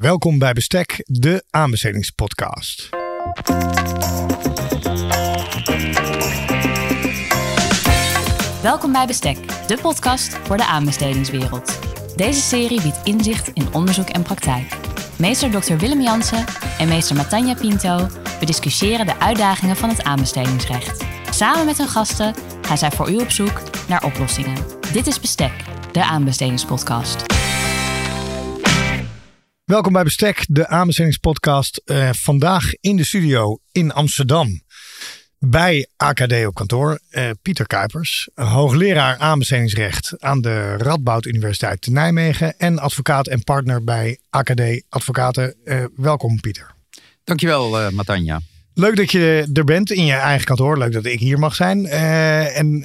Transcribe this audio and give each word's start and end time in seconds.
Welkom 0.00 0.38
bij 0.38 0.52
Bestek, 0.52 1.02
de 1.06 1.44
aanbestedingspodcast. 1.50 2.88
Welkom 8.62 8.92
bij 8.92 9.06
Bestek, 9.06 9.38
de 9.68 9.78
podcast 9.82 10.28
voor 10.28 10.56
de 10.56 10.66
aanbestedingswereld. 10.66 11.78
Deze 12.16 12.40
serie 12.40 12.82
biedt 12.82 13.00
inzicht 13.04 13.48
in 13.48 13.74
onderzoek 13.74 14.08
en 14.08 14.22
praktijk. 14.22 14.76
Meester 15.18 15.50
Dr. 15.50 15.76
Willem 15.76 16.00
Jansen 16.00 16.44
en 16.78 16.88
meester 16.88 17.16
Matanja 17.16 17.54
Pinto 17.54 18.06
bediscussiëren 18.38 19.06
de 19.06 19.20
uitdagingen 19.20 19.76
van 19.76 19.88
het 19.88 20.02
aanbestedingsrecht. 20.02 21.04
Samen 21.30 21.66
met 21.66 21.78
hun 21.78 21.88
gasten 21.88 22.34
gaan 22.62 22.78
zij 22.78 22.90
voor 22.90 23.10
u 23.10 23.16
op 23.16 23.30
zoek 23.30 23.62
naar 23.88 24.04
oplossingen. 24.04 24.64
Dit 24.92 25.06
is 25.06 25.20
Bestek, 25.20 25.52
de 25.92 26.04
aanbestedingspodcast. 26.04 27.39
Welkom 29.70 29.92
bij 29.92 30.04
Bestek, 30.04 30.44
de 30.48 30.66
aanbestedingspodcast. 30.66 31.82
Uh, 31.84 32.10
vandaag 32.12 32.72
in 32.80 32.96
de 32.96 33.04
studio 33.04 33.58
in 33.72 33.92
Amsterdam. 33.92 34.62
Bij 35.38 35.88
AKD 35.96 36.46
op 36.46 36.54
kantoor, 36.54 37.00
uh, 37.10 37.30
Pieter 37.42 37.66
Kuipers, 37.66 38.28
hoogleraar 38.34 39.16
aanbestedingsrecht 39.16 40.14
aan 40.18 40.40
de 40.40 40.76
Radboud 40.76 41.26
Universiteit 41.26 41.80
te 41.80 41.90
Nijmegen 41.90 42.58
en 42.58 42.78
advocaat 42.78 43.26
en 43.26 43.44
partner 43.44 43.84
bij 43.84 44.18
AKD 44.30 44.82
Advocaten. 44.88 45.54
Uh, 45.64 45.84
welkom 45.96 46.40
Pieter. 46.40 46.74
Dankjewel 47.24 47.90
Matanja. 47.90 48.40
Leuk 48.74 48.96
dat 48.96 49.12
je 49.12 49.50
er 49.52 49.64
bent 49.64 49.90
in 49.90 50.04
je 50.04 50.12
eigen 50.12 50.46
kantoor. 50.46 50.78
Leuk 50.78 50.92
dat 50.92 51.04
ik 51.04 51.18
hier 51.18 51.38
mag 51.38 51.54
zijn. 51.54 51.86
en 51.86 52.84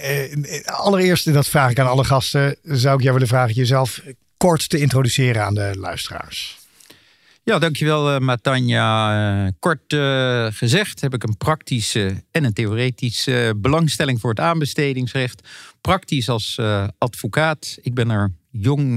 allereerst, 0.66 1.34
dat 1.34 1.48
vraag 1.48 1.72
ik 1.72 1.80
aan 1.80 1.90
alle 1.90 2.04
gasten, 2.04 2.56
zou 2.64 2.96
ik 2.96 3.02
jou 3.02 3.14
willen 3.14 3.28
vragen 3.28 3.54
jezelf 3.54 4.02
kort 4.38 4.70
te 4.70 4.80
introduceren 4.80 5.46
aan 5.46 5.54
de 5.54 5.72
luisteraars. 5.80 6.64
Ja, 7.46 7.60
dankjewel 7.60 8.14
uh, 8.14 8.20
Matanja. 8.20 9.44
Uh, 9.44 9.50
kort 9.60 9.94
uh, 9.94 10.48
gezegd 10.50 11.02
heb 11.02 11.14
ik 11.14 11.24
een 11.24 11.38
praktische 11.38 12.24
en 12.32 12.44
een 12.44 12.54
theoretische 12.54 13.54
belangstelling 13.58 14.20
voor 14.20 14.30
het 14.30 14.40
aanbestedingsrecht. 14.40 15.48
Praktisch 15.82 16.30
als 16.30 16.60
advocaat. 16.98 17.78
Ik 17.82 17.94
ben 17.94 18.10
er 18.10 18.32
jong, 18.52 18.92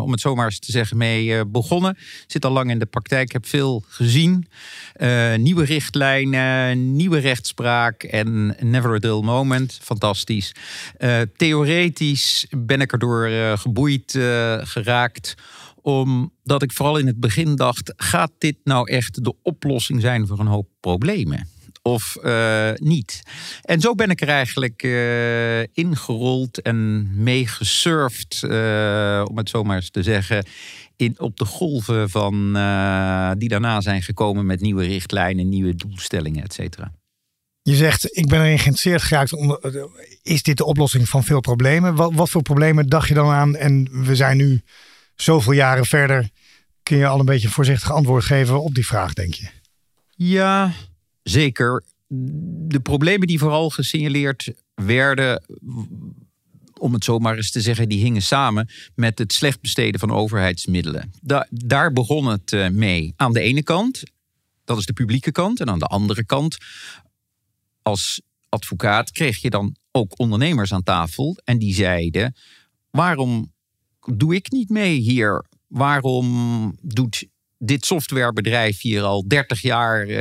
om 0.00 0.10
het 0.10 0.20
zomaar 0.20 0.44
eens 0.44 0.58
te 0.58 0.72
zeggen, 0.72 0.96
mee 0.96 1.46
begonnen. 1.46 1.96
Zit 2.26 2.44
al 2.44 2.50
lang 2.50 2.70
in 2.70 2.78
de 2.78 2.86
praktijk, 2.86 3.32
heb 3.32 3.46
veel 3.46 3.84
gezien. 3.88 4.48
nieuwe 5.36 5.64
richtlijnen, 5.64 6.96
nieuwe 6.96 7.18
rechtspraak 7.18 8.02
en 8.02 8.56
never 8.60 8.94
a 8.94 8.98
dull 8.98 9.20
moment. 9.20 9.78
Fantastisch. 9.82 10.54
theoretisch 11.36 12.46
ben 12.56 12.80
ik 12.80 12.92
erdoor 12.92 13.28
geboeid 13.58 14.10
geraakt 14.62 15.34
omdat 15.88 16.62
ik 16.62 16.72
vooral 16.72 16.98
in 16.98 17.06
het 17.06 17.20
begin 17.20 17.56
dacht: 17.56 17.92
gaat 17.96 18.32
dit 18.38 18.56
nou 18.64 18.90
echt 18.90 19.24
de 19.24 19.34
oplossing 19.42 20.00
zijn 20.00 20.26
voor 20.26 20.38
een 20.38 20.46
hoop 20.46 20.68
problemen? 20.80 21.48
Of 21.82 22.16
uh, 22.22 22.70
niet. 22.74 23.22
En 23.62 23.80
zo 23.80 23.94
ben 23.94 24.10
ik 24.10 24.20
er 24.20 24.28
eigenlijk 24.28 24.82
uh, 24.82 25.60
ingerold 25.60 26.62
en 26.62 27.08
meegesurfd, 27.22 28.42
uh, 28.44 29.24
om 29.28 29.36
het 29.36 29.48
zo 29.48 29.62
maar 29.62 29.76
eens 29.76 29.90
te 29.90 30.02
zeggen, 30.02 30.46
in, 30.96 31.14
op 31.20 31.36
de 31.36 31.44
golven 31.44 32.10
van, 32.10 32.52
die 33.38 33.48
daarna 33.48 33.80
zijn 33.80 34.02
gekomen 34.02 34.46
met 34.46 34.60
nieuwe 34.60 34.84
richtlijnen, 34.84 35.48
nieuwe 35.48 35.74
doelstellingen, 35.74 36.44
et 36.44 36.52
cetera. 36.52 36.92
Je 37.62 37.74
zegt, 37.74 38.16
ik 38.16 38.28
ben 38.28 38.40
erin 38.40 38.58
geïnteresseerd 38.58 39.02
geraakt. 39.02 39.32
Om, 39.32 39.58
is 40.22 40.42
dit 40.42 40.56
de 40.56 40.64
oplossing 40.64 41.08
van 41.08 41.24
veel 41.24 41.40
problemen? 41.40 41.94
Wat 41.94 42.30
voor 42.30 42.42
problemen 42.42 42.86
dacht 42.86 43.08
je 43.08 43.14
dan 43.14 43.30
aan? 43.30 43.56
En 43.56 43.88
we 44.04 44.16
zijn 44.16 44.36
nu 44.36 44.62
zoveel 45.22 45.52
jaren 45.52 45.86
verder 45.86 46.30
kun 46.82 46.96
je 46.96 47.06
al 47.06 47.18
een 47.18 47.24
beetje 47.24 47.46
een 47.46 47.52
voorzichtig 47.52 47.92
antwoord 47.92 48.24
geven 48.24 48.62
op 48.62 48.74
die 48.74 48.86
vraag, 48.86 49.12
denk 49.12 49.34
je? 49.34 49.48
Ja, 50.16 50.72
zeker. 51.22 51.84
De 52.68 52.80
problemen 52.80 53.26
die 53.26 53.38
vooral 53.38 53.70
gesignaleerd 53.70 54.52
werden, 54.74 55.44
om 56.78 56.92
het 56.92 57.04
zo 57.04 57.18
maar 57.18 57.36
eens 57.36 57.50
te 57.50 57.60
zeggen, 57.60 57.88
die 57.88 58.02
hingen 58.02 58.22
samen 58.22 58.68
met 58.94 59.18
het 59.18 59.32
slecht 59.32 59.60
besteden 59.60 60.00
van 60.00 60.10
overheidsmiddelen. 60.10 61.12
daar 61.50 61.92
begon 61.92 62.26
het 62.26 62.52
eh, 62.52 62.68
mee. 62.68 63.12
Aan 63.16 63.32
de 63.32 63.40
ene 63.40 63.62
kant, 63.62 64.02
dat 64.64 64.78
is 64.78 64.86
de 64.86 64.92
publieke 64.92 65.32
kant, 65.32 65.60
en 65.60 65.68
aan 65.68 65.78
de 65.78 65.86
andere 65.86 66.24
kant, 66.24 66.56
als 67.82 68.20
advocaat 68.48 69.10
kreeg 69.10 69.42
je 69.42 69.50
dan 69.50 69.76
ook 69.90 70.18
ondernemers 70.18 70.72
aan 70.72 70.82
tafel 70.82 71.36
en 71.44 71.58
die 71.58 71.74
zeiden: 71.74 72.34
waarom 72.90 73.52
doe 74.12 74.34
ik 74.34 74.50
niet 74.50 74.68
mee 74.68 74.96
hier? 74.96 75.44
Waarom 75.66 76.76
doet 76.82 77.26
dit 77.58 77.86
softwarebedrijf 77.86 78.80
hier 78.80 79.02
al 79.02 79.28
30 79.28 79.62
jaar 79.62 80.00
uh, 80.00 80.16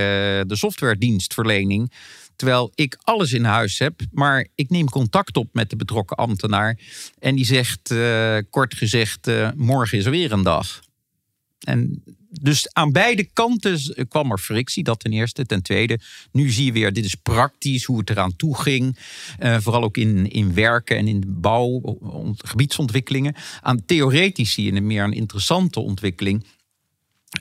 de 0.45 0.55
softwaredienstverlening? 0.55 1.91
Terwijl 2.35 2.71
ik 2.75 2.97
alles 3.03 3.33
in 3.33 3.43
huis 3.43 3.79
heb, 3.79 4.01
maar 4.11 4.47
ik 4.55 4.69
neem 4.69 4.89
contact 4.89 5.37
op 5.37 5.49
met 5.51 5.69
de 5.69 5.75
betrokken 5.75 6.17
ambtenaar. 6.17 6.79
En 7.19 7.35
die 7.35 7.45
zegt, 7.45 7.91
uh, 7.91 8.37
kort 8.49 8.73
gezegd, 8.73 9.27
uh, 9.27 9.49
morgen 9.55 9.97
is 9.97 10.05
er 10.05 10.11
weer 10.11 10.31
een 10.31 10.43
dag. 10.43 10.79
En 11.59 12.03
dus 12.29 12.73
aan 12.73 12.91
beide 12.91 13.23
kanten 13.34 14.07
kwam 14.07 14.31
er 14.31 14.38
frictie, 14.38 14.84
dat 14.84 15.00
ten 15.00 15.12
eerste. 15.12 15.45
Ten 15.45 15.62
tweede, 15.62 16.00
nu 16.31 16.50
zie 16.50 16.66
je 16.66 16.72
weer, 16.72 16.94
dit 16.94 17.06
is 17.06 17.16
praktisch 17.16 17.84
hoe 17.84 18.00
het 18.00 18.09
eraan 18.09 18.35
toe 18.35 18.57
ging. 18.57 18.97
Uh, 19.40 19.57
vooral 19.59 19.84
ook 19.84 19.97
in, 19.97 20.31
in 20.31 20.53
werken 20.53 20.97
en 20.97 21.07
in 21.07 21.23
bouw, 21.28 21.97
gebiedsontwikkelingen. 22.38 23.35
Aan 23.62 23.85
theoretisch 23.85 24.51
zie 24.51 24.66
je 24.66 24.72
een 24.72 24.88
meer 24.88 25.03
een 25.03 25.13
interessante 25.13 25.79
ontwikkeling. 25.79 26.45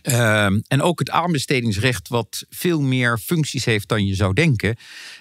Uh, 0.03 0.45
en 0.45 0.83
ook 0.83 0.99
het 0.99 1.11
aanbestedingsrecht, 1.11 2.09
wat 2.09 2.45
veel 2.49 2.81
meer 2.81 3.19
functies 3.19 3.65
heeft 3.65 3.89
dan 3.89 4.07
je 4.07 4.15
zou 4.15 4.35
denken. 4.35 4.77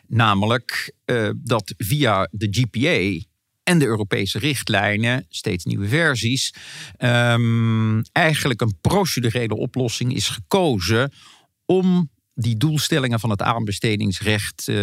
Namelijk 0.08 0.94
uh, 1.06 1.30
dat 1.36 1.74
via 1.78 2.28
de 2.32 2.48
GPA 2.52 3.26
en 3.66 3.80
de 3.80 3.86
Europese 3.86 4.40
richtlijnen, 4.40 5.26
steeds 5.30 5.64
nieuwe 5.64 5.88
versies, 5.88 6.54
um, 6.98 8.02
eigenlijk 8.12 8.62
een 8.62 8.78
procedurele 8.82 9.56
oplossing 9.56 10.16
is 10.16 10.30
gekozen 10.30 11.14
om 11.66 12.10
die 12.34 12.58
doelstellingen 12.58 13.20
van 13.20 13.30
het 13.30 13.42
aanbestedingsrecht 13.42 14.68
uh, 14.68 14.76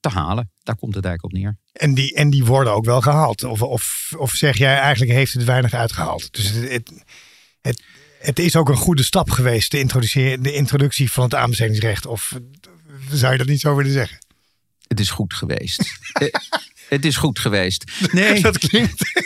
te 0.00 0.08
halen. 0.08 0.52
Daar 0.62 0.76
komt 0.76 0.94
het 0.94 1.04
eigenlijk 1.04 1.34
op 1.34 1.40
neer. 1.40 1.58
En 1.72 1.94
die, 1.94 2.14
en 2.14 2.30
die 2.30 2.44
worden 2.44 2.72
ook 2.72 2.84
wel 2.84 3.00
gehaald? 3.00 3.44
Of, 3.44 3.62
of, 3.62 4.12
of 4.16 4.30
zeg 4.30 4.56
jij 4.56 4.76
eigenlijk 4.76 5.12
heeft 5.12 5.32
het 5.32 5.44
weinig 5.44 5.72
uitgehaald? 5.72 6.32
Dus 6.32 6.50
het, 6.50 6.70
het, 6.70 6.92
het, 7.60 7.82
het 8.18 8.38
is 8.38 8.56
ook 8.56 8.68
een 8.68 8.76
goede 8.76 9.02
stap 9.02 9.30
geweest, 9.30 9.70
de, 9.70 9.78
introductie, 9.78 10.40
de 10.40 10.52
introductie 10.52 11.12
van 11.12 11.24
het 11.24 11.34
aanbestedingsrecht. 11.34 12.06
Of 12.06 12.38
zou 13.10 13.32
je 13.32 13.38
dat 13.38 13.46
niet 13.46 13.60
zo 13.60 13.74
willen 13.74 13.92
zeggen? 13.92 14.18
Het 14.86 15.00
is 15.00 15.10
goed 15.10 15.34
geweest. 15.34 15.82
Eh, 16.88 16.96
het 16.96 17.04
is 17.04 17.16
goed 17.16 17.38
geweest. 17.38 17.84
Nee, 18.12 18.40
dat 18.40 18.58
klinkt. 18.58 19.02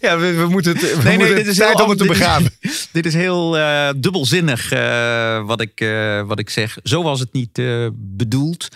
Ja, 0.00 0.18
we, 0.18 0.32
we 0.32 0.48
moeten 0.48 0.72
het. 0.76 0.96
We 0.96 1.02
nee, 1.02 1.16
nee, 1.16 1.34
dit 1.34 1.46
is 1.46 1.56
tijd 1.56 1.80
om 1.80 1.88
het 1.88 1.98
te 1.98 2.06
begraven. 2.06 2.50
Dit, 2.60 2.88
dit 2.92 3.06
is 3.06 3.14
heel 3.14 3.58
uh, 3.58 3.90
dubbelzinnig 3.96 4.72
uh, 4.72 5.46
wat, 5.46 5.60
ik, 5.60 5.80
uh, 5.80 6.22
wat 6.22 6.38
ik 6.38 6.50
zeg. 6.50 6.78
Zo 6.82 7.02
was 7.02 7.20
het 7.20 7.32
niet 7.32 7.60
bedoeld. 7.94 8.68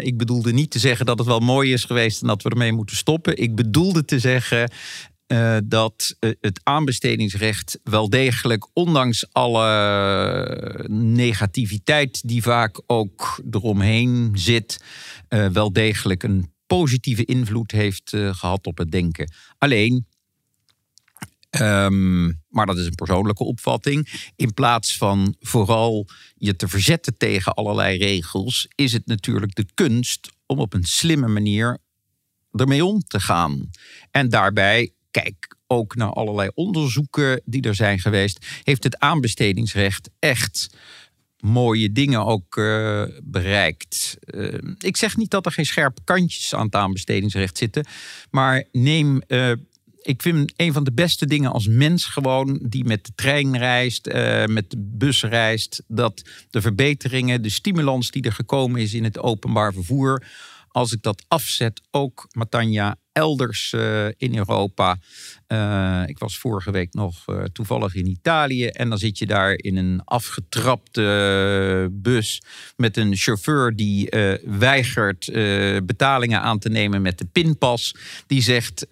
ik 0.00 0.16
bedoelde 0.16 0.52
niet 0.52 0.70
te 0.70 0.78
zeggen 0.78 1.06
dat 1.06 1.18
het 1.18 1.26
wel 1.26 1.40
mooi 1.40 1.72
is 1.72 1.84
geweest 1.84 2.20
en 2.20 2.26
dat 2.26 2.42
we 2.42 2.50
ermee 2.50 2.72
moeten 2.72 2.96
stoppen. 2.96 3.36
Ik 3.36 3.54
bedoelde 3.54 4.04
te 4.04 4.18
zeggen. 4.18 4.70
Uh, 5.26 5.56
dat 5.64 6.16
uh, 6.20 6.30
het 6.40 6.60
aanbestedingsrecht 6.62 7.78
wel 7.82 8.10
degelijk, 8.10 8.66
ondanks 8.72 9.26
alle 9.32 10.86
negativiteit 10.90 12.28
die 12.28 12.42
vaak 12.42 12.80
ook 12.86 13.42
eromheen 13.50 14.30
zit, 14.34 14.80
uh, 15.28 15.46
wel 15.46 15.72
degelijk 15.72 16.22
een 16.22 16.50
positieve 16.66 17.24
invloed 17.24 17.70
heeft 17.70 18.12
uh, 18.12 18.34
gehad 18.34 18.66
op 18.66 18.78
het 18.78 18.90
denken. 18.90 19.32
Alleen, 19.58 20.06
um, 21.60 22.42
maar 22.48 22.66
dat 22.66 22.78
is 22.78 22.86
een 22.86 22.94
persoonlijke 22.94 23.44
opvatting, 23.44 24.30
in 24.36 24.54
plaats 24.54 24.96
van 24.96 25.34
vooral 25.40 26.08
je 26.36 26.56
te 26.56 26.68
verzetten 26.68 27.16
tegen 27.16 27.54
allerlei 27.54 27.98
regels, 27.98 28.68
is 28.74 28.92
het 28.92 29.06
natuurlijk 29.06 29.54
de 29.54 29.66
kunst 29.74 30.30
om 30.46 30.58
op 30.58 30.74
een 30.74 30.84
slimme 30.84 31.28
manier 31.28 31.78
ermee 32.52 32.84
om 32.84 33.00
te 33.00 33.20
gaan. 33.20 33.70
En 34.10 34.28
daarbij, 34.28 34.92
kijk 35.10 35.56
ook 35.66 35.94
naar 35.94 36.12
allerlei 36.12 36.50
onderzoeken 36.54 37.42
die 37.44 37.62
er 37.62 37.74
zijn 37.74 37.98
geweest, 37.98 38.46
heeft 38.62 38.84
het 38.84 38.98
aanbestedingsrecht 38.98 40.10
echt 40.18 40.76
mooie 41.46 41.92
dingen 41.92 42.24
ook 42.24 42.56
uh, 42.56 43.02
bereikt. 43.22 44.16
Uh, 44.26 44.58
ik 44.78 44.96
zeg 44.96 45.16
niet 45.16 45.30
dat 45.30 45.46
er 45.46 45.52
geen 45.52 45.66
scherpe 45.66 46.00
kantjes 46.04 46.54
aan 46.54 46.64
het 46.64 46.74
aanbestedingsrecht 46.74 47.58
zitten. 47.58 47.86
Maar 48.30 48.64
neem. 48.72 49.22
Uh, 49.28 49.52
ik 50.02 50.22
vind 50.22 50.52
een 50.56 50.72
van 50.72 50.84
de 50.84 50.92
beste 50.92 51.26
dingen 51.26 51.52
als 51.52 51.66
mens 51.66 52.04
gewoon 52.04 52.60
die 52.68 52.84
met 52.84 53.06
de 53.06 53.12
trein 53.14 53.58
reist, 53.58 54.06
met 54.46 54.70
de 54.70 54.76
bus 54.78 55.22
reist, 55.22 55.82
dat 55.88 56.22
de 56.50 56.60
verbeteringen, 56.60 57.42
de 57.42 57.48
stimulans 57.48 58.10
die 58.10 58.22
er 58.22 58.32
gekomen 58.32 58.80
is 58.80 58.94
in 58.94 59.04
het 59.04 59.18
openbaar 59.18 59.72
vervoer, 59.72 60.26
als 60.68 60.92
ik 60.92 61.02
dat 61.02 61.24
afzet, 61.28 61.80
ook 61.90 62.28
Matanja 62.32 62.96
elders 63.16 63.72
uh, 63.72 64.06
in 64.16 64.36
Europa. 64.36 64.98
Uh, 65.48 66.02
ik 66.06 66.18
was 66.18 66.38
vorige 66.38 66.70
week 66.70 66.94
nog 66.94 67.24
uh, 67.26 67.42
toevallig 67.44 67.94
in 67.94 68.06
Italië. 68.06 68.66
En 68.66 68.88
dan 68.88 68.98
zit 68.98 69.18
je 69.18 69.26
daar 69.26 69.52
in 69.52 69.76
een 69.76 70.00
afgetrapte 70.04 71.88
bus 71.92 72.42
met 72.76 72.96
een 72.96 73.16
chauffeur 73.16 73.76
die 73.76 74.08
weigert 74.44 75.30
betalingen 75.86 76.40
aan 76.40 76.58
te 76.58 76.68
nemen 76.68 77.02
met 77.02 77.18
de 77.18 77.26
pinpas. 77.32 77.94
Die 78.26 78.42
zegt, 78.42 78.86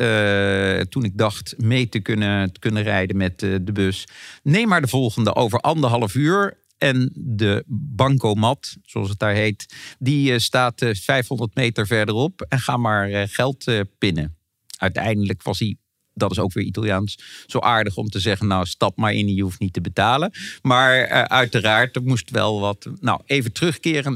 toen 0.89 1.05
ik 1.05 1.19
dacht 1.19 1.55
mee 1.59 1.89
te 1.89 2.01
kunnen, 2.01 2.53
te 2.53 2.61
kunnen 2.61 2.83
rijden 2.83 3.17
met 3.17 3.39
de 3.39 3.73
bus, 3.73 4.07
neem 4.43 4.69
maar 4.69 4.81
de 4.81 4.89
volgende 4.89 5.35
over 5.35 5.61
anderhalf 5.61 6.15
uur. 6.15 6.63
En 6.79 7.13
de 7.15 7.65
bancomat, 7.67 8.77
zoals 8.83 9.09
het 9.09 9.19
daar 9.19 9.35
heet, 9.35 9.75
die 9.99 10.33
eh, 10.33 10.39
staat 10.39 10.91
500 10.93 11.51
eh, 11.55 11.63
meter 11.65 11.87
verderop. 11.87 12.47
En 12.49 12.59
ga 12.59 12.77
maar 12.77 13.11
eh, 13.11 13.23
geld 13.27 13.85
pinnen. 13.99 14.37
Uiteindelijk 14.79 15.43
was 15.43 15.59
hij 15.59 15.77
dat 16.17 16.31
is 16.31 16.39
ook 16.39 16.53
weer 16.53 16.65
Italiaans, 16.65 17.19
zo 17.47 17.59
aardig 17.59 17.97
om 17.97 18.09
te 18.09 18.21
zeggen: 18.21 18.47
Nou, 18.47 18.67
stap 18.67 18.97
maar 18.97 19.13
in, 19.13 19.35
je 19.35 19.43
hoeft 19.43 19.59
niet 19.59 19.73
te 19.73 19.81
betalen. 19.81 20.33
Maar 20.63 21.09
uiteraard, 21.29 21.97
er 21.97 22.03
moest 22.03 22.31
wel 22.31 22.61
wat. 22.61 22.91
Nou, 23.01 23.21
even 23.27 23.53
terugkeren. 23.53 24.15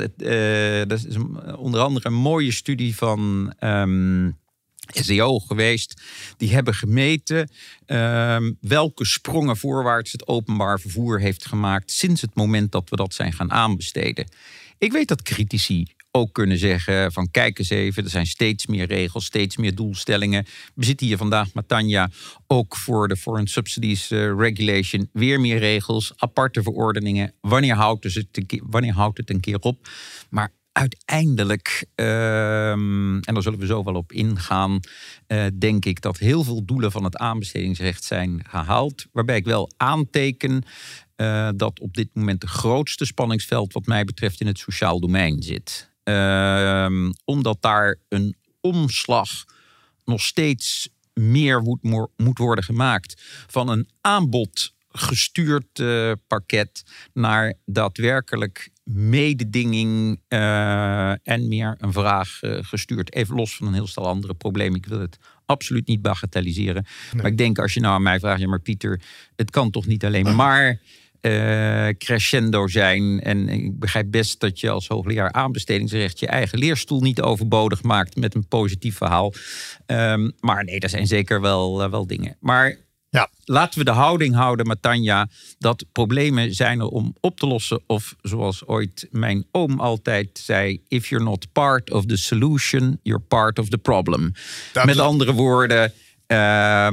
dat 0.89 1.05
is 1.05 1.17
onder 1.57 1.81
andere 1.81 2.07
een 2.07 2.15
mooie 2.15 2.53
studie 2.53 2.97
van. 2.97 3.53
Um, 3.61 4.39
SEO 4.93 5.39
geweest. 5.39 6.03
Die 6.37 6.53
hebben 6.53 6.75
gemeten 6.75 7.51
ehm, 7.87 8.53
welke 8.61 9.05
sprongen 9.05 9.57
voorwaarts 9.57 10.13
het 10.13 10.27
openbaar 10.27 10.81
vervoer 10.81 11.21
heeft 11.21 11.47
gemaakt 11.47 11.91
sinds 11.91 12.21
het 12.21 12.35
moment 12.35 12.73
dat 12.73 12.91
we 12.91 12.97
dat 12.97 13.15
zijn 13.15 13.33
gaan 13.33 13.53
aanbesteden. 13.53 14.29
Ik 14.79 14.93
weet 14.93 15.09
dat 15.09 15.23
critici 15.23 15.87
ook 16.11 16.33
kunnen 16.33 16.59
zeggen 16.59 17.13
van 17.13 17.31
kijk 17.31 17.59
eens 17.59 17.71
even, 17.71 18.05
er 18.05 18.11
zijn 18.11 18.27
steeds 18.27 18.67
meer 18.67 18.87
regels, 18.87 19.25
steeds 19.25 19.57
meer 19.57 19.75
doelstellingen. 19.75 20.47
We 20.75 20.85
zitten 20.85 21.07
hier 21.07 21.17
vandaag 21.17 21.55
met 21.55 21.69
Tanja 21.69 22.11
ook 22.47 22.77
voor 22.77 23.09
de 23.09 23.17
Foreign 23.17 23.51
Subsidies 23.51 24.11
uh, 24.11 24.35
Regulation. 24.39 25.09
Weer 25.13 25.41
meer 25.41 25.59
regels, 25.59 26.13
aparte 26.17 26.63
verordeningen. 26.63 27.33
Wanneer 27.41 27.75
houdt, 27.75 28.25
wanneer 28.63 28.93
houdt 28.93 29.19
het 29.19 29.31
een 29.31 29.41
keer 29.41 29.59
op? 29.59 29.89
Maar 30.31 30.53
uiteindelijk, 30.79 31.87
ehm, 31.95 33.19
en 33.19 33.35
daar 33.35 33.43
zullen 33.43 33.59
we 33.59 33.67
zo 33.67 33.85
wel 33.85 33.95
op 33.95 34.13
ingaan, 34.13 34.81
uh, 35.29 35.47
denk 35.59 35.85
ik 35.85 36.01
dat 36.01 36.19
heel 36.19 36.45
veel 36.45 36.65
doelen 36.65 36.93
van 36.93 37.05
het 37.05 37.17
aanbestedingsrecht 37.17 38.05
zijn 38.05 38.45
gehaald. 38.49 39.07
Waarbij 39.13 39.37
ik 39.37 39.45
wel 39.45 39.71
aanteken 39.77 40.63
uh, 41.17 41.49
dat 41.57 41.81
op 41.81 41.95
dit 41.95 42.09
moment 42.13 42.43
het 42.43 42.51
grootste 42.51 43.05
spanningsveld, 43.05 43.73
wat 43.73 43.87
mij 43.87 44.05
betreft, 44.05 44.41
in 44.41 44.47
het 44.47 44.59
sociaal 44.59 45.01
domein 45.01 45.43
zit. 45.43 45.91
Uh, 46.05 47.11
omdat 47.25 47.63
daar 47.63 47.97
een 48.09 48.37
omslag 48.61 49.45
nog 50.05 50.21
steeds 50.21 50.89
meer 51.13 51.79
moet 52.17 52.39
worden 52.39 52.65
gemaakt 52.65 53.23
van 53.47 53.69
een 53.69 53.89
aanbod 54.01 54.73
gestuurd 54.99 55.79
uh, 55.79 56.13
pakket 56.27 56.85
naar 57.13 57.55
daadwerkelijk 57.65 58.71
mededinging 58.85 60.21
uh, 60.29 61.11
en 61.11 61.49
meer 61.49 61.75
een 61.79 61.93
vraag 61.93 62.43
uh, 62.43 62.59
gestuurd. 62.61 63.15
Even 63.15 63.37
los 63.37 63.57
van 63.57 63.67
een 63.67 63.75
heel 63.75 63.87
stel 63.87 64.07
andere 64.07 64.35
problemen. 64.35 64.79
Ik 64.79 64.87
wil 64.87 65.01
het 65.01 65.19
absoluut 65.47 65.87
niet 65.87 66.03
bagatelliseren. 66.03 66.87
Maar 67.17 67.27
ik 67.27 67.39
denk 67.39 67.59
als 67.59 67.75
je 67.75 67.81
nou 67.81 67.95
aan 67.95 68.03
mij 68.03 68.19
vraagt, 68.19 68.41
ja 68.41 68.49
maar 68.49 68.61
Pieter, 68.61 69.01
het 69.37 69.51
kan 69.51 69.71
toch 69.71 69.87
niet 69.87 70.05
alleen 70.05 70.35
maar 70.37 70.81
uh, 71.21 71.89
crescendo 71.99 72.67
zijn. 72.67 73.21
En 73.21 73.49
ik 73.49 73.79
begrijp 73.79 74.11
best 74.11 74.41
dat 74.41 74.61
je 74.61 74.71
als 74.71 74.89
hoogleraar 74.89 75.33
aanbestedingsrecht 75.33 76.19
je 76.19 76.27
eigen 76.27 76.59
leerstoel 76.59 77.01
niet 77.01 77.21
overbodig 77.21 77.83
maakt 77.83 78.17
met 78.17 78.35
een 78.35 78.49
positief 78.49 78.97
verhaal. 78.97 79.33
Um, 79.87 80.33
maar 80.41 80.65
nee, 80.65 80.81
er 80.81 80.89
zijn 80.89 81.07
zeker 81.07 81.41
wel, 81.41 81.91
wel 81.91 82.07
dingen. 82.07 82.37
Maar 82.41 82.77
ja. 83.11 83.31
Laten 83.45 83.79
we 83.79 83.85
de 83.85 83.91
houding 83.91 84.35
houden, 84.35 84.67
Matanja, 84.67 85.29
dat 85.59 85.85
problemen 85.93 86.55
zijn 86.55 86.81
er 86.81 86.87
om 86.87 87.17
op 87.21 87.39
te 87.39 87.47
lossen. 87.47 87.83
Of 87.87 88.15
zoals 88.23 88.67
ooit 88.67 89.09
mijn 89.11 89.47
oom 89.51 89.81
altijd 89.81 90.41
zei: 90.43 90.83
If 90.89 91.09
you're 91.09 91.25
not 91.25 91.53
part 91.53 91.91
of 91.91 92.07
the 92.07 92.17
solution, 92.17 93.01
you're 93.03 93.25
part 93.29 93.59
of 93.59 93.69
the 93.69 93.79
problem. 93.79 94.33
Met 94.85 94.99
andere 94.99 95.33
woorden. 95.33 95.93
Uh, 96.33 96.89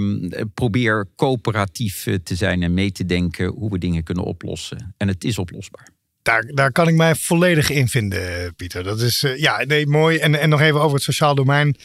probeer 0.53 1.07
coöperatief 1.15 2.07
eh, 2.07 2.15
te 2.23 2.35
zijn 2.35 2.63
en 2.63 2.73
mee 2.73 2.91
te 2.91 3.05
denken 3.05 3.47
hoe 3.47 3.71
we 3.71 3.77
dingen 3.77 4.03
kunnen 4.03 4.23
oplossen. 4.23 4.93
En 4.97 5.07
het 5.07 5.23
is 5.23 5.37
oplosbaar. 5.37 5.87
Daar, 6.21 6.45
daar 6.45 6.71
kan 6.71 6.87
ik 6.87 6.95
mij 6.95 7.15
volledig 7.15 7.69
in 7.69 7.87
vinden, 7.87 8.55
Pieter. 8.55 8.83
Dat 8.83 9.01
is 9.01 9.23
uh, 9.23 9.37
ja, 9.37 9.63
nee, 9.63 9.87
mooi. 9.87 10.17
En, 10.17 10.39
en 10.39 10.49
nog 10.49 10.61
even 10.61 10.81
over 10.81 10.95
het 10.95 11.03
sociaal 11.03 11.35
domein. 11.35 11.75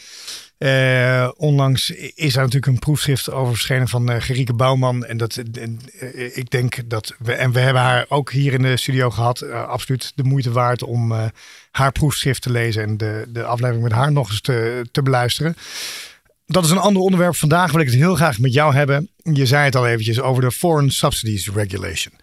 Uh, 0.63 1.29
onlangs 1.35 1.89
is 2.15 2.35
er 2.35 2.41
natuurlijk 2.41 2.65
een 2.65 2.79
proefschrift 2.79 3.31
over 3.31 3.53
verschenen 3.53 3.87
van 3.87 4.11
uh, 4.11 4.21
Gerieke 4.21 4.53
Bouwman. 4.53 5.05
En 5.05 5.17
dat, 5.17 5.37
uh, 5.37 6.37
ik 6.37 6.49
denk 6.49 6.89
dat 6.89 7.15
we, 7.19 7.33
en 7.33 7.51
we 7.51 7.59
hebben 7.59 7.81
haar 7.81 8.05
ook 8.09 8.31
hier 8.31 8.53
in 8.53 8.61
de 8.61 8.77
studio 8.77 9.09
gehad, 9.09 9.51
absoluut 9.51 10.11
de 10.15 10.23
moeite 10.23 10.51
waard 10.51 10.83
om 10.83 11.13
haar 11.71 11.91
proefschrift 11.91 12.41
te 12.41 12.51
lezen 12.51 12.83
en 12.83 12.97
de, 12.97 13.25
de 13.29 13.43
aflevering 13.43 13.83
met 13.83 13.91
haar 13.91 14.11
nog 14.11 14.29
eens 14.29 14.41
te, 14.41 14.85
te 14.91 15.01
beluisteren. 15.01 15.55
Dat 16.45 16.65
is 16.65 16.69
een 16.69 16.77
ander 16.77 17.01
onderwerp. 17.01 17.35
Vandaag 17.35 17.71
wil 17.71 17.81
ik 17.81 17.87
het 17.87 17.95
heel 17.95 18.15
graag 18.15 18.39
met 18.39 18.53
jou 18.53 18.75
hebben. 18.75 19.09
Je 19.23 19.45
zei 19.45 19.65
het 19.65 19.75
al 19.75 19.87
eventjes 19.87 20.19
over 20.19 20.43
de 20.43 20.51
Foreign 20.51 20.89
Subsidies 20.89 21.49
Regulation. 21.49 22.13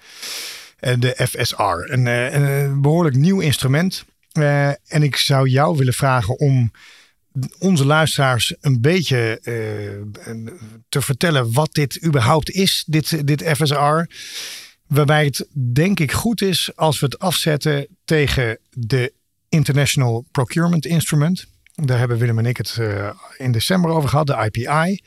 De 0.98 1.26
FSR. 1.28 1.92
Een, 1.92 2.06
een 2.06 2.80
behoorlijk 2.80 3.16
nieuw 3.16 3.40
instrument. 3.40 4.04
en 4.86 5.02
ik 5.02 5.16
zou 5.16 5.48
jou 5.48 5.76
willen 5.76 5.94
vragen 5.94 6.38
om 6.38 6.72
onze 7.58 7.84
luisteraars 7.84 8.54
een 8.60 8.80
beetje 8.80 9.40
uh, 9.42 10.34
te 10.88 11.02
vertellen 11.02 11.52
wat 11.52 11.74
dit 11.74 12.04
überhaupt 12.04 12.50
is, 12.50 12.84
dit, 12.86 13.26
dit 13.26 13.42
FSR. 13.42 14.04
Waarbij 14.86 15.24
het 15.24 15.46
denk 15.72 16.00
ik 16.00 16.12
goed 16.12 16.42
is 16.42 16.70
als 16.74 17.00
we 17.00 17.06
het 17.06 17.18
afzetten 17.18 17.86
tegen 18.04 18.58
de 18.70 19.12
International 19.48 20.26
Procurement 20.30 20.86
Instrument. 20.86 21.46
Daar 21.74 21.98
hebben 21.98 22.18
Willem 22.18 22.38
en 22.38 22.46
ik 22.46 22.56
het 22.56 22.76
uh, 22.80 23.10
in 23.36 23.52
december 23.52 23.90
over 23.90 24.08
gehad, 24.08 24.26
de 24.26 24.50
IPI. 24.50 25.00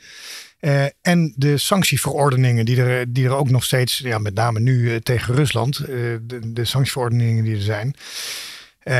Uh, 0.60 0.84
en 1.00 1.34
de 1.36 1.58
sanctieverordeningen 1.58 2.64
die 2.64 2.82
er, 2.82 3.12
die 3.12 3.24
er 3.24 3.36
ook 3.36 3.50
nog 3.50 3.64
steeds, 3.64 3.98
ja, 3.98 4.18
met 4.18 4.34
name 4.34 4.60
nu 4.60 5.00
tegen 5.00 5.34
Rusland, 5.34 5.76
de 5.86 6.64
sanctieverordeningen 6.64 7.44
die 7.44 7.54
er 7.54 7.62
zijn. 7.62 7.94
Uh, 8.84 8.94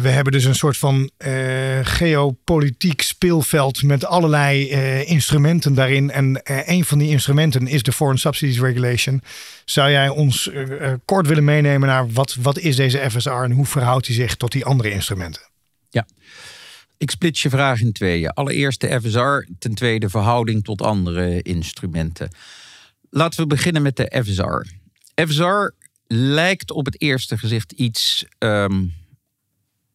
we 0.00 0.08
hebben 0.08 0.32
dus 0.32 0.44
een 0.44 0.54
soort 0.54 0.76
van 0.76 1.10
uh, 1.26 1.78
geopolitiek 1.82 3.02
speelveld 3.02 3.82
met 3.82 4.04
allerlei 4.04 4.70
uh, 4.70 5.10
instrumenten 5.10 5.74
daarin. 5.74 6.10
En 6.10 6.40
een 6.44 6.84
van 6.84 6.98
die 6.98 7.10
instrumenten 7.10 7.66
is 7.66 7.82
de 7.82 7.92
Foreign 7.92 8.20
Subsidies 8.20 8.60
Regulation. 8.60 9.22
Zou 9.64 9.90
jij 9.90 10.08
ons 10.08 10.50
kort 11.04 11.26
willen 11.26 11.44
meenemen 11.44 11.88
naar 11.88 12.10
wat, 12.10 12.36
wat 12.40 12.58
is 12.58 12.76
deze 12.76 13.10
FSR 13.10 13.30
en 13.30 13.50
hoe 13.50 13.66
verhoudt 13.66 14.06
hij 14.06 14.14
zich 14.14 14.36
tot 14.36 14.52
die 14.52 14.64
andere 14.64 14.90
instrumenten? 14.90 15.42
Ja, 15.90 16.06
ik 16.98 17.10
split 17.10 17.38
je 17.38 17.50
vraag 17.50 17.80
in 17.80 17.92
tweeën. 17.92 18.30
Allereerst 18.30 18.80
de 18.80 19.00
FSR, 19.00 19.52
ten 19.58 19.74
tweede 19.74 20.08
verhouding 20.08 20.64
tot 20.64 20.82
andere 20.82 21.42
instrumenten. 21.42 22.30
Laten 23.10 23.40
we 23.40 23.46
beginnen 23.46 23.82
met 23.82 23.96
de 23.96 24.22
FSR. 24.24 24.66
FSR 25.26 25.70
lijkt 26.06 26.70
op 26.70 26.84
het 26.84 27.00
eerste 27.00 27.38
gezicht 27.38 27.72
iets. 27.72 28.24
Um, 28.38 29.00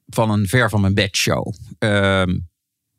van 0.08 0.30
een 0.30 0.48
ver 0.48 0.70
van 0.70 0.82
mijn 0.82 0.94
bed 0.94 1.16
show. 1.16 1.54
Ehm, 1.80 2.38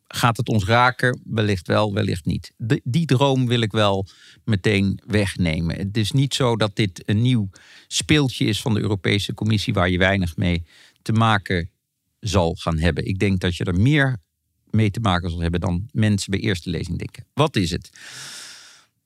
gaat 0.09 0.37
het 0.37 0.49
ons 0.49 0.65
raken? 0.65 1.21
Wellicht 1.25 1.67
wel, 1.67 1.95
wellicht 1.95 2.25
niet. 2.25 2.53
die 2.85 3.07
droom 3.07 3.47
wil 3.47 3.61
ik 3.61 3.73
wel 3.73 4.07
meteen 4.45 5.01
wegnemen. 5.07 5.77
Het 5.77 5.97
is 5.97 6.13
niet 6.13 6.35
zo 6.35 6.57
dat 6.57 6.77
dit 6.77 7.03
een 7.09 7.23
nieuw 7.23 7.51
speeltje 7.87 8.45
is 8.45 8.61
van 8.61 8.75
de 8.75 8.81
Europese 8.81 9.35
Commissie 9.35 9.73
waar 9.73 9.91
je 9.91 9.99
weinig 9.99 10.37
mee 10.37 10.67
te 11.03 11.13
maken 11.13 11.71
zal 12.21 12.55
gaan 12.55 12.79
hebben. 12.79 13.07
Ik 13.07 13.19
denk 13.19 13.41
dat 13.41 13.57
je 13.57 13.65
er 13.65 13.81
meer 13.81 14.17
mee 14.71 14.91
te 14.91 15.01
maken 15.01 15.31
zal 15.31 15.41
hebben 15.41 15.61
dan 15.61 15.89
mensen 15.93 16.31
bij 16.31 16.41
eerste 16.41 16.71
lezing 16.71 16.99
denken. 16.99 17.25
Wat 17.35 17.57
is 17.57 17.71
het? 17.71 17.91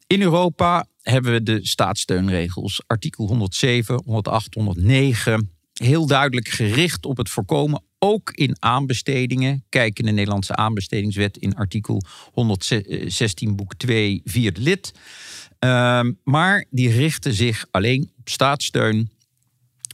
In 0.06 0.22
Europa 0.22 0.86
hebben 1.02 1.32
we 1.32 1.42
de 1.42 1.66
staatssteunregels, 1.66 2.82
artikel 2.86 3.26
107, 3.26 4.02
108, 4.04 4.54
109 4.54 5.50
heel 5.72 6.06
duidelijk 6.06 6.48
gericht 6.48 7.04
op 7.04 7.16
het 7.16 7.30
voorkomen, 7.30 7.82
ook 8.04 8.30
in 8.30 8.56
aanbestedingen. 8.58 9.64
Kijk 9.68 9.98
in 9.98 10.04
de 10.04 10.10
Nederlandse 10.10 10.56
aanbestedingswet 10.56 11.36
in 11.36 11.54
artikel 11.54 12.02
116 12.32 13.56
boek 13.56 13.74
2 13.74 14.20
vierde 14.24 14.60
lid. 14.60 14.92
Um, 15.58 16.18
maar 16.24 16.64
die 16.70 16.90
richten 16.90 17.34
zich 17.34 17.66
alleen 17.70 18.10
op 18.18 18.28
staatssteun 18.28 19.10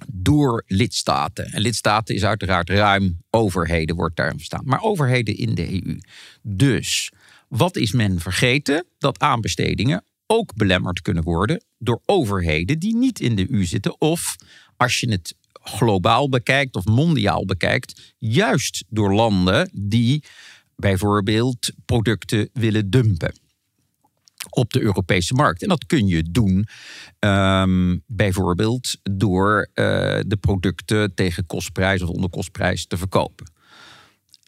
door 0.07 0.65
lidstaten. 0.67 1.47
En 1.53 1.61
lidstaten 1.61 2.15
is 2.15 2.25
uiteraard 2.25 2.71
ruim 2.71 3.21
overheden, 3.31 3.97
wordt 3.97 4.17
daar 4.17 4.33
verstaan. 4.37 4.63
Maar 4.65 4.83
overheden 4.83 5.37
in 5.37 5.55
de 5.55 5.73
EU. 5.73 5.99
Dus 6.43 7.13
wat 7.49 7.77
is 7.77 7.93
men 7.93 8.21
vergeten? 8.21 8.85
Dat 8.99 9.21
aanbestedingen 9.21 10.05
ook 10.27 10.55
belemmerd 10.55 11.03
kunnen 11.03 11.23
worden 11.23 11.65
door 11.79 12.01
overheden 12.05 12.79
die 12.79 12.97
niet 12.97 13.21
in 13.21 13.37
de 13.37 13.53
EU 13.53 13.65
zitten. 13.65 14.01
Of 14.01 14.37
als 14.77 15.01
je 15.01 15.11
het 15.11 15.35
globaal 15.69 16.29
bekijkt 16.29 16.77
of 16.77 16.85
mondiaal 16.85 17.45
bekijkt, 17.45 18.15
juist 18.19 18.85
door 18.89 19.15
landen 19.15 19.71
die 19.73 20.25
bijvoorbeeld 20.77 21.73
producten 21.85 22.49
willen 22.53 22.91
dumpen 22.91 23.33
op 24.51 24.73
de 24.73 24.81
Europese 24.81 25.35
markt. 25.35 25.63
En 25.63 25.69
dat 25.69 25.87
kun 25.87 26.07
je 26.07 26.23
doen 26.31 26.67
ehm, 27.19 27.97
bijvoorbeeld 28.07 28.97
door 29.03 29.69
uh, 29.75 29.85
de 30.27 30.37
producten 30.41 31.15
tegen 31.15 31.47
kostprijs 31.47 32.03
of 32.03 32.09
onder 32.09 32.31
kostprijs 32.31 32.87
te 32.87 32.97
verkopen. 32.97 33.57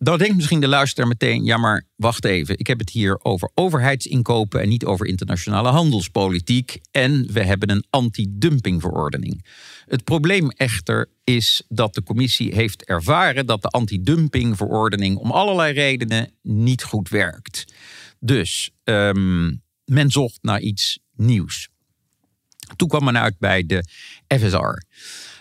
Dan 0.02 0.18
denkt 0.18 0.36
misschien 0.36 0.60
de 0.60 0.68
luisteraar 0.68 1.08
meteen: 1.08 1.44
ja, 1.44 1.56
maar 1.56 1.86
wacht 1.96 2.24
even. 2.24 2.58
Ik 2.58 2.66
heb 2.66 2.78
het 2.78 2.90
hier 2.90 3.18
over 3.22 3.50
overheidsinkopen 3.54 4.60
en 4.60 4.68
niet 4.68 4.84
over 4.84 5.06
internationale 5.06 5.68
handelspolitiek. 5.68 6.78
En 6.90 7.32
we 7.32 7.42
hebben 7.42 7.70
een 7.70 7.84
anti-dumpingverordening. 7.90 9.44
Het 9.90 10.04
probleem 10.04 10.50
echter 10.50 11.08
is 11.24 11.62
dat 11.68 11.94
de 11.94 12.02
commissie 12.02 12.54
heeft 12.54 12.84
ervaren 12.84 13.46
dat 13.46 13.62
de 13.62 13.68
anti-dumpingverordening 13.68 15.16
om 15.16 15.30
allerlei 15.30 15.72
redenen 15.72 16.32
niet 16.42 16.82
goed 16.82 17.08
werkt. 17.08 17.64
Dus 18.20 18.70
um, 18.84 19.62
men 19.84 20.10
zocht 20.10 20.38
naar 20.42 20.60
iets 20.60 20.98
nieuws. 21.16 21.68
Toen 22.76 22.88
kwam 22.88 23.04
men 23.04 23.18
uit 23.18 23.38
bij 23.38 23.66
de 23.66 23.84
FSR. 24.26 24.82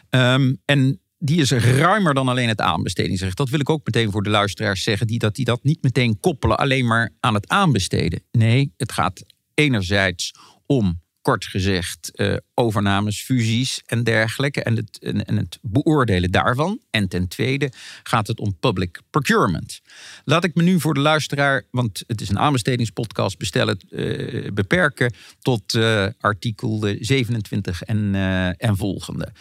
Um, 0.09 0.61
en 0.65 1.01
die 1.17 1.41
is 1.41 1.51
ruimer 1.51 2.13
dan 2.13 2.27
alleen 2.27 2.47
het 2.47 2.61
aanbestedingsrecht. 2.61 3.37
Dat 3.37 3.49
wil 3.49 3.59
ik 3.59 3.69
ook 3.69 3.85
meteen 3.85 4.11
voor 4.11 4.23
de 4.23 4.29
luisteraars 4.29 4.83
zeggen, 4.83 5.07
die 5.07 5.19
dat, 5.19 5.35
die 5.35 5.45
dat 5.45 5.63
niet 5.63 5.83
meteen 5.83 6.19
koppelen 6.19 6.57
alleen 6.57 6.87
maar 6.87 7.13
aan 7.19 7.33
het 7.33 7.47
aanbesteden. 7.47 8.23
Nee, 8.31 8.73
het 8.77 8.91
gaat 8.91 9.23
enerzijds 9.53 10.33
om 10.65 11.01
kort 11.29 11.45
gezegd 11.45 12.11
uh, 12.13 12.35
overnames, 12.53 13.21
fusies 13.21 13.81
en 13.85 14.03
dergelijke. 14.03 14.63
En 14.63 14.75
het, 14.75 14.99
en, 14.99 15.37
het 15.37 15.59
beoordelen 15.61 16.31
daarvan. 16.31 16.79
En 16.89 17.07
ten 17.07 17.27
tweede 17.27 17.71
gaat 18.03 18.27
het 18.27 18.39
om 18.39 18.57
public 18.59 19.01
procurement. 19.09 19.81
Laat 20.23 20.43
ik 20.43 20.55
me 20.55 20.63
nu 20.63 20.79
voor 20.79 20.93
de 20.93 20.99
luisteraar, 20.99 21.63
want 21.71 22.03
het 22.07 22.21
is 22.21 22.29
een 22.29 22.39
aanbestedingspodcast, 22.39 23.37
bestellen, 23.37 23.79
uh, 23.89 24.51
beperken 24.51 25.13
tot 25.41 25.73
uh, 25.73 26.07
artikel 26.19 26.95
27 26.99 27.83
en, 27.83 28.15
en 28.57 28.77
volgende. 28.77 29.31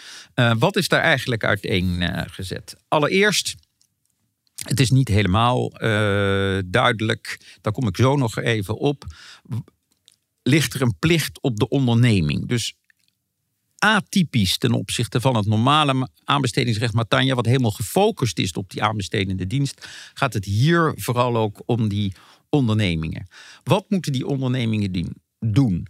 wat 0.58 0.76
is 0.76 0.88
daar 0.88 1.02
eigenlijk 1.02 1.44
uiteen 1.44 2.02
gezet? 2.30 2.76
Allereerst. 2.88 3.54
Het 4.58 4.80
is 4.80 4.90
niet 4.90 5.08
helemaal 5.08 5.70
duidelijk, 6.64 7.56
daar 7.60 7.72
kom 7.72 7.88
ik 7.88 7.96
zo 7.96 8.16
nog 8.16 8.38
even 8.38 8.78
op 8.78 9.04
ligt 10.48 10.74
er 10.74 10.82
een 10.82 10.98
plicht 10.98 11.42
op 11.42 11.58
de 11.58 11.68
onderneming. 11.68 12.48
Dus 12.48 12.74
atypisch 13.78 14.58
ten 14.58 14.72
opzichte 14.72 15.20
van 15.20 15.36
het 15.36 15.46
normale 15.46 16.08
aanbestedingsrecht 16.24 16.94
Matanja, 16.94 17.34
wat 17.34 17.46
helemaal 17.46 17.70
gefocust 17.70 18.38
is 18.38 18.52
op 18.52 18.70
die 18.70 18.82
aanbestedende 18.82 19.46
dienst, 19.46 19.88
gaat 20.14 20.32
het 20.32 20.44
hier 20.44 20.92
vooral 20.96 21.36
ook 21.36 21.62
om 21.66 21.88
die 21.88 22.14
ondernemingen. 22.48 23.28
Wat 23.64 23.84
moeten 23.88 24.12
die 24.12 24.26
ondernemingen 24.26 25.16
doen? 25.38 25.86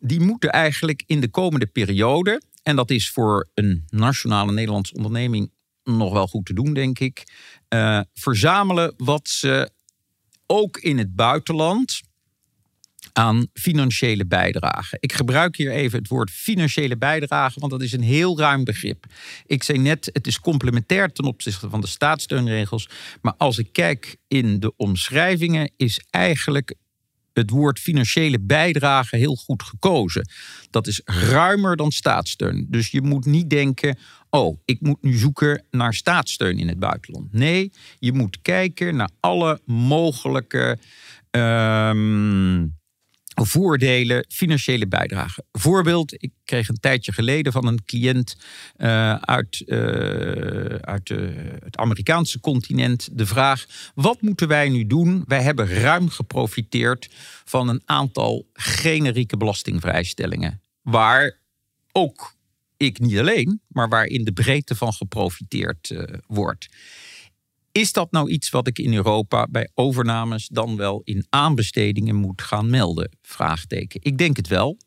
Die 0.00 0.20
moeten 0.20 0.50
eigenlijk 0.50 1.02
in 1.06 1.20
de 1.20 1.28
komende 1.28 1.66
periode, 1.66 2.42
en 2.62 2.76
dat 2.76 2.90
is 2.90 3.10
voor 3.10 3.48
een 3.54 3.84
nationale 3.88 4.52
Nederlandse 4.52 4.94
onderneming 4.94 5.50
nog 5.84 6.12
wel 6.12 6.26
goed 6.26 6.46
te 6.46 6.54
doen, 6.54 6.74
denk 6.74 6.98
ik, 6.98 7.24
uh, 7.68 8.00
verzamelen 8.14 8.94
wat 8.96 9.28
ze 9.28 9.70
ook 10.46 10.78
in 10.78 10.98
het 10.98 11.14
buitenland 11.14 12.00
aan 13.12 13.46
financiële 13.52 14.26
bijdrage. 14.26 14.96
Ik 15.00 15.12
gebruik 15.12 15.56
hier 15.56 15.70
even 15.70 15.98
het 15.98 16.08
woord 16.08 16.30
financiële 16.30 16.96
bijdrage, 16.96 17.60
want 17.60 17.72
dat 17.72 17.82
is 17.82 17.92
een 17.92 18.02
heel 18.02 18.38
ruim 18.38 18.64
begrip. 18.64 19.06
Ik 19.46 19.62
zei 19.62 19.78
net, 19.78 20.10
het 20.12 20.26
is 20.26 20.40
complementair 20.40 21.12
ten 21.12 21.24
opzichte 21.24 21.68
van 21.68 21.80
de 21.80 21.86
staatssteunregels. 21.86 22.88
Maar 23.22 23.34
als 23.36 23.58
ik 23.58 23.72
kijk 23.72 24.16
in 24.28 24.60
de 24.60 24.72
omschrijvingen, 24.76 25.70
is 25.76 26.00
eigenlijk 26.10 26.74
het 27.32 27.50
woord 27.50 27.78
financiële 27.78 28.40
bijdrage 28.40 29.16
heel 29.16 29.36
goed 29.36 29.62
gekozen. 29.62 30.28
Dat 30.70 30.86
is 30.86 31.00
ruimer 31.04 31.76
dan 31.76 31.90
staatssteun. 31.90 32.66
Dus 32.70 32.90
je 32.90 33.02
moet 33.02 33.24
niet 33.24 33.50
denken: 33.50 33.98
oh, 34.30 34.58
ik 34.64 34.80
moet 34.80 35.02
nu 35.02 35.16
zoeken 35.16 35.64
naar 35.70 35.94
staatssteun 35.94 36.58
in 36.58 36.68
het 36.68 36.78
buitenland. 36.78 37.32
Nee, 37.32 37.72
je 37.98 38.12
moet 38.12 38.38
kijken 38.42 38.96
naar 38.96 39.10
alle 39.20 39.60
mogelijke. 39.64 40.78
Um, 41.30 42.80
voordelen, 43.34 44.26
financiële 44.28 44.88
bijdrage. 44.88 45.44
Voorbeeld, 45.52 46.22
ik 46.22 46.32
kreeg 46.44 46.68
een 46.68 46.80
tijdje 46.80 47.12
geleden 47.12 47.52
van 47.52 47.66
een 47.66 47.84
cliënt 47.84 48.36
uh, 48.76 49.14
uit, 49.14 49.62
uh, 49.66 49.78
uit 50.80 51.10
uh, 51.10 51.30
het 51.64 51.76
Amerikaanse 51.76 52.40
continent 52.40 53.08
de 53.12 53.26
vraag: 53.26 53.66
wat 53.94 54.20
moeten 54.20 54.48
wij 54.48 54.68
nu 54.68 54.86
doen? 54.86 55.24
Wij 55.26 55.42
hebben 55.42 55.68
ruim 55.68 56.08
geprofiteerd 56.08 57.08
van 57.44 57.68
een 57.68 57.82
aantal 57.84 58.46
generieke 58.52 59.36
belastingvrijstellingen, 59.36 60.60
waar 60.82 61.38
ook 61.92 62.34
ik 62.76 62.98
niet 62.98 63.18
alleen, 63.18 63.60
maar 63.68 63.88
waar 63.88 64.06
in 64.06 64.24
de 64.24 64.32
breedte 64.32 64.74
van 64.74 64.92
geprofiteerd 64.92 65.94
wordt. 66.26 66.68
Is 67.72 67.92
dat 67.92 68.10
nou 68.10 68.30
iets 68.30 68.50
wat 68.50 68.66
ik 68.66 68.78
in 68.78 68.94
Europa 68.94 69.46
bij 69.50 69.70
overnames 69.74 70.48
dan 70.48 70.76
wel 70.76 71.00
in 71.04 71.26
aanbestedingen 71.28 72.14
moet 72.14 72.42
gaan 72.42 72.70
melden? 72.70 73.10
Vraagteken. 73.22 74.00
Ik 74.02 74.18
denk 74.18 74.36
het 74.36 74.48
wel. 74.48 74.78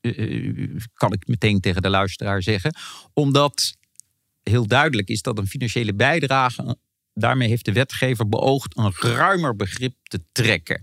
Uh, 0.00 0.80
kan 0.94 1.12
ik 1.12 1.26
meteen 1.26 1.60
tegen 1.60 1.82
de 1.82 1.90
luisteraar 1.90 2.42
zeggen. 2.42 2.74
Omdat 3.12 3.76
heel 4.42 4.66
duidelijk 4.66 5.08
is 5.08 5.22
dat 5.22 5.38
een 5.38 5.46
financiële 5.46 5.94
bijdrage. 5.94 6.76
Daarmee 7.14 7.48
heeft 7.48 7.64
de 7.64 7.72
wetgever 7.72 8.28
beoogd 8.28 8.76
een 8.76 8.92
ruimer 9.00 9.56
begrip 9.56 9.94
te 10.02 10.22
trekken. 10.32 10.82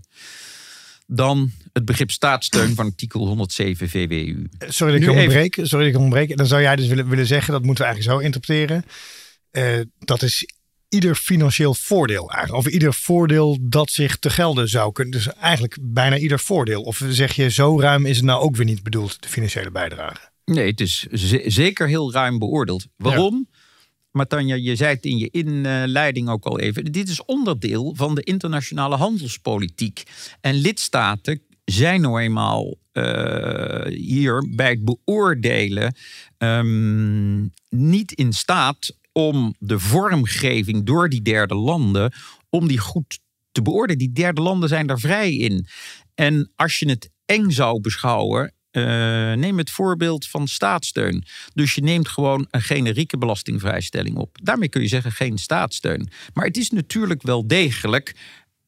Dan 1.06 1.52
het 1.72 1.84
begrip 1.84 2.10
staatssteun 2.10 2.74
van 2.74 2.86
artikel 2.86 3.26
107 3.26 3.88
VWU. 3.88 4.48
Sorry 4.58 4.92
dat 4.92 5.02
ik 5.02 5.16
ontbreek. 5.16 5.58
Sorry 5.62 5.84
dat 5.84 5.94
ik 5.94 6.00
ontbreek. 6.00 6.36
Dan 6.36 6.46
zou 6.46 6.62
jij 6.62 6.76
dus 6.76 6.86
willen, 6.86 7.08
willen 7.08 7.26
zeggen, 7.26 7.52
dat 7.52 7.62
moeten 7.64 7.84
we 7.84 7.90
eigenlijk 7.90 8.20
zo 8.20 8.26
interpreteren. 8.26 8.84
Uh, 9.52 9.80
dat 9.98 10.22
is 10.22 10.46
ieder 10.90 11.14
financieel 11.14 11.74
voordeel 11.74 12.30
eigenlijk. 12.30 12.66
Of 12.66 12.72
ieder 12.72 12.94
voordeel 12.94 13.58
dat 13.60 13.90
zich 13.90 14.16
te 14.16 14.30
gelden 14.30 14.68
zou 14.68 14.92
kunnen. 14.92 15.12
Dus 15.12 15.34
eigenlijk 15.34 15.76
bijna 15.80 16.16
ieder 16.18 16.40
voordeel. 16.40 16.82
Of 16.82 17.02
zeg 17.08 17.32
je 17.32 17.50
zo 17.50 17.80
ruim 17.80 18.06
is 18.06 18.16
het 18.16 18.24
nou 18.24 18.42
ook 18.42 18.56
weer 18.56 18.66
niet 18.66 18.82
bedoeld, 18.82 19.22
de 19.22 19.28
financiële 19.28 19.70
bijdrage? 19.70 20.28
Nee, 20.44 20.70
het 20.70 20.80
is 20.80 21.06
zeker 21.46 21.88
heel 21.88 22.12
ruim 22.12 22.38
beoordeeld. 22.38 22.86
Waarom? 22.96 23.46
Ja. 23.50 23.58
Maar 24.10 24.26
Tanja, 24.26 24.54
je 24.54 24.76
zei 24.76 24.94
het 24.94 25.04
in 25.04 25.18
je 25.18 25.30
inleiding 25.30 26.28
ook 26.28 26.44
al 26.44 26.60
even. 26.60 26.84
Dit 26.84 27.08
is 27.08 27.24
onderdeel 27.24 27.94
van 27.96 28.14
de 28.14 28.22
internationale 28.22 28.96
handelspolitiek. 28.96 30.02
En 30.40 30.54
lidstaten 30.54 31.42
zijn 31.64 32.00
nou 32.00 32.20
eenmaal 32.20 32.74
uh, 32.92 33.86
hier 33.86 34.48
bij 34.56 34.70
het 34.70 34.84
beoordelen 34.84 35.94
um, 36.38 37.52
niet 37.68 38.12
in 38.12 38.32
staat 38.32 38.96
om 39.12 39.54
de 39.58 39.78
vormgeving 39.78 40.84
door 40.84 41.08
die 41.08 41.22
derde 41.22 41.54
landen, 41.54 42.12
om 42.48 42.68
die 42.68 42.78
goed 42.78 43.20
te 43.52 43.62
beoordelen. 43.62 43.98
Die 43.98 44.12
derde 44.12 44.40
landen 44.40 44.68
zijn 44.68 44.86
daar 44.86 44.98
vrij 44.98 45.34
in. 45.34 45.66
En 46.14 46.50
als 46.56 46.78
je 46.78 46.88
het 46.88 47.10
eng 47.24 47.50
zou 47.50 47.80
beschouwen, 47.80 48.54
uh, 48.72 48.82
neem 49.32 49.58
het 49.58 49.70
voorbeeld 49.70 50.26
van 50.26 50.48
staatssteun. 50.48 51.24
Dus 51.54 51.74
je 51.74 51.82
neemt 51.82 52.08
gewoon 52.08 52.46
een 52.50 52.62
generieke 52.62 53.18
belastingvrijstelling 53.18 54.16
op. 54.16 54.38
Daarmee 54.42 54.68
kun 54.68 54.82
je 54.82 54.88
zeggen 54.88 55.12
geen 55.12 55.38
staatssteun. 55.38 56.08
Maar 56.34 56.44
het 56.44 56.56
is 56.56 56.70
natuurlijk 56.70 57.22
wel 57.22 57.46
degelijk 57.46 58.14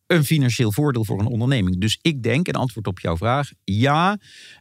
een 0.07 0.25
financieel 0.25 0.73
voordeel 0.73 1.05
voor 1.05 1.21
een 1.21 1.27
onderneming. 1.27 1.81
Dus 1.81 1.99
ik 2.03 2.23
denk, 2.23 2.49
en 2.49 2.55
antwoord 2.55 2.87
op 2.87 3.01
jouw 3.01 3.17
vraag, 3.17 3.51
ja. 3.65 4.19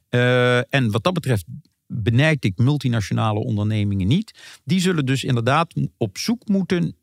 Uh, 0.10 0.74
en 0.74 0.92
wat 0.92 1.04
dat 1.04 1.14
betreft 1.14 1.46
benijd 1.94 2.46
ik 2.46 2.58
multinationale 2.58 3.40
ondernemingen 3.40 4.08
niet. 4.08 4.60
Die 4.64 4.80
zullen 4.80 5.06
dus 5.06 5.24
inderdaad 5.24 5.74
op 5.98 6.18
zoek 6.18 6.48
moeten 6.48 6.96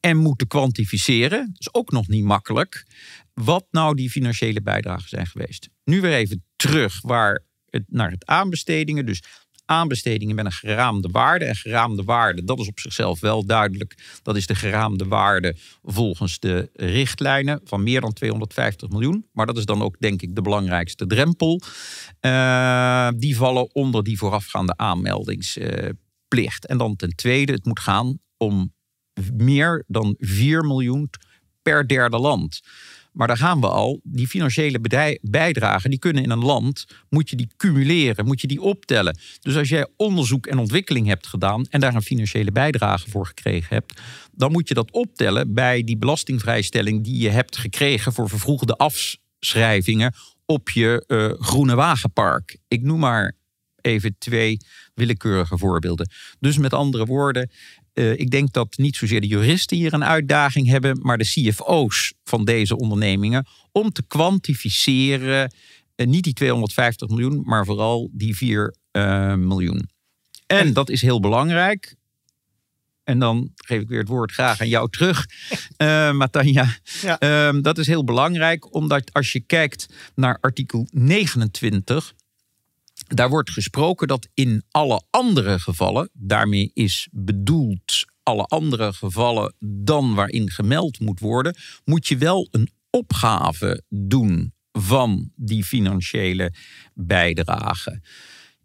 en 0.00 0.16
moeten 0.16 0.46
kwantificeren. 0.46 1.46
Dat 1.46 1.60
is 1.60 1.74
ook 1.74 1.90
nog 1.90 2.08
niet 2.08 2.24
makkelijk. 2.24 2.86
Wat 3.34 3.66
nou 3.70 3.94
die 3.94 4.10
financiële 4.10 4.62
bijdragen 4.62 5.08
zijn 5.08 5.26
geweest. 5.26 5.68
Nu 5.84 6.00
weer 6.00 6.12
even 6.12 6.44
terug 6.56 7.00
waar 7.00 7.44
het, 7.70 7.84
naar 7.86 8.10
het 8.10 8.26
aanbestedingen. 8.26 9.06
Dus 9.06 9.22
aanbestedingen 9.72 10.34
met 10.34 10.44
een 10.44 10.52
geraamde 10.52 11.08
waarde. 11.12 11.44
En 11.44 11.56
geraamde 11.56 12.02
waarde, 12.02 12.44
dat 12.44 12.58
is 12.58 12.68
op 12.68 12.80
zichzelf 12.80 13.20
wel 13.20 13.46
duidelijk. 13.46 14.20
Dat 14.22 14.36
is 14.36 14.46
de 14.46 14.54
geraamde 14.54 15.04
waarde 15.04 15.56
volgens 15.82 16.38
de 16.38 16.70
richtlijnen 16.74 17.60
van 17.64 17.82
meer 17.82 18.00
dan 18.00 18.12
250 18.12 18.88
miljoen. 18.88 19.26
Maar 19.32 19.46
dat 19.46 19.58
is 19.58 19.64
dan 19.64 19.82
ook 19.82 19.96
denk 19.98 20.22
ik 20.22 20.34
de 20.34 20.42
belangrijkste 20.42 21.06
drempel. 21.06 21.60
Uh, 22.20 23.08
die 23.16 23.36
vallen 23.36 23.74
onder 23.74 24.04
die 24.04 24.18
voorafgaande 24.18 24.76
aanmeldingsplicht. 24.76 26.66
en 26.66 26.78
dan 26.78 26.96
ten 26.96 27.16
tweede, 27.16 27.52
het 27.52 27.64
moet 27.64 27.80
gaan 27.80 28.18
om 28.36 28.72
meer 29.32 29.84
dan 29.86 30.14
4 30.18 30.64
miljoen 30.64 31.10
per 31.62 31.88
derde 31.88 32.18
land. 32.18 32.60
Maar 33.12 33.26
daar 33.26 33.36
gaan 33.36 33.60
we 33.60 33.68
al. 33.68 34.00
Die 34.02 34.28
financiële 34.28 35.18
bijdragen, 35.22 35.90
die 35.90 35.98
kunnen 35.98 36.22
in 36.22 36.30
een 36.30 36.44
land, 36.44 36.86
moet 37.08 37.30
je 37.30 37.36
die 37.36 37.48
cumuleren, 37.56 38.24
moet 38.24 38.40
je 38.40 38.46
die 38.46 38.60
optellen. 38.60 39.18
Dus 39.40 39.56
als 39.56 39.68
jij 39.68 39.86
onderzoek 39.96 40.46
en 40.46 40.58
ontwikkeling 40.58 41.06
hebt 41.06 41.26
gedaan 41.26 41.66
en 41.70 41.80
daar 41.80 41.94
een 41.94 42.02
financiële 42.02 42.52
bijdrage 42.52 43.10
voor 43.10 43.26
gekregen 43.26 43.74
hebt, 43.74 44.00
dan 44.32 44.52
moet 44.52 44.68
je 44.68 44.74
dat 44.74 44.90
optellen 44.90 45.54
bij 45.54 45.84
die 45.84 45.96
belastingvrijstelling 45.96 47.04
die 47.04 47.18
je 47.18 47.28
hebt 47.28 47.56
gekregen 47.56 48.12
voor 48.12 48.28
vervroegde 48.28 48.76
afschrijvingen 48.76 50.14
op 50.46 50.70
je 50.70 51.04
uh, 51.06 51.46
groene 51.46 51.74
wagenpark. 51.74 52.58
Ik 52.68 52.82
noem 52.82 52.98
maar 52.98 53.36
even 53.80 54.14
twee 54.18 54.56
willekeurige 54.94 55.58
voorbeelden. 55.58 56.10
Dus 56.40 56.58
met 56.58 56.72
andere 56.72 57.04
woorden, 57.04 57.50
uh, 57.94 58.18
ik 58.18 58.30
denk 58.30 58.52
dat 58.52 58.76
niet 58.76 58.96
zozeer 58.96 59.20
de 59.20 59.26
juristen 59.26 59.76
hier 59.76 59.92
een 59.92 60.04
uitdaging 60.04 60.68
hebben, 60.68 60.98
maar 61.02 61.18
de 61.18 61.24
CFO's 61.24 62.14
van 62.24 62.44
deze 62.44 62.76
ondernemingen 62.76 63.46
om 63.72 63.92
te 63.92 64.02
kwantificeren, 64.06 65.52
uh, 65.96 66.06
niet 66.06 66.24
die 66.24 66.32
250 66.32 67.08
miljoen, 67.08 67.42
maar 67.44 67.64
vooral 67.64 68.10
die 68.12 68.36
4 68.36 68.74
uh, 68.92 69.34
miljoen. 69.34 69.88
En 70.46 70.72
dat 70.72 70.90
is 70.90 71.02
heel 71.02 71.20
belangrijk. 71.20 71.94
En 73.04 73.18
dan 73.18 73.50
geef 73.54 73.80
ik 73.80 73.88
weer 73.88 73.98
het 73.98 74.08
woord 74.08 74.32
graag 74.32 74.60
aan 74.60 74.68
jou 74.68 74.90
terug, 74.90 75.26
uh, 75.78 76.12
Matanja. 76.20 76.76
Ja. 77.02 77.52
Uh, 77.54 77.62
dat 77.62 77.78
is 77.78 77.86
heel 77.86 78.04
belangrijk, 78.04 78.74
omdat 78.74 79.12
als 79.12 79.32
je 79.32 79.40
kijkt 79.40 79.88
naar 80.14 80.38
artikel 80.40 80.88
29, 80.90 82.14
daar 83.14 83.28
wordt 83.28 83.50
gesproken 83.50 84.08
dat 84.08 84.28
in 84.34 84.64
alle 84.70 85.02
andere 85.10 85.58
gevallen, 85.58 86.10
daarmee 86.12 86.70
is 86.74 87.08
bedoeld 87.10 88.04
alle 88.22 88.44
andere 88.44 88.92
gevallen 88.92 89.54
dan 89.58 90.14
waarin 90.14 90.50
gemeld 90.50 91.00
moet 91.00 91.20
worden, 91.20 91.56
moet 91.84 92.06
je 92.06 92.16
wel 92.16 92.48
een 92.50 92.70
opgave 92.90 93.82
doen 93.88 94.54
van 94.72 95.30
die 95.36 95.64
financiële 95.64 96.54
bijdrage. 96.94 98.02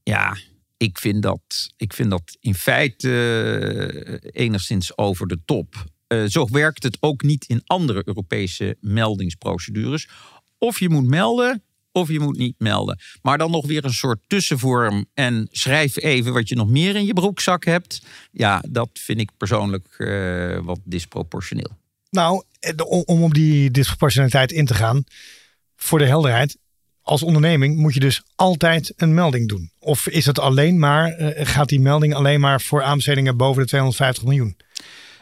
Ja, 0.03 0.37
ik 0.77 0.97
vind 0.97 1.23
dat, 1.23 1.73
ik 1.77 1.93
vind 1.93 2.09
dat 2.09 2.37
in 2.39 2.55
feite 2.55 3.09
uh, 3.09 4.31
enigszins 4.31 4.97
over 4.97 5.27
de 5.27 5.39
top. 5.45 5.85
Uh, 6.07 6.25
zo 6.25 6.47
werkt 6.51 6.83
het 6.83 6.97
ook 6.99 7.21
niet 7.21 7.45
in 7.45 7.61
andere 7.65 8.01
Europese 8.05 8.77
meldingsprocedures. 8.79 10.09
Of 10.57 10.79
je 10.79 10.89
moet 10.89 11.07
melden 11.07 11.63
of 11.97 12.09
je 12.09 12.19
moet 12.19 12.37
niet 12.37 12.55
melden. 12.57 12.99
Maar 13.21 13.37
dan 13.37 13.51
nog 13.51 13.65
weer 13.65 13.85
een 13.85 13.93
soort 13.93 14.19
tussenvorm 14.27 15.05
en 15.13 15.47
schrijf 15.51 15.97
even 15.97 16.33
wat 16.33 16.49
je 16.49 16.55
nog 16.55 16.69
meer 16.69 16.95
in 16.95 17.05
je 17.05 17.13
broekzak 17.13 17.65
hebt. 17.65 18.01
Ja, 18.31 18.63
dat 18.69 18.89
vind 18.93 19.19
ik 19.19 19.29
persoonlijk 19.37 19.87
uh, 19.97 20.59
wat 20.63 20.79
disproportioneel. 20.83 21.77
Nou, 22.09 22.43
om 23.05 23.23
op 23.23 23.33
die 23.33 23.71
disproportionaliteit 23.71 24.51
in 24.51 24.65
te 24.65 24.73
gaan, 24.73 25.03
voor 25.75 25.99
de 25.99 26.05
helderheid, 26.05 26.57
als 27.01 27.23
onderneming 27.23 27.77
moet 27.77 27.93
je 27.93 27.99
dus 27.99 28.23
altijd 28.35 28.93
een 28.95 29.13
melding 29.13 29.47
doen. 29.47 29.71
Of 29.79 30.07
is 30.07 30.25
het 30.25 30.39
alleen 30.39 30.79
maar, 30.79 31.19
uh, 31.19 31.29
gaat 31.33 31.69
die 31.69 31.79
melding 31.79 32.13
alleen 32.13 32.39
maar 32.39 32.61
voor 32.61 32.83
aanbestedingen 32.83 33.37
boven 33.37 33.61
de 33.61 33.67
250 33.67 34.23
miljoen? 34.23 34.57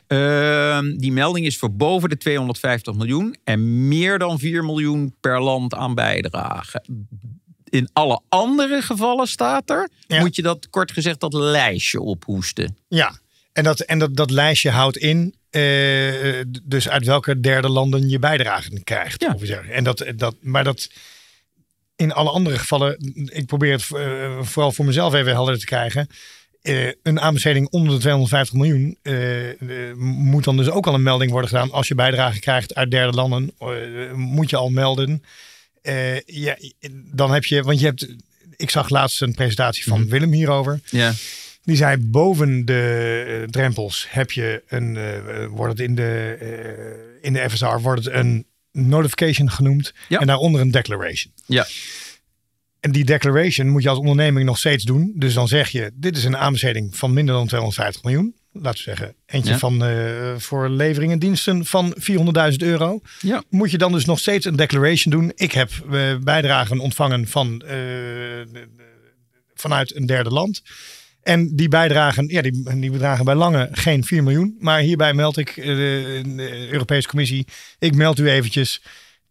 Uh, 0.07 0.79
die 0.97 1.11
melding 1.11 1.45
is 1.45 1.57
voor 1.57 1.75
boven 1.75 2.09
de 2.09 2.17
250 2.17 2.93
miljoen 2.93 3.35
en 3.43 3.87
meer 3.87 4.19
dan 4.19 4.39
4 4.39 4.63
miljoen 4.63 5.15
per 5.19 5.41
land 5.41 5.73
aan 5.73 5.95
bijdrage. 5.95 6.83
In 7.69 7.89
alle 7.93 8.21
andere 8.29 8.81
gevallen 8.81 9.27
staat 9.27 9.69
er, 9.69 9.89
ja. 10.07 10.19
moet 10.19 10.35
je 10.35 10.41
dat 10.41 10.69
kort 10.69 10.91
gezegd 10.91 11.19
dat 11.19 11.33
lijstje 11.33 12.01
ophoesten. 12.01 12.77
Ja, 12.87 13.19
en 13.53 13.63
dat, 13.63 13.79
en 13.79 13.99
dat, 13.99 14.15
dat 14.15 14.31
lijstje 14.31 14.69
houdt 14.69 14.97
in 14.97 15.35
uh, 15.51 16.41
dus 16.63 16.89
uit 16.89 17.05
welke 17.05 17.39
derde 17.39 17.69
landen 17.69 18.09
je 18.09 18.19
bijdragen 18.19 18.83
krijgt. 18.83 19.21
Ja. 19.39 19.61
En 19.61 19.83
dat, 19.83 20.05
dat, 20.15 20.35
maar 20.41 20.63
dat 20.63 20.89
in 21.95 22.13
alle 22.13 22.29
andere 22.29 22.57
gevallen, 22.57 23.13
ik 23.33 23.45
probeer 23.45 23.71
het 23.71 23.89
uh, 23.93 24.41
vooral 24.41 24.71
voor 24.71 24.85
mezelf 24.85 25.13
even 25.13 25.31
helder 25.31 25.59
te 25.59 25.65
krijgen. 25.65 26.07
Uh, 26.67 26.91
een 27.03 27.19
aanbesteding 27.19 27.67
onder 27.69 27.93
de 27.93 27.99
250 27.99 28.55
miljoen 28.55 28.97
uh, 29.03 29.61
uh, 29.61 29.93
moet 29.95 30.43
dan 30.43 30.57
dus 30.57 30.69
ook 30.69 30.87
al 30.87 30.93
een 30.93 31.03
melding 31.03 31.31
worden 31.31 31.49
gedaan. 31.49 31.71
Als 31.71 31.87
je 31.87 31.95
bijdrage 31.95 32.39
krijgt 32.39 32.75
uit 32.75 32.91
derde 32.91 33.15
landen, 33.15 33.53
moet 34.13 34.49
je 34.49 34.55
al 34.55 34.69
melden. 34.69 35.23
ja, 36.25 36.57
dan 37.13 37.33
heb 37.33 37.45
je, 37.45 37.63
want 37.63 37.79
je 37.79 37.85
hebt, 37.85 38.07
ik 38.55 38.69
zag 38.69 38.89
laatst 38.89 39.21
een 39.21 39.33
presentatie 39.33 39.83
van 39.83 40.01
mm. 40.01 40.09
Willem 40.09 40.31
hierover. 40.31 40.79
Ja. 40.89 41.13
Die 41.63 41.75
zei 41.75 41.97
boven 41.97 42.65
de 42.65 43.47
drempels 43.49 44.07
heb 44.09 44.31
je 44.31 44.63
een, 44.67 44.97
wordt 45.49 45.71
het 45.71 45.87
in 45.87 45.95
de, 45.95 47.17
in 47.21 47.33
de 47.33 47.49
FSR 47.49 47.79
wordt 47.81 48.05
het 48.05 48.13
een 48.13 48.45
notification 48.71 49.51
genoemd 49.51 49.93
ja. 50.07 50.19
en 50.19 50.27
daaronder 50.27 50.61
een 50.61 50.71
declaration. 50.71 51.33
Ja. 51.45 51.67
En 52.85 52.91
die 52.91 53.05
declaration 53.05 53.69
moet 53.69 53.83
je 53.83 53.89
als 53.89 53.97
onderneming 53.97 54.45
nog 54.45 54.57
steeds 54.57 54.83
doen. 54.83 55.13
Dus 55.15 55.33
dan 55.33 55.47
zeg 55.47 55.69
je, 55.69 55.91
dit 55.93 56.17
is 56.17 56.23
een 56.23 56.37
aanbesteding 56.37 56.97
van 56.97 57.13
minder 57.13 57.35
dan 57.35 57.47
250 57.47 58.03
miljoen. 58.03 58.35
Laten 58.51 58.77
we 58.77 58.83
zeggen, 58.83 59.15
eentje 59.25 59.51
ja. 59.51 59.57
van 59.57 59.89
uh, 59.89 60.35
voor 60.37 60.69
leveringen 60.69 61.19
diensten 61.19 61.65
van 61.65 61.95
400.000 62.51 62.55
euro. 62.57 62.99
Ja. 63.21 63.43
Moet 63.49 63.71
je 63.71 63.77
dan 63.77 63.91
dus 63.91 64.05
nog 64.05 64.19
steeds 64.19 64.45
een 64.45 64.55
declaration 64.55 65.13
doen. 65.13 65.31
Ik 65.35 65.51
heb 65.51 65.69
uh, 65.91 66.17
bijdragen 66.17 66.79
ontvangen 66.79 67.27
van, 67.27 67.63
uh, 67.65 67.71
vanuit 69.53 69.95
een 69.95 70.05
derde 70.05 70.29
land. 70.29 70.61
En 71.21 71.55
die 71.55 71.67
bijdragen, 71.67 72.27
ja, 72.27 72.41
die, 72.41 72.79
die 72.79 72.91
bedragen 72.91 73.25
bij 73.25 73.35
lange 73.35 73.69
geen 73.71 74.03
4 74.03 74.23
miljoen. 74.23 74.55
Maar 74.59 74.79
hierbij 74.79 75.13
meld 75.13 75.37
ik 75.37 75.55
de 75.55 76.67
Europese 76.71 77.07
Commissie. 77.07 77.47
Ik 77.79 77.95
meld 77.95 78.19
u 78.19 78.29
eventjes 78.29 78.81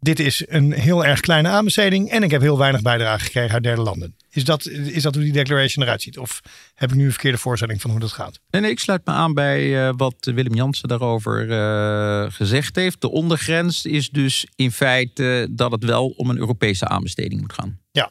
dit 0.04 0.20
is 0.20 0.44
een 0.48 0.72
heel 0.72 1.04
erg 1.04 1.20
kleine 1.20 1.48
aanbesteding 1.48 2.10
en 2.10 2.22
ik 2.22 2.30
heb 2.30 2.40
heel 2.40 2.58
weinig 2.58 2.82
bijdrage 2.82 3.24
gekregen 3.24 3.54
uit 3.54 3.62
derde 3.62 3.82
landen. 3.82 4.16
Is 4.30 4.44
dat, 4.44 4.66
is 4.66 5.02
dat 5.02 5.14
hoe 5.14 5.24
die 5.24 5.32
declaration 5.32 5.84
eruit 5.84 6.02
ziet? 6.02 6.18
Of 6.18 6.40
heb 6.74 6.90
ik 6.90 6.96
nu 6.96 7.04
een 7.04 7.10
verkeerde 7.10 7.38
voorstelling 7.38 7.80
van 7.80 7.90
hoe 7.90 8.00
dat 8.00 8.12
gaat? 8.12 8.40
Nee, 8.50 8.60
nee 8.60 8.70
ik 8.70 8.80
sluit 8.80 9.06
me 9.06 9.12
aan 9.12 9.34
bij 9.34 9.62
uh, 9.62 9.92
wat 9.96 10.14
Willem 10.34 10.54
Jansen 10.54 10.88
daarover 10.88 11.46
uh, 11.46 12.32
gezegd 12.32 12.76
heeft. 12.76 13.00
De 13.00 13.10
ondergrens 13.10 13.84
is 13.84 14.10
dus 14.10 14.46
in 14.56 14.72
feite 14.72 15.48
dat 15.50 15.72
het 15.72 15.84
wel 15.84 16.08
om 16.08 16.30
een 16.30 16.38
Europese 16.38 16.88
aanbesteding 16.88 17.40
moet 17.40 17.52
gaan. 17.52 17.78
Ja. 17.90 18.10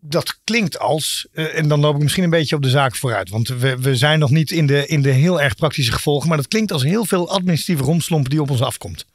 Dat 0.00 0.40
klinkt 0.44 0.78
als, 0.78 1.28
uh, 1.32 1.58
en 1.58 1.68
dan 1.68 1.80
loop 1.80 1.94
ik 1.94 2.02
misschien 2.02 2.24
een 2.24 2.30
beetje 2.30 2.56
op 2.56 2.62
de 2.62 2.70
zaak 2.70 2.96
vooruit. 2.96 3.28
Want 3.28 3.48
we, 3.48 3.78
we 3.78 3.96
zijn 3.96 4.18
nog 4.18 4.30
niet 4.30 4.50
in 4.50 4.66
de, 4.66 4.86
in 4.86 5.02
de 5.02 5.10
heel 5.10 5.40
erg 5.40 5.54
praktische 5.54 5.92
gevolgen. 5.92 6.28
Maar 6.28 6.36
dat 6.36 6.48
klinkt 6.48 6.72
als 6.72 6.82
heel 6.82 7.04
veel 7.04 7.30
administratieve 7.30 7.84
romslomp 7.84 8.30
die 8.30 8.40
op 8.40 8.50
ons 8.50 8.62
afkomt. 8.62 9.06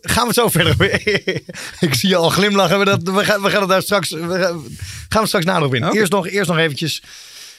Gaan 0.00 0.26
we 0.26 0.32
zo 0.32 0.48
verder? 0.48 0.92
ik 1.88 1.94
zie 1.94 2.08
je 2.08 2.16
al 2.16 2.30
glimlachen. 2.30 2.78
We, 2.78 2.84
dat, 2.84 3.02
we, 3.02 3.24
gaan, 3.24 3.42
we 3.42 3.50
gaan 3.50 3.60
het 3.60 3.68
daar 3.68 3.82
straks, 3.82 4.10
we 4.10 4.38
gaan, 4.40 4.64
gaan 5.08 5.22
we 5.22 5.26
straks 5.26 5.44
nader 5.44 5.66
op 5.66 5.74
in. 5.74 5.84
Okay. 5.84 5.98
Eerst, 5.98 6.12
nog, 6.12 6.28
eerst 6.28 6.48
nog 6.48 6.58
eventjes. 6.58 7.02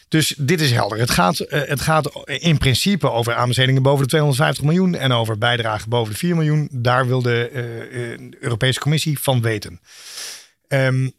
Dus 0.07 0.33
dit 0.37 0.61
is 0.61 0.71
helder. 0.71 0.99
Het 0.99 1.11
gaat, 1.11 1.39
uh, 1.39 1.47
het 1.49 1.81
gaat 1.81 2.23
in 2.25 2.57
principe 2.57 3.11
over 3.11 3.33
aanbestedingen 3.35 3.81
boven 3.81 4.01
de 4.03 4.09
250 4.09 4.63
miljoen 4.63 4.95
en 4.95 5.11
over 5.11 5.37
bijdragen 5.37 5.89
boven 5.89 6.13
de 6.13 6.19
4 6.19 6.35
miljoen. 6.35 6.69
Daar 6.71 7.07
wil 7.07 7.21
de 7.21 7.49
uh, 8.21 8.39
Europese 8.39 8.79
Commissie 8.79 9.19
van 9.19 9.41
weten. 9.41 9.79
Um, 10.67 11.13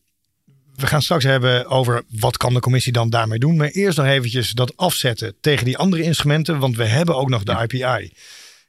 we 0.77 0.87
gaan 0.87 1.03
straks 1.03 1.25
hebben 1.25 1.67
over 1.67 2.03
wat 2.21 2.37
kan 2.37 2.55
de 2.55 2.61
commissie 2.61 2.93
dan 2.93 3.11
daarmee 3.11 3.39
doen. 3.39 3.57
Maar 3.57 3.69
eerst 3.69 3.99
nog 3.99 4.07
eventjes 4.07 4.51
dat 4.51 4.77
afzetten 4.77 5.35
tegen 5.41 5.65
die 5.65 5.79
andere 5.79 6.03
instrumenten. 6.03 6.59
Want 6.59 6.77
we 6.77 6.85
hebben 6.85 7.17
ook 7.17 7.29
nog 7.29 7.43
de 7.43 7.67
IPI. 7.69 8.13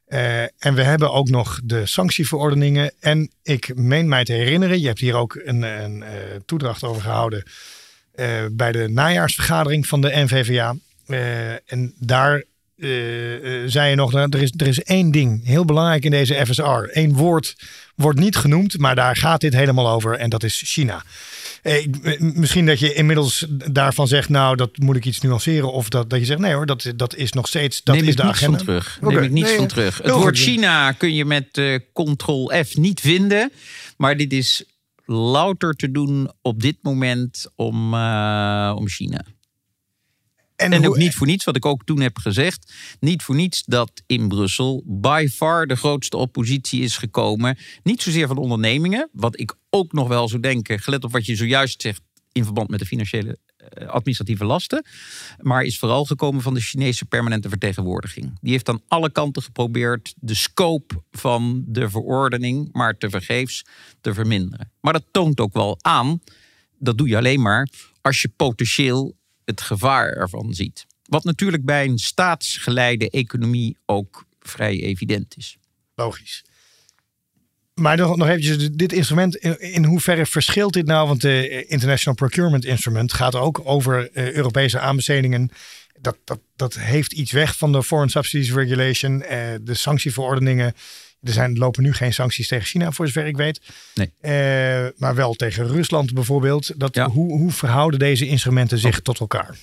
Uh, 0.07 0.41
en 0.41 0.75
we 0.75 0.83
hebben 0.83 1.11
ook 1.11 1.29
nog 1.29 1.59
de 1.63 1.85
sanctieverordeningen. 1.85 2.91
En 2.99 3.31
ik 3.43 3.75
meen 3.75 4.07
mij 4.07 4.23
te 4.23 4.33
herinneren, 4.33 4.79
je 4.79 4.87
hebt 4.87 4.99
hier 4.99 5.15
ook 5.15 5.41
een, 5.43 5.61
een 5.61 5.97
uh, 5.97 6.07
toedracht 6.45 6.83
over 6.83 7.01
gehouden 7.01 7.43
uh, 8.15 8.27
bij 8.51 8.71
de 8.71 8.89
najaarsvergadering 8.89 9.87
van 9.87 10.01
de 10.01 10.11
NVVA. 10.13 10.75
en 11.65 11.93
daar 11.99 12.43
zei 13.65 13.89
je 13.89 13.95
nog, 13.95 14.13
er 14.13 14.41
is, 14.41 14.53
er 14.57 14.67
is 14.67 14.83
één 14.83 15.11
ding 15.11 15.45
heel 15.45 15.65
belangrijk 15.65 16.05
in 16.05 16.11
deze 16.11 16.45
FSR. 16.45 16.83
Eén 16.91 17.13
woord 17.13 17.55
wordt 17.95 18.19
niet 18.19 18.35
genoemd, 18.35 18.77
maar 18.77 18.95
daar 18.95 19.15
gaat 19.15 19.41
dit 19.41 19.53
helemaal 19.53 19.89
over 19.89 20.13
en 20.13 20.29
dat 20.29 20.43
is 20.43 20.61
China. 20.65 21.03
Eh, 21.65 22.19
misschien 22.19 22.65
dat 22.65 22.79
je 22.79 22.93
inmiddels 22.93 23.45
daarvan 23.71 24.07
zegt, 24.07 24.29
nou, 24.29 24.55
dat 24.55 24.77
moet 24.77 24.95
ik 24.95 25.05
iets 25.05 25.21
nuanceren. 25.21 25.73
Of 25.73 25.89
dat, 25.89 26.09
dat 26.09 26.19
je 26.19 26.25
zegt, 26.25 26.39
nee 26.39 26.53
hoor, 26.53 26.65
dat, 26.65 26.93
dat 26.95 27.15
is 27.15 27.31
nog 27.31 27.47
steeds, 27.47 27.83
dat 27.83 27.95
Neem 27.95 28.07
is 28.07 28.15
de 28.15 28.23
agenda. 28.23 28.57
Van 28.57 28.65
terug. 28.65 28.97
Okay. 29.01 29.13
Neem 29.13 29.23
ik 29.23 29.31
niets 29.31 29.47
nee, 29.47 29.57
van 29.57 29.67
terug. 29.67 29.97
Het 29.97 30.11
woord 30.11 30.37
China 30.37 30.91
kun 30.91 31.13
je 31.13 31.25
met 31.25 31.57
uh, 31.57 31.79
Ctrl-F 31.93 32.77
niet 32.77 32.99
vinden. 32.99 33.51
Maar 33.97 34.17
dit 34.17 34.33
is 34.33 34.63
louter 35.05 35.73
te 35.73 35.91
doen 35.91 36.31
op 36.41 36.61
dit 36.61 36.77
moment 36.81 37.51
om, 37.55 37.93
uh, 37.93 38.73
om 38.75 38.87
China. 38.87 39.25
En, 40.55 40.73
en 40.73 40.87
ook 40.87 40.97
niet 40.97 41.15
voor 41.15 41.27
niets, 41.27 41.43
wat 41.43 41.55
ik 41.55 41.65
ook 41.65 41.83
toen 41.83 41.99
heb 41.99 42.17
gezegd, 42.17 42.73
niet 42.99 43.23
voor 43.23 43.35
niets 43.35 43.63
dat 43.65 44.03
in 44.05 44.27
Brussel 44.27 44.83
by 44.85 45.27
far 45.31 45.67
de 45.67 45.75
grootste 45.75 46.17
oppositie 46.17 46.81
is 46.81 46.97
gekomen. 46.97 47.57
Niet 47.83 48.01
zozeer 48.01 48.27
van 48.27 48.37
ondernemingen, 48.37 49.09
wat 49.11 49.39
ik 49.39 49.55
ook 49.69 49.93
nog 49.93 50.07
wel 50.07 50.27
zou 50.27 50.41
denken, 50.41 50.79
gelet 50.79 51.03
op 51.03 51.11
wat 51.11 51.25
je 51.25 51.35
zojuist 51.35 51.81
zegt 51.81 52.01
in 52.31 52.43
verband 52.43 52.69
met 52.69 52.79
de 52.79 52.85
financiële 52.85 53.39
administratieve 53.87 54.45
lasten. 54.45 54.85
Maar 55.41 55.63
is 55.63 55.79
vooral 55.79 56.05
gekomen 56.05 56.41
van 56.41 56.53
de 56.53 56.59
Chinese 56.59 57.05
permanente 57.05 57.49
vertegenwoordiging. 57.49 58.37
Die 58.41 58.51
heeft 58.51 58.69
aan 58.69 58.81
alle 58.87 59.11
kanten 59.11 59.41
geprobeerd 59.41 60.13
de 60.17 60.33
scope 60.33 61.03
van 61.11 61.63
de 61.67 61.89
verordening, 61.89 62.69
maar 62.71 62.97
te 62.97 63.09
vergeefs, 63.09 63.65
te 64.01 64.13
verminderen. 64.13 64.71
Maar 64.81 64.93
dat 64.93 65.05
toont 65.11 65.39
ook 65.39 65.53
wel 65.53 65.77
aan, 65.81 66.21
dat 66.79 66.97
doe 66.97 67.07
je 67.07 67.17
alleen 67.17 67.41
maar 67.41 67.69
als 68.01 68.21
je 68.21 68.29
potentieel 68.35 69.15
het 69.45 69.61
gevaar 69.61 70.09
ervan 70.09 70.53
ziet. 70.53 70.85
Wat 71.03 71.23
natuurlijk 71.23 71.65
bij 71.65 71.85
een 71.85 71.97
staatsgeleide 71.97 73.09
economie 73.09 73.77
ook 73.85 74.25
vrij 74.39 74.81
evident 74.81 75.37
is. 75.37 75.57
Logisch. 75.95 76.43
Maar 77.73 77.97
nog, 77.97 78.15
nog 78.15 78.27
eventjes, 78.27 78.69
dit 78.71 78.93
instrument, 78.93 79.35
in, 79.35 79.85
hoeverre 79.85 80.25
verschilt 80.25 80.73
dit 80.73 80.85
nou? 80.85 81.07
Want 81.07 81.21
de 81.21 81.65
International 81.65 82.15
Procurement 82.15 82.65
Instrument 82.65 83.13
gaat 83.13 83.35
ook 83.35 83.61
over 83.63 84.09
uh, 84.13 84.31
Europese 84.31 84.79
aanbestedingen. 84.79 85.49
Dat, 85.99 86.17
dat, 86.23 86.39
dat 86.55 86.73
heeft 86.73 87.13
iets 87.13 87.31
weg 87.31 87.57
van 87.57 87.71
de 87.71 87.83
Foreign 87.83 88.11
Subsidies 88.11 88.51
Regulation, 88.51 89.21
uh, 89.21 89.29
de 89.61 89.73
sanctieverordeningen. 89.73 90.73
Er 91.25 91.33
zijn, 91.33 91.57
lopen 91.57 91.83
nu 91.83 91.93
geen 91.93 92.13
sancties 92.13 92.47
tegen 92.47 92.65
China, 92.65 92.91
voor 92.91 93.07
zover 93.07 93.25
ik 93.25 93.37
weet. 93.37 93.61
Nee. 93.95 94.11
Uh, 94.21 94.91
maar 94.97 95.15
wel 95.15 95.33
tegen 95.33 95.67
Rusland 95.67 96.13
bijvoorbeeld. 96.13 96.79
Dat, 96.79 96.95
Ja. 96.95 97.09
hoe, 97.09 97.37
hoe 97.37 97.51
verhouden 97.51 97.99
deze 97.99 98.27
instrumenten 98.27 98.77
zich 98.77 99.01
tot 99.01 99.19
elkaar? 99.19 99.57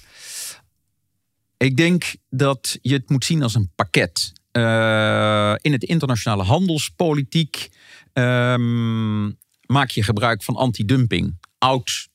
Ik 1.57 1.77
denk 1.77 2.14
dat 2.31 2.79
je 2.83 2.92
het 2.92 3.11
moet 3.11 3.25
zien 3.25 3.42
als 3.42 3.55
een 3.55 3.70
pakket. 3.75 4.33
Eh, 4.53 5.55
in 5.61 5.72
het 5.72 5.85
internationale 5.85 6.42
handelspolitiek 6.42 7.68
ehm, 8.12 9.25
maak 9.66 9.90
je 9.90 10.03
gebruik 10.03 10.42
van 10.42 10.57
antidumping. 10.57 11.38
Oud 11.59 12.09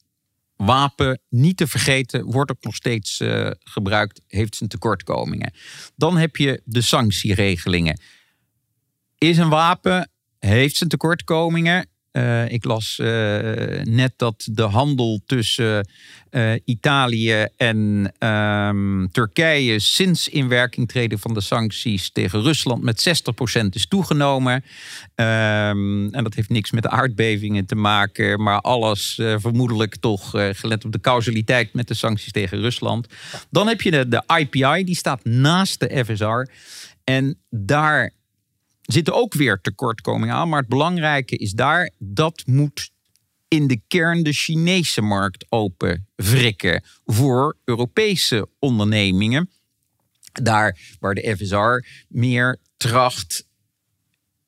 wapen, 0.56 1.20
niet 1.30 1.58
te 1.58 1.68
vergeten, 1.68 2.26
wordt 2.26 2.52
ook 2.52 2.64
nog 2.64 2.76
steeds 2.76 3.20
eh, 3.20 3.52
gebruikt, 3.60 4.22
heeft 4.28 4.56
zijn 4.56 4.70
tekortkomingen. 4.70 5.54
Dan 5.96 6.18
heb 6.18 6.36
je 6.36 6.62
de 6.66 6.82
sanctieregelingen. 6.82 8.00
Is 9.18 9.38
een 9.38 9.50
wapen, 9.50 10.10
heeft 10.40 10.76
zijn 10.76 10.90
tekortkomingen. 10.90 11.88
Eh, 12.18 12.52
ik 12.52 12.64
las 12.64 13.00
eh, 13.00 13.08
net 13.84 14.14
dat 14.16 14.48
de 14.52 14.62
handel 14.62 15.22
tussen 15.26 15.90
eh, 16.30 16.54
Italië 16.66 17.48
en 17.58 18.12
ehm, 18.18 19.08
Turkije 19.12 19.80
sinds 19.80 20.28
inwerking 20.30 20.88
treden 20.88 21.20
van 21.20 21.34
de 21.34 21.42
sancties 21.42 22.12
tegen 22.12 22.42
Rusland 22.42 22.84
met 22.84 23.24
60% 23.64 23.70
is 23.70 23.88
toegenomen. 23.88 24.64
Ehm, 25.16 26.08
en 26.14 26.24
dat 26.24 26.34
heeft 26.34 26.50
niks 26.50 26.72
met 26.72 26.84
de 26.84 26.90
aardbevingen 26.90 27.66
te 27.66 27.76
maken, 27.76 28.44
maar 28.44 28.62
alles 28.62 29.14
vermoedelijk 29.38 29.96
toch 29.96 30.30
gelet 30.52 30.86
op 30.86 30.92
de 30.92 31.02
causaliteit 31.02 31.74
met 31.74 31.88
de 31.88 31.94
sancties 31.94 32.32
tegen 32.32 32.60
Rusland. 32.60 33.08
Dan 33.50 33.68
heb 33.68 33.82
je 33.82 33.92
de, 33.92 34.08
de 34.08 34.24
IPI, 34.40 34.84
die 34.84 34.96
staat 34.96 35.26
naast 35.26 35.80
de 35.80 36.04
FSR. 36.06 36.52
En 37.04 37.40
daar 37.50 38.12
zitten 38.88 39.14
ook 39.14 39.34
weer 39.34 39.62
tekortkomingen 39.62 40.36
aan. 40.36 40.50
Maar 40.50 40.60
het 40.60 40.70
belangrijke 40.70 41.36
is 41.38 41.52
daar, 41.52 41.92
dat 41.98 42.44
moet 42.46 42.92
in 43.48 43.68
de 43.68 43.82
kern 43.88 44.24
de 44.24 44.34
Chinese 44.34 45.02
markt 45.02 45.46
open 45.50 46.08
wrikken 46.16 46.84
voor 47.06 47.58
Europese 47.64 48.48
ondernemingen. 48.60 49.50
Daar 50.32 50.80
waar 51.00 51.14
de 51.14 51.36
FSR 51.38 51.90
meer 52.08 52.60
tracht 52.78 53.46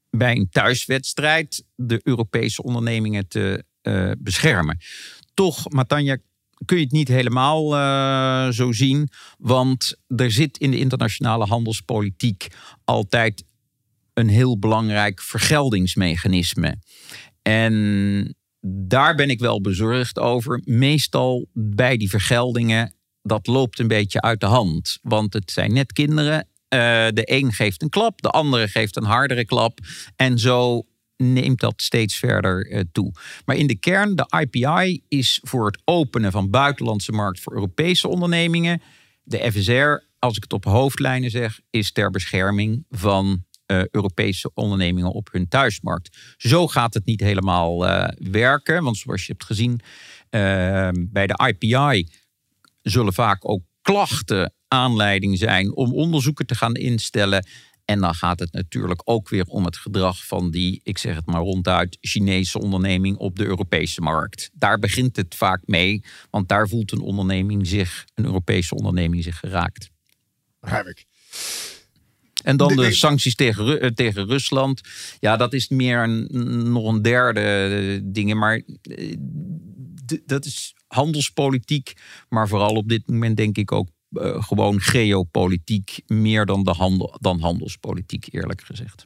bij 0.10 0.36
een 0.36 0.50
thuiswedstrijd 0.52 1.64
de 1.76 2.00
Europese 2.04 2.64
ondernemingen 2.64 3.28
te 3.28 3.64
eh, 3.82 4.12
beschermen. 4.18 4.78
Toch, 5.34 5.70
Matanja, 5.70 6.18
kun 6.66 6.78
je 6.78 6.84
het 6.84 6.92
niet 6.92 7.08
helemaal 7.08 7.76
eh, 7.76 8.50
zo 8.52 8.72
zien. 8.72 9.10
Want 9.38 9.96
er 10.08 10.32
zit 10.32 10.58
in 10.58 10.72
de 10.72 10.80
internationale 10.80 11.46
handelspolitiek 11.46 12.48
altijd 12.84 13.44
een 14.14 14.30
heel 14.30 14.60
belangrijk 14.60 15.22
vergeldingsmechanisme. 15.22 16.78
En 17.42 18.36
daar 18.62 19.16
ben 19.16 19.30
ik 19.30 19.40
wel 19.40 19.62
bezorgd 19.62 20.20
over. 20.20 20.62
Meestal 20.64 21.48
bij 21.54 21.98
die 21.98 22.10
vergeldingen, 22.10 22.94
dat 23.22 23.48
loopt 23.48 23.80
een 23.80 23.88
beetje 23.88 24.22
uit 24.22 24.40
de 24.40 24.46
hand. 24.46 25.00
Want 25.02 25.34
het 25.34 25.52
zijn 25.52 25.74
net 25.74 25.94
kinderen. 25.94 26.48
Eh, 26.68 26.80
de 27.14 27.32
een 27.32 27.54
geeft 27.54 27.82
een 27.82 27.90
klap, 27.90 28.22
de 28.22 28.30
andere 28.30 28.68
geeft 28.68 28.96
een 28.96 29.04
hardere 29.04 29.46
klap. 29.46 29.80
En 30.16 30.40
zo 30.40 30.84
neemt 31.18 31.60
dat 31.60 31.82
steeds 31.82 32.16
verder 32.16 32.72
eh, 32.72 32.82
toe. 32.92 33.12
Maar 33.46 33.56
in 33.56 33.68
de 33.68 33.80
kern, 33.80 34.16
de 34.16 34.26
IPI 34.40 35.02
is 35.08 35.40
voor 35.44 35.66
het 35.66 35.82
openen 35.86 36.32
van 36.32 36.50
buitenlandse 36.50 37.12
markt 37.12 37.40
voor 37.40 37.54
Europese 37.54 38.08
ondernemingen. 38.08 38.82
De 39.24 39.52
FSR, 39.52 40.06
als 40.20 40.36
ik 40.36 40.44
het 40.44 40.54
op 40.54 40.66
hoofdlijnen 40.66 41.30
zeg, 41.30 41.60
is 41.70 41.92
ter 41.92 42.12
bescherming 42.12 42.86
van 42.90 43.44
eh, 43.70 43.82
Europese 43.92 44.52
ondernemingen 44.54 45.12
op 45.12 45.30
hun 45.32 45.48
thuismarkt. 45.48 46.18
Zo 46.38 46.68
gaat 46.68 46.94
het 46.94 47.06
niet 47.06 47.20
helemaal 47.20 47.88
eh, 47.88 48.30
werken. 48.32 48.84
Want 48.84 48.98
zoals 48.98 49.26
je 49.26 49.32
hebt 49.32 49.46
gezien 49.46 49.80
eh, 50.30 50.90
bij 50.94 51.28
de 51.28 51.48
IPI 51.48 52.08
zullen 52.82 53.14
vaak 53.14 53.50
ook 53.50 53.64
klachten 53.82 54.54
aanleiding 54.68 55.38
zijn 55.38 55.76
om 55.76 55.94
onderzoeken 55.94 56.46
te 56.46 56.56
gaan 56.56 56.74
instellen. 56.74 57.46
En 57.86 58.00
dan 58.00 58.14
gaat 58.14 58.40
het 58.40 58.54
natuurlijk 58.54 59.02
ook 59.04 59.30
weer 59.30 59.46
om 59.46 59.66
het 59.66 59.78
gedrag 59.78 60.26
van 60.26 60.52
die, 60.52 60.80
ik 60.84 60.98
zeg 60.98 61.16
het 61.16 61.26
maar 61.26 61.42
ronduit, 61.42 61.98
Chinese 62.02 62.60
onderneming 62.60 63.18
op 63.18 63.36
de 63.36 63.46
Europese 63.46 64.02
markt. 64.02 64.50
Daar 64.54 64.80
begint 64.80 65.16
het 65.16 65.36
vaak 65.36 65.62
mee, 65.66 66.04
want 66.30 66.48
daar 66.48 66.68
voelt 66.68 66.92
een 66.92 67.02
onderneming 67.02 67.68
zich, 67.68 68.06
een 68.16 68.26
Europese 68.26 68.76
onderneming 68.76 69.24
zich 69.24 69.40
geraakt. 69.40 69.90
Begrijp 70.60 70.88
ik. 70.88 71.06
En 72.50 72.58
dan 72.58 72.76
De- 72.76 72.92
sancties 72.92 73.36
tegen, 73.36 73.82
eh, 73.82 73.90
tegen 73.90 74.28
Rusland. 74.28 74.82
Ja, 75.20 75.38
dat 75.38 75.54
is 75.54 75.68
meer 75.68 76.04
een, 76.04 76.28
nog 76.72 76.88
een 76.94 77.02
derde 77.02 77.40
eh, 77.42 78.00
ding. 78.04 78.34
Maar 78.34 78.62
eh, 78.82 79.16
dat 80.26 80.46
is 80.46 80.74
handelspolitiek. 80.88 81.94
Maar 82.30 82.48
vooral 82.48 82.74
op 82.76 82.90
dit 82.90 83.08
moment 83.08 83.38
denk 83.38 83.58
ik 83.58 83.72
ook 83.72 83.88
gewoon 84.40 84.82
geopolitiek. 84.82 86.02
Meer 86.08 86.46
dan, 86.46 86.64
de 86.64 86.72
handel, 86.72 87.18
dan 87.22 87.40
handelspolitiek, 87.40 88.28
eerlijk 88.32 88.62
gezegd. 88.66 89.06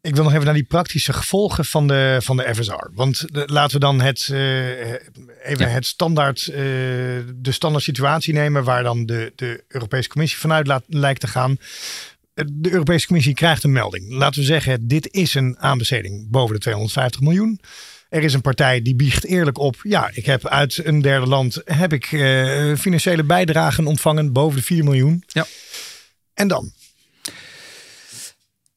Ik 0.00 0.14
wil 0.14 0.24
nog 0.24 0.32
even 0.32 0.44
naar 0.44 0.54
die 0.54 0.64
praktische 0.64 1.12
gevolgen 1.12 1.64
van 1.64 1.86
de, 1.86 2.18
van 2.22 2.36
de 2.36 2.54
FSR. 2.54 2.88
Want 2.94 3.32
de- 3.34 3.42
laten 3.46 3.72
we 3.74 3.84
dan 3.86 4.00
het, 4.00 4.20
even 4.30 5.66
Ja. 5.66 5.66
het 5.66 5.86
standaard, 5.86 6.44
de 6.46 7.34
standaard 7.42 7.84
situatie 7.84 8.32
nemen 8.34 8.64
waar 8.64 8.82
dan 8.82 9.06
de, 9.06 9.32
de 9.36 9.64
Europese 9.68 10.08
Commissie 10.08 10.38
vanuit 10.38 10.66
laat, 10.66 10.84
lijkt 10.86 11.20
te 11.20 11.26
gaan. 11.26 11.56
De 12.44 12.72
Europese 12.72 13.06
Commissie 13.06 13.34
krijgt 13.34 13.64
een 13.64 13.72
melding. 13.72 14.12
Laten 14.12 14.40
we 14.40 14.46
zeggen, 14.46 14.88
dit 14.88 15.12
is 15.12 15.34
een 15.34 15.58
aanbesteding 15.58 16.30
boven 16.30 16.54
de 16.54 16.60
250 16.60 17.20
miljoen. 17.20 17.60
Er 18.08 18.22
is 18.22 18.34
een 18.34 18.40
partij 18.40 18.82
die 18.82 18.96
biegt 18.96 19.24
eerlijk 19.24 19.58
op. 19.58 19.76
Ja, 19.82 20.10
ik 20.14 20.26
heb 20.26 20.46
uit 20.46 20.84
een 20.84 21.00
derde 21.00 21.26
land 21.26 21.62
heb 21.64 21.92
ik 21.92 22.12
eh, 22.12 22.74
financiële 22.74 23.24
bijdragen 23.24 23.86
ontvangen 23.86 24.32
boven 24.32 24.56
de 24.56 24.64
4 24.64 24.84
miljoen. 24.84 25.22
Ja. 25.26 25.46
En 26.34 26.48
dan? 26.48 26.72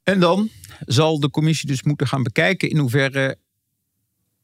En 0.03 0.19
dan 0.19 0.49
zal 0.85 1.19
de 1.19 1.29
commissie 1.29 1.69
dus 1.69 1.83
moeten 1.83 2.07
gaan 2.07 2.23
bekijken 2.23 2.69
in 2.69 2.77
hoeverre 2.77 3.37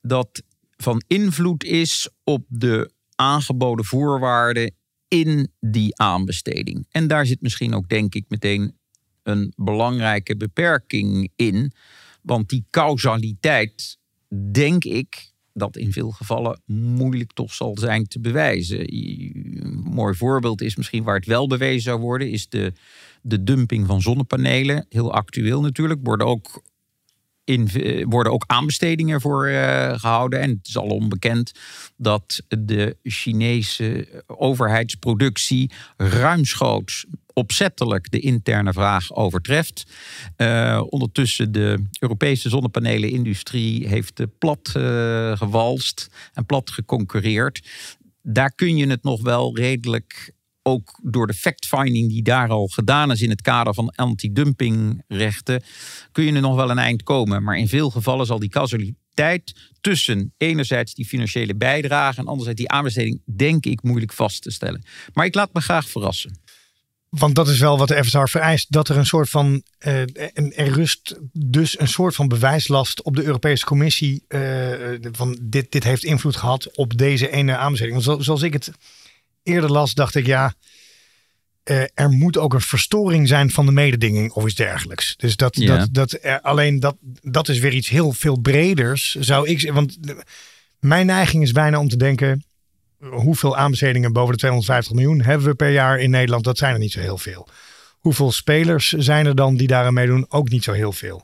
dat 0.01 0.41
van 0.77 1.03
invloed 1.07 1.63
is 1.63 2.09
op 2.23 2.45
de 2.47 2.91
aangeboden 3.15 3.85
voorwaarden 3.85 4.75
in 5.07 5.51
die 5.59 5.99
aanbesteding. 5.99 6.85
En 6.89 7.07
daar 7.07 7.25
zit 7.25 7.41
misschien 7.41 7.73
ook, 7.73 7.89
denk 7.89 8.15
ik, 8.15 8.25
meteen 8.27 8.77
een 9.25 9.53
belangrijke 9.55 10.37
beperking 10.37 11.31
in. 11.35 11.71
Want 12.21 12.49
die 12.49 12.65
causaliteit, 12.69 13.97
denk 14.51 14.83
ik, 14.83 15.33
dat 15.53 15.77
in 15.77 15.91
veel 15.91 16.11
gevallen 16.11 16.61
moeilijk 16.65 17.33
toch 17.33 17.53
zal 17.53 17.77
zijn 17.77 18.07
te 18.07 18.19
bewijzen. 18.19 18.79
Een 18.79 19.81
mooi 19.83 20.15
voorbeeld 20.15 20.61
is 20.61 20.75
misschien 20.75 21.03
waar 21.03 21.15
het 21.15 21.25
wel 21.25 21.47
bewezen 21.47 21.81
zou 21.81 21.99
worden, 21.99 22.31
is 22.31 22.49
de, 22.49 22.73
de 23.21 23.43
dumping 23.43 23.87
van 23.87 24.01
zonnepanelen. 24.01 24.85
Heel 24.89 25.13
actueel 25.13 25.61
natuurlijk. 25.61 25.99
Worden 26.03 26.27
ook, 26.27 26.61
in, 27.43 27.67
eh, 27.67 28.05
worden 28.09 28.31
ook 28.31 28.43
aanbestedingen 28.47 29.21
voor 29.21 29.47
eh, 29.47 29.99
gehouden. 29.99 30.39
En 30.39 30.49
het 30.49 30.67
is 30.67 30.77
al 30.77 30.87
onbekend 30.87 31.51
dat 31.97 32.43
de 32.47 32.97
Chinese 33.03 34.07
overheidsproductie 34.27 35.71
ruimschoots 35.97 37.05
opzettelijk 37.35 38.11
de 38.11 38.19
interne 38.19 38.73
vraag 38.73 39.13
overtreft. 39.13 39.83
Eh, 40.35 40.81
ondertussen 40.89 41.51
de 41.51 41.83
Europese 41.99 42.49
zonnepanelenindustrie 42.49 43.87
heeft 43.87 44.21
plat 44.39 44.71
eh, 44.73 45.37
gewalst 45.37 46.09
en 46.33 46.45
plat 46.45 46.69
geconcurreerd. 46.69 47.67
Daar 48.21 48.51
kun 48.51 48.77
je 48.77 48.87
het 48.87 49.03
nog 49.03 49.21
wel 49.21 49.57
redelijk 49.57 50.33
ook 50.61 50.99
door 51.03 51.27
de 51.27 51.33
fact-finding 51.33 52.09
die 52.09 52.23
daar 52.23 52.49
al 52.49 52.67
gedaan 52.67 53.11
is 53.11 53.21
in 53.21 53.29
het 53.29 53.41
kader 53.41 53.73
van 53.73 53.89
antidumpingrechten, 53.89 55.63
kun 56.11 56.23
je 56.23 56.33
er 56.33 56.41
nog 56.41 56.55
wel 56.55 56.69
een 56.69 56.77
eind 56.77 57.03
komen. 57.03 57.43
Maar 57.43 57.57
in 57.57 57.67
veel 57.67 57.89
gevallen 57.89 58.25
zal 58.25 58.39
die 58.39 58.49
compatibiliteit 59.15 59.73
tussen 59.81 60.33
enerzijds 60.37 60.93
die 60.93 61.05
financiële 61.05 61.55
bijdrage 61.55 62.19
en 62.19 62.27
anderzijds 62.27 62.59
die 62.59 62.69
aanbesteding, 62.69 63.21
denk 63.35 63.65
ik 63.65 63.83
moeilijk 63.83 64.13
vast 64.13 64.41
te 64.41 64.51
stellen. 64.51 64.83
Maar 65.13 65.25
ik 65.25 65.35
laat 65.35 65.53
me 65.53 65.61
graag 65.61 65.89
verrassen. 65.89 66.39
Want 67.17 67.35
dat 67.35 67.47
is 67.47 67.59
wel 67.59 67.77
wat 67.77 67.87
de 67.87 68.03
FSR 68.03 68.25
vereist. 68.25 68.71
Dat 68.71 68.89
er 68.89 68.97
een 68.97 69.05
soort 69.05 69.29
van. 69.29 69.63
Uh, 69.87 70.01
er 70.33 70.71
rust 70.73 71.19
dus 71.33 71.79
een 71.79 71.87
soort 71.87 72.15
van 72.15 72.27
bewijslast 72.27 73.01
op 73.01 73.15
de 73.15 73.23
Europese 73.23 73.65
Commissie. 73.65 74.23
Uh, 74.27 74.71
van 75.11 75.39
dit, 75.41 75.71
dit 75.71 75.83
heeft 75.83 76.03
invloed 76.03 76.35
gehad 76.35 76.75
op 76.75 76.97
deze 76.97 77.29
ene 77.29 77.57
aanbesteding. 77.57 78.03
Want 78.03 78.23
zoals 78.23 78.41
ik 78.41 78.53
het 78.53 78.71
eerder 79.43 79.71
las, 79.71 79.93
dacht 79.93 80.15
ik 80.15 80.25
ja. 80.25 80.53
Uh, 81.69 81.83
er 81.93 82.09
moet 82.09 82.37
ook 82.37 82.53
een 82.53 82.61
verstoring 82.61 83.27
zijn 83.27 83.51
van 83.51 83.65
de 83.65 83.71
mededinging 83.71 84.31
of 84.31 84.45
iets 84.45 84.55
dergelijks. 84.55 85.15
Dus 85.17 85.35
dat, 85.35 85.55
ja. 85.55 85.77
dat, 85.77 85.93
dat 85.93 86.17
er, 86.21 86.41
alleen 86.41 86.79
dat, 86.79 86.95
dat 87.21 87.47
is 87.47 87.59
weer 87.59 87.73
iets 87.73 87.89
heel 87.89 88.11
veel 88.11 88.39
breders. 88.39 89.15
Zou 89.15 89.47
ik 89.49 89.71
Want 89.71 89.97
mijn 90.79 91.05
neiging 91.05 91.43
is 91.43 91.51
bijna 91.51 91.79
om 91.79 91.87
te 91.87 91.97
denken 91.97 92.43
hoeveel 92.99 93.57
aanbestedingen 93.57 94.13
boven 94.13 94.31
de 94.31 94.39
250 94.39 94.93
miljoen 94.93 95.21
hebben 95.21 95.47
we 95.47 95.55
per 95.55 95.71
jaar 95.71 95.99
in 95.99 96.09
Nederland? 96.09 96.43
Dat 96.43 96.57
zijn 96.57 96.73
er 96.73 96.79
niet 96.79 96.91
zo 96.91 96.99
heel 96.99 97.17
veel. 97.17 97.47
Hoeveel 97.91 98.31
spelers 98.31 98.89
zijn 98.91 99.25
er 99.25 99.35
dan 99.35 99.57
die 99.57 99.67
daaraan 99.67 99.93
meedoen? 99.93 100.25
Ook 100.29 100.49
niet 100.49 100.63
zo 100.63 100.71
heel 100.71 100.91
veel. 100.91 101.23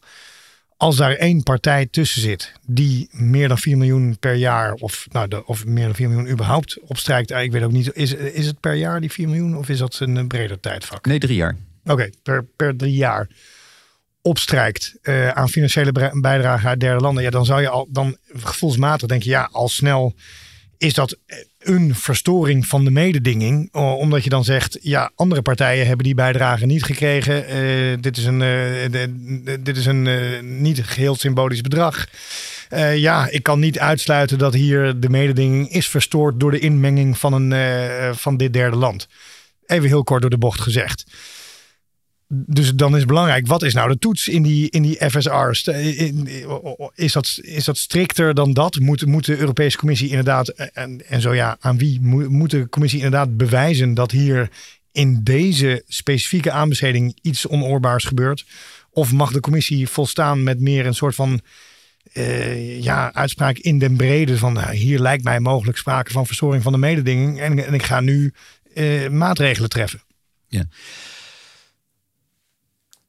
Als 0.77 0.95
daar 0.95 1.11
één 1.11 1.43
partij 1.43 1.85
tussen 1.85 2.21
zit 2.21 2.51
die 2.67 3.09
meer 3.11 3.47
dan 3.47 3.57
4 3.57 3.77
miljoen 3.77 4.17
per 4.19 4.33
jaar, 4.33 4.73
of, 4.73 5.07
nou, 5.11 5.27
de, 5.27 5.45
of 5.45 5.65
meer 5.65 5.85
dan 5.85 5.95
4 5.95 6.09
miljoen 6.09 6.29
überhaupt 6.29 6.79
opstrijkt, 6.79 7.31
ik 7.31 7.51
weet 7.51 7.63
ook 7.63 7.71
niet, 7.71 7.93
is, 7.93 8.13
is 8.13 8.45
het 8.45 8.59
per 8.59 8.73
jaar 8.73 9.01
die 9.01 9.11
4 9.11 9.27
miljoen 9.27 9.57
of 9.57 9.69
is 9.69 9.77
dat 9.77 9.99
een 9.99 10.27
breder 10.27 10.59
tijdvak? 10.59 11.05
Nee, 11.05 11.19
drie 11.19 11.35
jaar. 11.35 11.57
Oké, 11.85 12.09
per, 12.23 12.43
per 12.43 12.75
drie 12.75 12.95
jaar 12.95 13.29
opstrijkt 14.21 14.95
uh, 15.03 15.29
aan 15.29 15.49
financiële 15.49 16.11
bijdrage 16.21 16.67
uit 16.67 16.79
derde 16.79 17.01
landen, 17.01 17.23
ja, 17.23 17.29
dan 17.29 17.45
zou 17.45 17.61
je 17.61 17.69
al, 17.69 17.87
dan 17.89 18.17
gevoelsmatig 18.33 19.07
denk 19.07 19.23
je, 19.23 19.29
ja, 19.29 19.49
al 19.51 19.69
snel 19.69 20.15
is 20.81 20.93
dat 20.93 21.17
een 21.59 21.95
verstoring 21.95 22.67
van 22.67 22.83
de 22.83 22.91
mededinging. 22.91 23.73
Omdat 23.73 24.23
je 24.23 24.29
dan 24.29 24.43
zegt, 24.43 24.77
ja, 24.81 25.11
andere 25.15 25.41
partijen 25.41 25.87
hebben 25.87 26.05
die 26.05 26.15
bijdrage 26.15 26.65
niet 26.65 26.83
gekregen. 26.83 27.55
Uh, 27.55 27.97
dit 27.99 28.17
is 28.17 28.25
een, 28.25 28.39
de, 28.39 29.57
dit 29.59 29.77
is 29.77 29.85
een 29.85 30.05
uh, 30.05 30.41
niet 30.41 30.83
geheel 30.83 31.15
symbolisch 31.15 31.61
bedrag. 31.61 32.07
ja, 32.95 33.27
ik 33.29 33.43
kan 33.43 33.59
niet 33.59 33.79
uitsluiten 33.79 34.37
dat 34.37 34.53
hier 34.53 34.99
de 34.99 35.09
mededinging 35.09 35.69
is 35.69 35.87
verstoord 35.87 36.39
door 36.39 36.51
de 36.51 36.59
inmenging 36.59 37.17
van, 37.17 37.33
een, 37.33 38.15
van 38.15 38.37
dit 38.37 38.53
derde 38.53 38.77
land. 38.77 39.07
Even 39.65 39.87
heel 39.87 40.03
kort 40.03 40.21
door 40.21 40.29
de 40.29 40.37
bocht 40.37 40.59
gezegd 40.61 41.05
dus 42.33 42.73
dan 42.73 42.97
is 42.97 43.05
belangrijk, 43.05 43.47
wat 43.47 43.63
is 43.63 43.73
nou 43.73 43.89
de 43.89 43.97
toets 43.97 44.27
in 44.27 44.43
die, 44.43 44.69
in 44.69 44.81
die 44.81 45.09
FSR's? 45.09 45.67
Is 46.95 47.11
dat, 47.13 47.39
is 47.41 47.65
dat 47.65 47.77
strikter 47.77 48.33
dan 48.33 48.53
dat? 48.53 48.79
Moet, 48.79 49.05
moet 49.05 49.25
de 49.25 49.37
Europese 49.37 49.77
Commissie 49.77 50.09
inderdaad, 50.09 50.47
en, 50.47 51.07
en 51.07 51.21
zo 51.21 51.33
ja, 51.33 51.57
aan 51.59 51.77
wie 51.77 52.01
moet 52.01 52.51
de 52.51 52.69
Commissie 52.69 52.99
inderdaad 52.99 53.37
bewijzen 53.37 53.93
dat 53.93 54.11
hier 54.11 54.49
in 54.91 55.23
deze 55.23 55.83
specifieke 55.87 56.51
aanbesteding 56.51 57.17
iets 57.21 57.47
onoorbaars 57.47 58.03
gebeurt? 58.05 58.45
Of 58.89 59.11
mag 59.11 59.31
de 59.31 59.39
Commissie 59.39 59.87
volstaan 59.87 60.43
met 60.43 60.59
meer 60.59 60.85
een 60.85 60.95
soort 60.95 61.15
van 61.15 61.41
uh, 62.13 62.81
ja, 62.81 63.13
uitspraak 63.13 63.57
in 63.57 63.79
den 63.79 63.95
brede 63.95 64.37
van 64.37 64.53
nou, 64.53 64.75
hier 64.75 64.99
lijkt 64.99 65.23
mij 65.23 65.39
mogelijk 65.39 65.77
sprake 65.77 66.11
van 66.11 66.25
verstoring 66.25 66.63
van 66.63 66.71
de 66.71 66.77
mededinging 66.77 67.39
en, 67.39 67.65
en 67.65 67.73
ik 67.73 67.83
ga 67.83 67.99
nu 67.99 68.33
uh, 68.73 69.09
maatregelen 69.09 69.69
treffen? 69.69 70.01
Ja. 70.47 70.63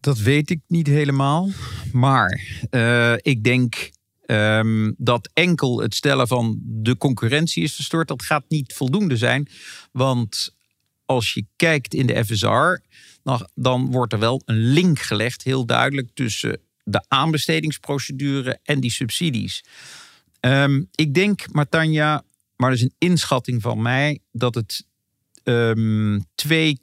Dat 0.03 0.19
weet 0.19 0.51
ik 0.51 0.61
niet 0.67 0.87
helemaal. 0.87 1.51
Maar 1.93 2.41
uh, 2.71 3.15
ik 3.17 3.45
denk 3.45 3.91
um, 4.27 4.95
dat 4.99 5.31
enkel 5.33 5.81
het 5.81 5.95
stellen 5.95 6.29
van 6.29 6.59
de 6.63 6.97
concurrentie 6.97 7.63
is 7.63 7.75
verstoord, 7.75 8.09
dat 8.09 8.23
gaat 8.23 8.45
niet 8.49 8.73
voldoende 8.73 9.17
zijn. 9.17 9.49
Want 9.93 10.55
als 11.05 11.33
je 11.33 11.47
kijkt 11.57 11.95
in 11.95 12.07
de 12.07 12.25
FSR, 12.25 12.83
dan, 13.55 13.91
wordt 13.91 14.13
er 14.13 14.19
wel 14.19 14.43
een 14.45 14.73
link 14.73 14.99
gelegd, 14.99 15.43
heel 15.43 15.67
duidelijk, 15.67 16.11
tussen 16.15 16.61
de 16.85 17.05
aanbestedingsprocedure 17.09 18.59
en 18.63 18.81
die 18.81 18.91
subsidies. 18.91 19.65
Um, 20.41 20.89
ik 20.95 21.15
denk, 21.15 21.53
Martanja, 21.53 22.25
maar 22.57 22.71
dat 22.71 22.79
is 22.79 22.85
een 22.85 22.95
inschatting 22.99 23.63
van 23.63 23.83
mij, 23.83 24.19
dat 24.33 24.55
het 24.55 24.87
um, 25.45 26.25
twee 26.35 26.81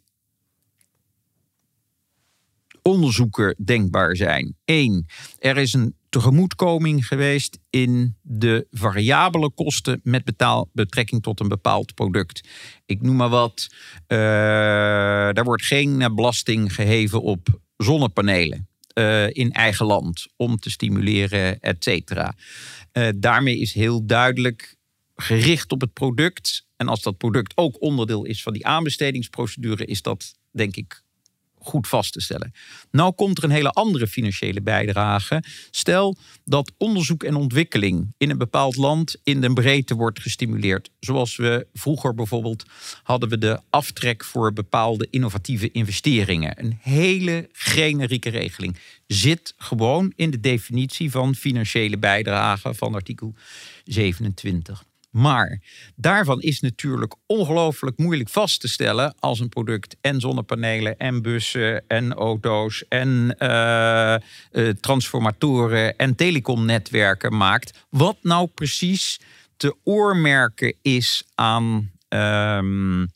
onderzoeken 2.90 3.56
denkbaar 3.64 4.16
zijn. 4.16 4.56
Eén, 4.66 5.06
er 5.38 5.58
is 5.58 5.74
een 5.74 5.96
tegemoetkoming 6.10 7.08
geweest 7.08 7.60
in 7.70 8.18
de 8.22 8.68
variabele 8.72 9.52
kosten 9.52 10.00
met 10.04 10.24
betaal, 10.24 10.70
betrekking 10.74 11.22
tot 11.22 11.40
een 11.40 11.48
bepaald 11.48 11.94
product. 11.94 12.48
Ik 12.86 13.02
noem 13.02 13.16
maar 13.16 13.30
wat, 13.30 13.68
uh, 14.08 14.18
daar 15.34 15.44
wordt 15.44 15.66
geen 15.66 16.16
belasting 16.16 16.74
geheven 16.76 17.22
op 17.22 17.60
zonnepanelen. 17.78 18.68
Uh, 18.94 19.30
in 19.30 19.52
eigen 19.52 19.86
land 19.86 20.28
om 20.36 20.58
te 20.58 20.70
stimuleren, 20.70 21.60
et 21.60 21.84
cetera. 21.84 22.36
Daarmee 23.16 23.60
is 23.60 23.74
heel 23.74 24.06
duidelijk 24.06 24.76
gericht 25.16 25.72
op 25.72 25.82
het 25.82 25.94
product. 25.94 26.66
En 26.76 26.88
als 26.88 27.02
dat 27.02 27.18
product 27.18 27.58
ook 27.58 27.82
onderdeel 27.82 28.26
is 28.26 28.44
van 28.44 28.54
die 28.54 28.66
aanbestedingsprocedure, 28.66 29.86
is 29.86 30.02
dat 30.02 30.36
denk 30.52 30.76
ik 30.76 31.04
goed 31.70 31.88
vast 31.88 32.14
te 32.14 32.22
stellen. 32.22 32.54
Nou 32.92 33.14
komt 33.14 33.38
er 33.38 33.44
een 33.44 33.50
hele 33.50 33.72
andere 33.72 34.08
financiële 34.08 34.62
bijdrage. 34.62 35.44
Stel 35.72 36.18
dat 36.46 36.72
onderzoek 36.78 37.24
en 37.24 37.36
ontwikkeling 37.36 38.14
in 38.18 38.30
een 38.30 38.38
bepaald 38.38 38.76
land 38.76 39.16
in 39.24 39.42
de 39.42 39.54
breedte 39.54 39.96
wordt 39.96 40.22
gestimuleerd. 40.22 40.90
Zoals 41.00 41.36
we 41.36 41.68
vroeger 41.74 42.14
bijvoorbeeld 42.14 42.66
hadden 43.04 43.30
we 43.30 43.38
de 43.38 43.60
aftrek 43.70 44.24
voor 44.24 44.54
bepaalde 44.54 45.08
innovatieve 45.10 45.72
investeringen. 45.72 46.60
Een 46.60 46.78
hele 46.82 47.50
generieke 47.52 48.30
regeling. 48.30 48.78
Zit 49.08 49.54
gewoon 49.58 50.14
in 50.16 50.30
de 50.30 50.40
definitie 50.40 51.12
van 51.12 51.36
financiële 51.36 51.98
bijdrage 51.98 52.74
van 52.74 52.94
artikel 52.94 53.34
27. 53.86 54.84
Maar 55.10 55.62
daarvan 55.96 56.42
is 56.42 56.60
natuurlijk 56.60 57.16
ongelooflijk 57.26 57.98
moeilijk 57.98 58.30
vast 58.30 58.62
te 58.62 58.68
stellen 58.68 59.16
als 59.20 59.40
een 59.40 59.50
product 59.50 59.96
en 60.02 60.20
zonnepanelen 60.20 60.98
en 60.98 61.22
bussen 61.22 61.88
en 61.88 62.14
auto's 62.14 62.86
en 62.88 63.36
uh, 63.40 64.16
uh, 64.52 64.70
transformatoren 64.70 65.98
en 65.98 66.16
telecomnetwerken 66.16 67.38
maakt. 67.38 67.86
Wat 67.90 68.18
nou 68.22 68.48
precies 68.48 69.20
te 69.58 69.76
oormerken 69.84 70.76
is 70.82 71.24
aan, 71.36 71.92
um, 72.10 73.08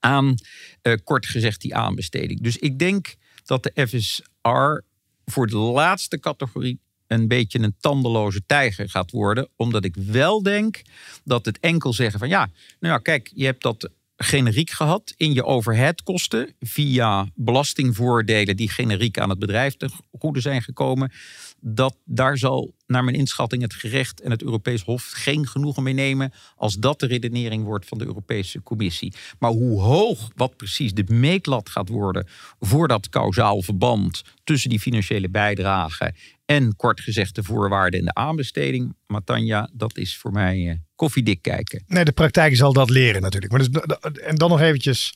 aan 0.00 0.34
uh, 0.82 0.94
kort 1.04 1.26
gezegd 1.26 1.60
die 1.60 1.74
aanbesteding. 1.74 2.42
Dus 2.42 2.56
ik 2.56 2.78
denk 2.78 3.14
dat 3.44 3.62
de 3.62 3.86
FSR 3.86 4.82
voor 5.24 5.46
de 5.46 5.56
laatste 5.56 6.18
categorie 6.18 6.80
een 7.14 7.28
beetje 7.28 7.58
een 7.58 7.76
tandeloze 7.80 8.42
tijger 8.46 8.90
gaat 8.90 9.10
worden. 9.10 9.48
Omdat 9.56 9.84
ik 9.84 9.96
wel 9.96 10.42
denk 10.42 10.82
dat 11.24 11.44
het 11.44 11.60
enkel 11.60 11.92
zeggen 11.92 12.18
van 12.18 12.28
ja, 12.28 12.50
nou 12.80 12.94
ja, 12.94 12.98
kijk, 12.98 13.32
je 13.34 13.44
hebt 13.44 13.62
dat 13.62 13.90
generiek 14.16 14.70
gehad 14.70 15.14
in 15.16 15.32
je 15.32 15.44
overheadkosten 15.44 16.54
via 16.60 17.28
belastingvoordelen 17.34 18.56
die 18.56 18.68
generiek 18.70 19.18
aan 19.18 19.28
het 19.30 19.38
bedrijf 19.38 19.76
te 19.76 19.88
goede 20.18 20.40
zijn 20.40 20.62
gekomen. 20.62 21.12
Dat 21.60 21.96
daar 22.04 22.38
zal 22.38 22.74
naar 22.86 23.04
mijn 23.04 23.16
inschatting 23.16 23.62
het 23.62 23.74
gerecht 23.74 24.20
en 24.20 24.30
het 24.30 24.42
Europees 24.42 24.82
Hof 24.82 25.10
geen 25.14 25.46
genoegen 25.46 25.82
mee 25.82 25.94
nemen 25.94 26.32
als 26.56 26.74
dat 26.74 27.00
de 27.00 27.06
redenering 27.06 27.64
wordt 27.64 27.86
van 27.86 27.98
de 27.98 28.04
Europese 28.04 28.62
Commissie. 28.62 29.14
Maar 29.38 29.50
hoe 29.50 29.80
hoog 29.80 30.30
wat 30.36 30.56
precies 30.56 30.94
de 30.94 31.04
meetlat 31.08 31.68
gaat 31.68 31.88
worden 31.88 32.26
voor 32.60 32.88
dat 32.88 33.08
kausaal 33.08 33.62
verband 33.62 34.22
tussen 34.44 34.70
die 34.70 34.80
financiële 34.80 35.28
bijdrage 35.28 36.14
en 36.46 36.76
kort 36.76 37.00
gezegd 37.00 37.34
de 37.34 37.42
voorwaarden 37.42 38.00
en 38.00 38.06
de 38.06 38.14
aanbesteding, 38.14 38.94
Matanja, 39.06 39.68
dat 39.72 39.96
is 39.96 40.16
voor 40.16 40.32
mij 40.32 40.58
uh, 40.58 40.74
koffiedik 40.94 41.42
kijken. 41.42 41.82
Nee, 41.86 42.04
de 42.04 42.12
praktijk 42.12 42.56
zal 42.56 42.72
dat 42.72 42.90
leren 42.90 43.22
natuurlijk. 43.22 43.52
Maar 43.52 43.62
dus, 43.68 44.22
en 44.22 44.34
dan 44.36 44.50
nog 44.50 44.60
eventjes 44.60 45.14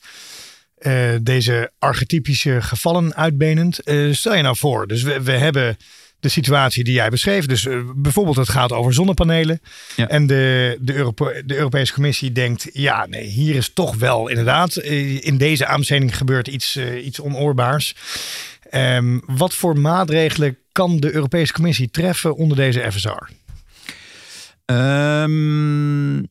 uh, 0.79 1.15
deze 1.21 1.71
archetypische 1.79 2.61
gevallen 2.61 3.15
uitbenend. 3.15 3.79
Uh, 3.87 4.13
stel 4.13 4.35
je 4.35 4.41
nou 4.41 4.57
voor, 4.57 4.87
dus 4.87 5.01
we, 5.01 5.21
we 5.21 5.31
hebben 5.31 5.77
de 6.19 6.29
situatie 6.29 6.83
die 6.83 6.93
jij 6.93 7.09
beschreef. 7.09 7.45
Dus 7.45 7.67
bijvoorbeeld 7.95 8.35
het 8.35 8.49
gaat 8.49 8.71
over 8.71 8.93
zonnepanelen. 8.93 9.61
Ja. 9.95 10.07
En 10.07 10.27
de, 10.27 10.77
de, 10.81 10.93
Europe, 10.93 11.43
de 11.45 11.55
Europese 11.55 11.93
Commissie 11.93 12.31
denkt, 12.31 12.69
ja 12.73 13.05
nee, 13.05 13.25
hier 13.25 13.55
is 13.55 13.69
toch 13.73 13.95
wel 13.95 14.27
inderdaad, 14.27 14.77
in 14.77 15.37
deze 15.37 15.65
aanbesteding 15.65 16.17
gebeurt 16.17 16.47
iets, 16.47 16.77
iets 17.03 17.19
onoorbaars. 17.19 17.95
Um, 18.71 19.21
wat 19.25 19.53
voor 19.53 19.79
maatregelen 19.79 20.57
kan 20.71 20.97
de 20.97 21.13
Europese 21.13 21.53
Commissie 21.53 21.89
treffen 21.89 22.35
onder 22.35 22.57
deze 22.57 22.91
FSR? 22.91 23.31
Um, 24.65 26.17
uh, 26.17 26.25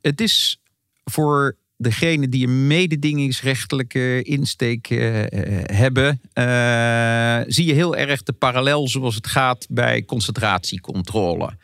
het 0.00 0.20
is 0.20 0.60
voor 1.04 1.56
degene 1.76 2.28
die 2.28 2.46
een 2.46 2.66
mededingingsrechtelijke 2.66 4.22
insteek 4.22 4.90
uh, 4.90 5.24
hebben, 5.64 6.20
uh, 6.34 7.40
zie 7.46 7.66
je 7.66 7.72
heel 7.72 7.96
erg 7.96 8.22
de 8.22 8.32
parallel 8.32 8.88
zoals 8.88 9.14
het 9.14 9.26
gaat 9.26 9.66
bij 9.70 10.04
concentratiecontrole. 10.04 11.56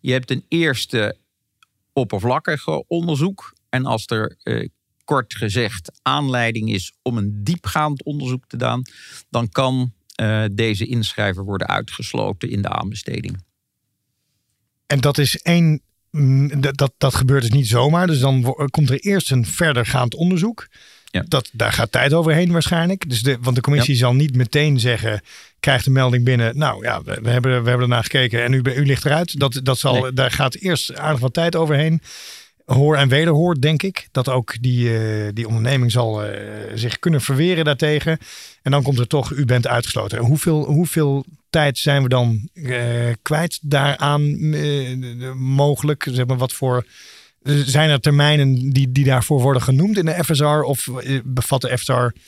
Je 0.00 0.12
hebt 0.12 0.30
een 0.30 0.44
eerste 0.48 1.16
oppervlakkige 1.92 2.84
onderzoek. 2.88 3.54
En 3.68 3.84
als 3.84 4.06
er 4.06 4.36
kort 5.04 5.34
gezegd 5.34 5.92
aanleiding 6.02 6.70
is 6.70 6.92
om 7.02 7.16
een 7.16 7.44
diepgaand 7.44 8.04
onderzoek 8.04 8.46
te 8.46 8.56
doen, 8.56 8.86
dan 9.30 9.48
kan 9.48 9.92
deze 10.52 10.86
inschrijver 10.86 11.44
worden 11.44 11.68
uitgesloten 11.68 12.50
in 12.50 12.62
de 12.62 12.68
aanbesteding. 12.68 13.44
En 14.86 15.00
dat 15.00 15.18
is 15.18 15.38
één 15.38 15.82
Mm, 16.12 16.60
dat, 16.60 16.92
dat 16.98 17.14
gebeurt 17.14 17.42
dus 17.42 17.50
niet 17.50 17.68
zomaar. 17.68 18.06
Dus 18.06 18.18
dan 18.18 18.54
komt 18.70 18.90
er 18.90 18.98
eerst 18.98 19.30
een 19.30 19.46
verdergaand 19.46 20.14
onderzoek. 20.14 20.68
Ja. 21.04 21.24
Dat, 21.28 21.50
daar 21.52 21.72
gaat 21.72 21.92
tijd 21.92 22.12
overheen 22.12 22.52
waarschijnlijk. 22.52 23.08
Dus 23.08 23.22
de, 23.22 23.38
want 23.40 23.56
de 23.56 23.62
commissie 23.62 23.96
zal 23.96 24.14
niet 24.14 24.36
meteen 24.36 24.80
zeggen, 24.80 25.20
krijgt 25.60 25.84
de 25.84 25.90
melding 25.90 26.24
binnen. 26.24 26.58
Nou 26.58 26.84
ja, 26.84 27.02
we, 27.02 27.18
we 27.22 27.30
hebben, 27.30 27.62
we 27.62 27.68
hebben 27.68 27.88
ernaar 27.88 28.02
gekeken 28.02 28.44
en 28.44 28.52
u, 28.52 28.62
u 28.62 28.86
ligt 28.86 29.04
eruit. 29.04 29.38
Dat, 29.38 29.60
dat 29.62 29.78
zal, 29.78 30.14
Daar 30.14 30.30
gaat 30.30 30.54
eerst 30.54 30.96
aardig 30.96 31.20
wat 31.20 31.34
tijd 31.34 31.56
overheen 31.56 32.00
hoor 32.72 32.96
en 32.96 33.08
wederhoor, 33.08 33.60
denk 33.60 33.82
ik. 33.82 34.08
Dat 34.10 34.28
ook 34.28 34.62
die, 34.62 34.88
uh, 34.88 35.28
die 35.32 35.48
onderneming 35.48 35.92
zal 35.92 36.24
uh, 36.24 36.30
zich 36.74 36.98
kunnen 36.98 37.20
verweren 37.20 37.64
daartegen. 37.64 38.18
En 38.62 38.70
dan 38.70 38.82
komt 38.82 38.98
er 38.98 39.06
toch, 39.06 39.30
u 39.30 39.44
bent 39.44 39.66
uitgesloten. 39.66 40.18
En 40.18 40.24
hoeveel, 40.24 40.64
hoeveel 40.64 41.24
tijd 41.50 41.78
zijn 41.78 42.02
we 42.02 42.08
dan 42.08 42.48
uh, 42.54 42.78
kwijt 43.22 43.58
daaraan 43.62 44.38
mogelijk? 45.38 46.06
Zeg 46.10 46.26
maar, 46.26 46.36
wat 46.36 46.52
voor... 46.52 46.86
Zijn 47.64 47.90
er 47.90 48.00
termijnen 48.00 48.70
die, 48.70 48.92
die 48.92 49.04
daarvoor 49.04 49.40
worden 49.40 49.62
genoemd 49.62 49.98
in 49.98 50.04
de 50.04 50.24
FSR? 50.24 50.44
Of 50.44 50.88
bevat 51.24 51.60
de 51.60 51.78
FSR 51.78 52.18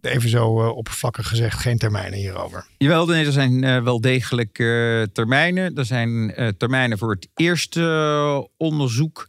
even 0.00 0.28
zo 0.28 0.46
oppervlakkig 0.68 1.28
gezegd, 1.28 1.58
geen 1.58 1.78
termijnen 1.78 2.18
hierover. 2.18 2.66
Jawel, 2.78 3.06
nee, 3.06 3.26
er 3.26 3.32
zijn 3.32 3.84
wel 3.84 4.00
degelijk 4.00 4.58
uh, 4.58 5.02
termijnen. 5.12 5.76
Er 5.76 5.84
zijn 5.84 6.34
termijnen 6.56 6.98
voor 6.98 7.10
het 7.10 7.28
eerste 7.34 8.48
onderzoek 8.56 9.26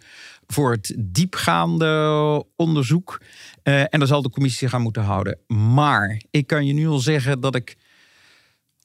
voor 0.52 0.72
het 0.72 0.96
diepgaande 1.00 2.46
onderzoek. 2.56 3.22
Uh, 3.64 3.80
en 3.80 4.00
daar 4.00 4.08
zal 4.08 4.22
de 4.22 4.30
commissie 4.30 4.68
zich 4.68 4.80
moeten 4.80 5.04
houden. 5.04 5.38
Maar 5.48 6.22
ik 6.32 6.48
kan 6.48 6.66
je 6.66 6.74
nu 6.74 6.88
al 6.88 7.00
zeggen 7.00 7.40
dat 7.40 7.56
ik 7.56 7.78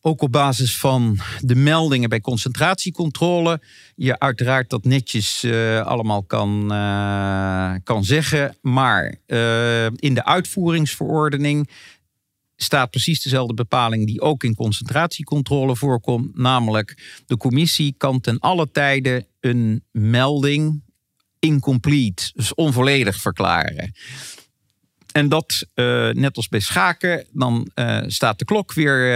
ook 0.00 0.22
op 0.22 0.32
basis 0.32 0.78
van 0.78 1.18
de 1.40 1.54
meldingen 1.54 2.08
bij 2.08 2.20
concentratiecontrole 2.20 3.60
je 3.94 4.18
uiteraard 4.18 4.70
dat 4.70 4.84
netjes 4.84 5.44
uh, 5.44 5.80
allemaal 5.80 6.22
kan, 6.22 6.72
uh, 6.72 7.74
kan 7.84 8.04
zeggen. 8.04 8.56
Maar 8.60 9.14
in 9.96 10.14
de 10.14 10.24
uitvoeringsverordening 10.24 11.70
staat 12.56 12.90
precies 12.90 13.22
dezelfde 13.22 13.54
bepaling 13.54 14.06
die 14.06 14.20
ook 14.20 14.44
in 14.44 14.54
concentratiecontrole 14.54 15.76
voorkomt. 15.76 16.38
Namelijk, 16.38 17.20
de 17.26 17.36
commissie 17.36 17.94
kan 17.96 18.20
ten 18.20 18.38
alle 18.38 18.70
tijde 18.70 19.26
een 19.40 19.84
melding 19.92 20.84
incomplete, 21.46 22.30
dus 22.34 22.54
onvolledig 22.54 23.16
verklaren. 23.16 23.92
En 25.16 25.28
dat, 25.28 25.66
uh, 25.74 26.10
net 26.10 26.36
als 26.36 26.48
bij 26.48 26.60
schaken, 26.60 27.26
dan 27.32 27.70
uh, 27.74 28.02
staat 28.06 28.38
de 28.38 28.44
klok 28.44 28.72
weer, 28.72 29.06
uh, 29.06 29.12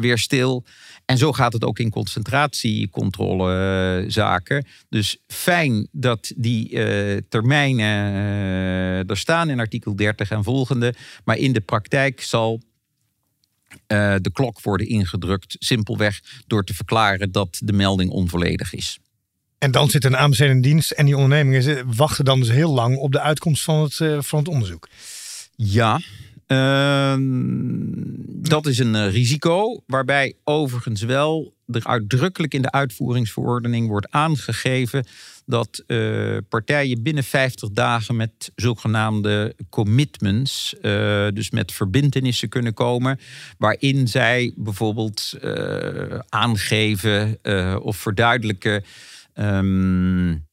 weer 0.00 0.18
stil. 0.18 0.64
En 1.04 1.18
zo 1.18 1.32
gaat 1.32 1.52
het 1.52 1.64
ook 1.64 1.78
in 1.78 1.90
concentratiecontrolezaken. 1.90 4.66
Dus 4.88 5.16
fijn 5.26 5.88
dat 5.92 6.32
die 6.36 6.68
termijnen 7.28 7.88
er 9.08 9.16
staan 9.16 9.50
in 9.50 9.58
artikel 9.58 9.96
30 9.96 10.30
en 10.30 10.44
volgende. 10.44 10.94
Maar 11.24 11.36
in 11.36 11.52
de 11.52 11.60
praktijk 11.60 12.20
zal 12.20 12.60
de 13.86 14.30
klok 14.32 14.60
worden 14.60 14.88
ingedrukt, 14.88 15.56
simpelweg 15.58 16.20
door 16.46 16.64
te 16.64 16.74
verklaren 16.74 17.32
dat 17.32 17.60
de 17.64 17.72
melding 17.72 18.10
onvolledig 18.10 18.72
is. 18.72 18.98
En 19.60 19.70
dan 19.70 19.90
zit 19.90 20.04
een 20.04 20.16
aanbestedende 20.16 20.68
dienst 20.68 20.90
en 20.90 21.04
die 21.04 21.16
ondernemingen 21.16 21.94
wachten 21.96 22.24
dan 22.24 22.40
dus 22.40 22.50
heel 22.50 22.72
lang 22.72 22.96
op 22.96 23.12
de 23.12 23.20
uitkomst 23.20 23.62
van 23.62 23.82
het, 23.82 23.98
uh, 23.98 24.18
van 24.20 24.38
het 24.38 24.48
onderzoek. 24.48 24.88
Ja, 25.56 26.00
uh, 26.46 27.16
dat 28.48 28.66
is 28.66 28.78
een 28.78 28.94
uh, 28.94 29.10
risico. 29.10 29.82
Waarbij 29.86 30.34
overigens 30.44 31.02
wel 31.02 31.54
er 31.66 31.86
uitdrukkelijk 31.86 32.54
in 32.54 32.62
de 32.62 32.70
uitvoeringsverordening 32.70 33.88
wordt 33.88 34.10
aangegeven 34.10 35.06
dat 35.46 35.82
uh, 35.86 36.36
partijen 36.48 37.02
binnen 37.02 37.24
50 37.24 37.70
dagen 37.70 38.16
met 38.16 38.52
zogenaamde 38.54 39.54
commitments, 39.70 40.74
dus 41.34 41.50
met 41.50 41.72
verbindenissen 41.72 42.48
kunnen 42.48 42.74
komen, 42.74 43.20
waarin 43.58 44.08
zij 44.08 44.52
bijvoorbeeld 44.56 45.32
aangeven 46.28 47.38
of 47.82 47.96
verduidelijken 47.96 48.84
Um, 49.40 50.48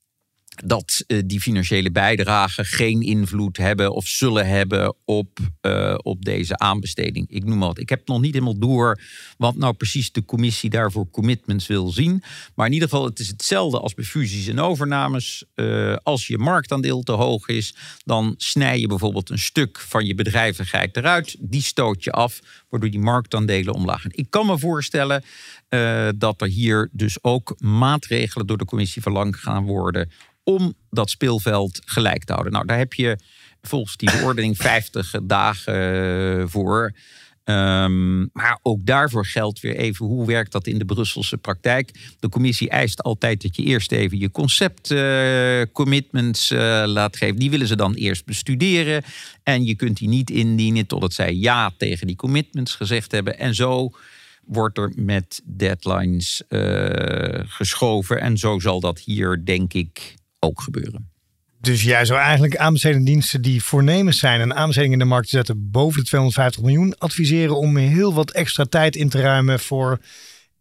dat 0.66 1.04
uh, 1.08 1.22
die 1.26 1.42
financiële 1.42 1.92
bijdragen 1.92 2.66
geen 2.66 3.02
invloed 3.02 3.58
hebben 3.58 3.94
of 3.94 4.08
zullen 4.08 4.48
hebben 4.48 4.96
op, 5.06 5.40
uh, 5.62 5.96
op 5.98 6.26
deze 6.26 6.58
aanbesteding. 6.58 7.30
Ik 7.30 7.44
noem 7.44 7.60
wat. 7.60 7.80
Ik 7.80 7.90
heb 7.90 8.08
nog 8.08 8.22
niet 8.22 8.34
helemaal 8.34 8.60
door 8.60 9.02
wat 9.38 9.56
nou 9.56 9.74
precies 9.74 10.12
de 10.12 10.26
commissie 10.26 10.70
daarvoor 10.70 11.10
commitments 11.10 11.68
wil 11.68 11.92
zien. 11.92 12.24
Maar 12.56 12.68
in 12.68 12.74
ieder 12.74 12.90
geval, 12.90 13.06
het 13.06 13.20
is 13.20 13.28
hetzelfde 13.28 13.80
als 13.80 13.94
bij 13.94 14.06
fusies 14.06 14.48
en 14.48 14.60
overnames. 14.60 15.44
Uh, 15.56 15.96
als 16.04 16.28
je 16.28 16.38
marktaandeel 16.38 17.04
te 17.04 17.12
hoog 17.12 17.48
is, 17.48 17.76
dan 18.06 18.34
snij 18.38 18.80
je 18.80 18.88
bijvoorbeeld 18.88 19.30
een 19.30 19.40
stuk 19.40 19.80
van 19.80 20.06
je 20.06 20.16
bedrijvigheid 20.16 20.98
eruit. 20.98 21.36
Die 21.40 21.62
stoot 21.62 22.04
je 22.04 22.12
af, 22.12 22.40
waardoor 22.70 22.90
die 22.90 23.00
marktaandelen 23.00 23.74
omlaag 23.74 24.02
gaan. 24.02 24.12
Ik 24.14 24.30
kan 24.30 24.46
me 24.46 24.58
voorstellen 24.58 25.24
uh, 25.70 26.10
dat 26.16 26.42
er 26.42 26.48
hier 26.48 26.90
dus 26.92 27.24
ook 27.24 27.56
maatregelen 27.58 28.48
door 28.48 28.58
de 28.58 28.66
commissie 28.66 29.02
verlangd 29.02 29.40
gaan 29.40 29.66
worden 29.66 30.12
om 30.44 30.74
dat 30.90 31.10
speelveld 31.10 31.82
gelijk 31.86 32.24
te 32.24 32.32
houden. 32.32 32.54
Nou, 32.54 32.66
daar 32.66 32.78
heb 32.78 32.94
je 32.94 33.18
volgens 33.62 33.98
die 33.98 34.10
verordening 34.10 34.58
50 34.58 35.14
dagen 35.24 36.40
eh, 36.40 36.44
voor. 36.48 36.94
Um, 37.44 38.30
maar 38.34 38.60
ook 38.62 38.86
daarvoor 38.86 39.26
geldt 39.26 39.60
weer 39.60 39.76
even 39.76 40.06
hoe 40.06 40.26
werkt 40.26 40.52
dat 40.52 40.68
in 40.68 40.78
de 40.78 40.86
Brusselse 40.86 41.38
praktijk. 41.38 42.16
De 42.20 42.30
commissie 42.30 42.70
eist 42.70 43.04
altijd 43.04 43.42
dat 43.42 43.56
je 43.56 43.64
eerst 43.64 43.92
even 43.92 44.20
je 44.20 44.32
conceptcommitments 44.32 46.52
uh, 46.52 46.60
uh, 46.60 46.84
laat 46.86 47.18
geven. 47.18 47.40
Die 47.40 47.50
willen 47.50 47.68
ze 47.68 47.76
dan 47.76 47.94
eerst 47.94 48.26
bestuderen. 48.26 49.04
En 49.44 49.66
je 49.66 49.76
kunt 49.76 49.98
die 49.98 50.08
niet 50.08 50.30
indienen 50.30 50.88
totdat 50.88 51.14
zij 51.14 51.34
ja 51.34 51.72
tegen 51.78 52.08
die 52.08 52.16
commitments 52.16 52.76
gezegd 52.76 53.12
hebben. 53.12 53.40
En 53.40 53.56
zo 53.56 53.92
wordt 54.48 54.78
er 54.78 54.92
met 54.96 55.42
deadlines 55.46 56.44
uh, 56.50 57.40
geschoven. 57.46 58.22
En 58.22 58.38
zo 58.38 58.60
zal 58.60 58.80
dat 58.80 59.00
hier, 59.00 59.42
denk 59.46 59.74
ik, 59.74 60.16
ook 60.40 60.62
gebeuren. 60.62 61.10
Dus 61.62 61.84
jij 61.84 62.06
zou 62.06 62.20
eigenlijk 62.20 62.58
aanbestedende 62.58 63.06
diensten 63.06 63.42
die 63.42 63.64
voornemens 63.64 64.20
zijn 64.20 64.42
een 64.42 64.54
aanbesteding 64.54 64.94
in 64.94 65.00
de 65.00 65.06
markt 65.06 65.30
te 65.30 65.36
zetten 65.36 65.72
boven 65.72 66.00
de 66.00 66.06
250 66.08 66.62
miljoen 66.62 66.98
adviseren 66.98 67.58
om 67.58 67.78
heel 67.78 68.14
wat 68.14 68.32
extra 68.32 68.64
tijd 68.64 68.96
in 68.96 69.10
te 69.10 69.22
ruimen 69.22 69.60
voor 69.60 70.00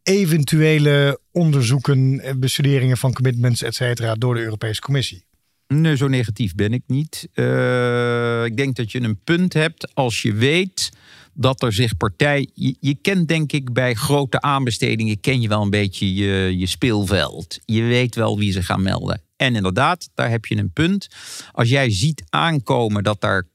eventuele 0.02 1.20
onderzoeken, 1.30 2.22
bestuderingen 2.40 2.96
van 2.96 3.12
commitments, 3.12 3.62
et 3.62 3.74
cetera, 3.74 4.14
door 4.14 4.34
de 4.34 4.42
Europese 4.42 4.80
Commissie. 4.80 5.24
Nee, 5.68 5.96
zo 5.96 6.08
negatief 6.08 6.54
ben 6.54 6.72
ik 6.72 6.82
niet. 6.86 7.28
Uh, 7.34 8.44
ik 8.44 8.56
denk 8.56 8.76
dat 8.76 8.92
je 8.92 9.00
een 9.00 9.20
punt 9.24 9.52
hebt 9.52 9.94
als 9.94 10.22
je 10.22 10.32
weet 10.32 10.90
dat 11.36 11.62
er 11.62 11.72
zich 11.72 11.96
partij. 11.96 12.50
Je, 12.54 12.94
kent 13.02 13.28
denk 13.28 13.52
ik 13.52 13.72
bij 13.72 13.94
grote 13.94 14.40
aanbestedingen, 14.40 15.20
ken 15.20 15.40
je 15.40 15.48
wel 15.48 15.62
een 15.62 15.70
beetje 15.70 16.14
je, 16.14 16.58
je 16.58 16.66
speelveld. 16.66 17.58
Je 17.64 17.82
weet 17.82 18.14
wel 18.14 18.38
wie 18.38 18.52
ze 18.52 18.62
gaan 18.62 18.82
melden. 18.82 19.22
En 19.36 19.54
inderdaad, 19.54 20.10
daar 20.14 20.30
heb 20.30 20.46
je 20.46 20.56
een 20.56 20.72
punt. 20.72 21.08
Als 21.52 21.68
jij 21.68 21.90
ziet 21.90 22.24
aankomen 22.28 23.02
dat 23.02 23.20
daar 23.20 23.48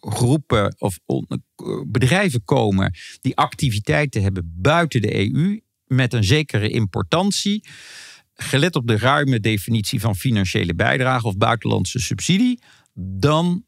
groepen 0.00 0.74
of 0.78 0.98
bedrijven 1.86 2.44
komen 2.44 2.94
die 3.20 3.36
activiteiten 3.36 4.22
hebben 4.22 4.52
buiten 4.56 5.02
de 5.02 5.32
EU 5.32 5.60
met 5.86 6.12
een 6.12 6.24
zekere 6.24 6.68
importantie, 6.68 7.68
gelet 8.34 8.76
op 8.76 8.86
de 8.86 8.98
ruime 8.98 9.40
definitie 9.40 10.00
van 10.00 10.16
financiële 10.16 10.74
bijdrage 10.74 11.26
of 11.26 11.36
buitenlandse 11.36 11.98
subsidie, 11.98 12.62
dan 12.94 13.64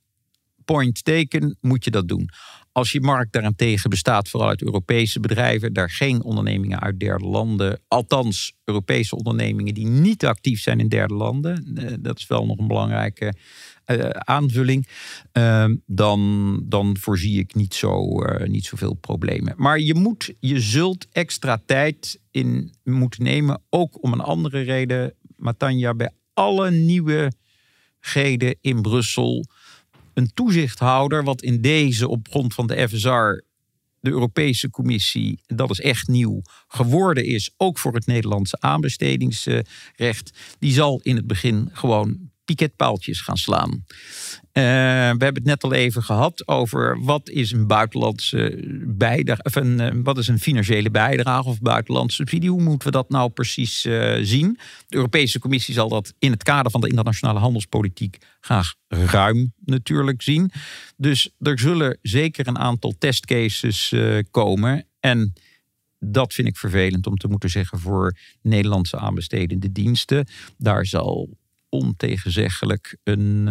point 0.64 1.04
taken 1.04 1.56
moet 1.60 1.84
je 1.84 1.90
dat 1.90 2.08
doen. 2.08 2.30
Als 2.78 2.92
je 2.92 3.00
markt 3.00 3.32
daarentegen 3.32 3.90
bestaat 3.90 4.28
vooral 4.28 4.48
uit 4.48 4.62
Europese 4.62 5.20
bedrijven, 5.20 5.72
daar 5.72 5.90
geen 5.90 6.22
ondernemingen 6.22 6.80
uit 6.80 7.00
derde 7.00 7.24
landen, 7.24 7.80
althans 7.88 8.52
Europese 8.64 9.16
ondernemingen 9.16 9.74
die 9.74 9.86
niet 9.86 10.24
actief 10.24 10.60
zijn 10.60 10.80
in 10.80 10.88
derde 10.88 11.14
landen, 11.14 11.72
eh, 11.74 11.92
dat 12.00 12.18
is 12.18 12.26
wel 12.26 12.46
nog 12.46 12.58
een 12.58 12.66
belangrijke 12.66 13.34
uh, 13.86 14.08
aanvulling, 14.08 14.88
uh, 15.32 15.64
dan, 15.86 16.62
dan 16.64 16.96
voorzie 17.00 17.38
ik 17.38 17.54
niet, 17.54 17.74
zo, 17.74 18.22
uh, 18.24 18.46
niet 18.46 18.64
zoveel 18.64 18.94
problemen. 18.94 19.54
Maar 19.56 19.80
je, 19.80 19.94
moet, 19.94 20.34
je 20.40 20.60
zult 20.60 21.06
extra 21.12 21.62
tijd 21.66 22.20
in 22.30 22.74
moeten 22.84 23.22
nemen, 23.22 23.62
ook 23.70 24.02
om 24.02 24.12
een 24.12 24.20
andere 24.20 24.60
reden, 24.60 25.14
Matanja, 25.36 25.94
bij 25.94 26.10
alle 26.34 26.70
nieuwe 26.70 27.30
mogelijkheden 28.08 28.56
in 28.60 28.82
Brussel. 28.82 29.44
Een 30.18 30.30
toezichthouder, 30.34 31.24
wat 31.24 31.42
in 31.42 31.60
deze 31.60 32.08
op 32.08 32.26
grond 32.30 32.54
van 32.54 32.66
de 32.66 32.88
FSR 32.88 33.46
de 34.00 34.10
Europese 34.10 34.70
Commissie, 34.70 35.40
dat 35.46 35.70
is 35.70 35.80
echt 35.80 36.08
nieuw, 36.08 36.42
geworden 36.68 37.24
is, 37.24 37.50
ook 37.56 37.78
voor 37.78 37.94
het 37.94 38.06
Nederlandse 38.06 38.60
aanbestedingsrecht, 38.60 40.30
die 40.58 40.72
zal 40.72 41.00
in 41.02 41.16
het 41.16 41.26
begin 41.26 41.68
gewoon 41.72 42.30
piketpaaltjes 42.44 43.20
gaan 43.20 43.36
slaan. 43.36 43.84
Uh, 44.52 44.64
we 44.64 45.24
hebben 45.24 45.34
het 45.34 45.44
net 45.44 45.64
al 45.64 45.72
even 45.72 46.02
gehad 46.02 46.48
over 46.48 47.02
wat 47.02 47.28
is 47.28 47.52
een 47.52 47.66
buitenlandse 47.66 48.62
bijdrage, 48.86 49.42
of 49.42 49.54
een, 49.54 49.80
uh, 49.80 49.90
wat 50.02 50.18
is 50.18 50.28
een 50.28 50.38
financiële 50.38 50.90
bijdrage 50.90 51.48
of 51.48 51.60
buitenlandse 51.60 52.16
subsidie. 52.16 52.50
Hoe 52.50 52.62
moeten 52.62 52.88
we 52.88 52.94
dat 52.94 53.08
nou 53.08 53.30
precies 53.30 53.84
uh, 53.84 54.18
zien? 54.22 54.58
De 54.86 54.96
Europese 54.96 55.38
Commissie 55.38 55.74
zal 55.74 55.88
dat 55.88 56.14
in 56.18 56.30
het 56.30 56.42
kader 56.42 56.70
van 56.70 56.80
de 56.80 56.88
internationale 56.88 57.38
handelspolitiek 57.38 58.18
graag 58.40 58.74
ruim 58.88 59.52
natuurlijk 59.64 60.22
zien. 60.22 60.50
Dus 60.96 61.30
er 61.38 61.58
zullen 61.58 61.98
zeker 62.02 62.46
een 62.46 62.58
aantal 62.58 62.94
testcases 62.98 63.94
komen. 64.30 64.86
En 65.00 65.32
dat 65.98 66.34
vind 66.34 66.48
ik 66.48 66.56
vervelend 66.56 67.06
om 67.06 67.16
te 67.16 67.28
moeten 67.28 67.50
zeggen 67.50 67.78
voor 67.78 68.16
Nederlandse 68.42 68.96
aanbestedende 68.96 69.72
diensten. 69.72 70.26
Daar 70.56 70.86
zal 70.86 71.38
ontegenzeggelijk 71.68 72.96
een, 73.04 73.48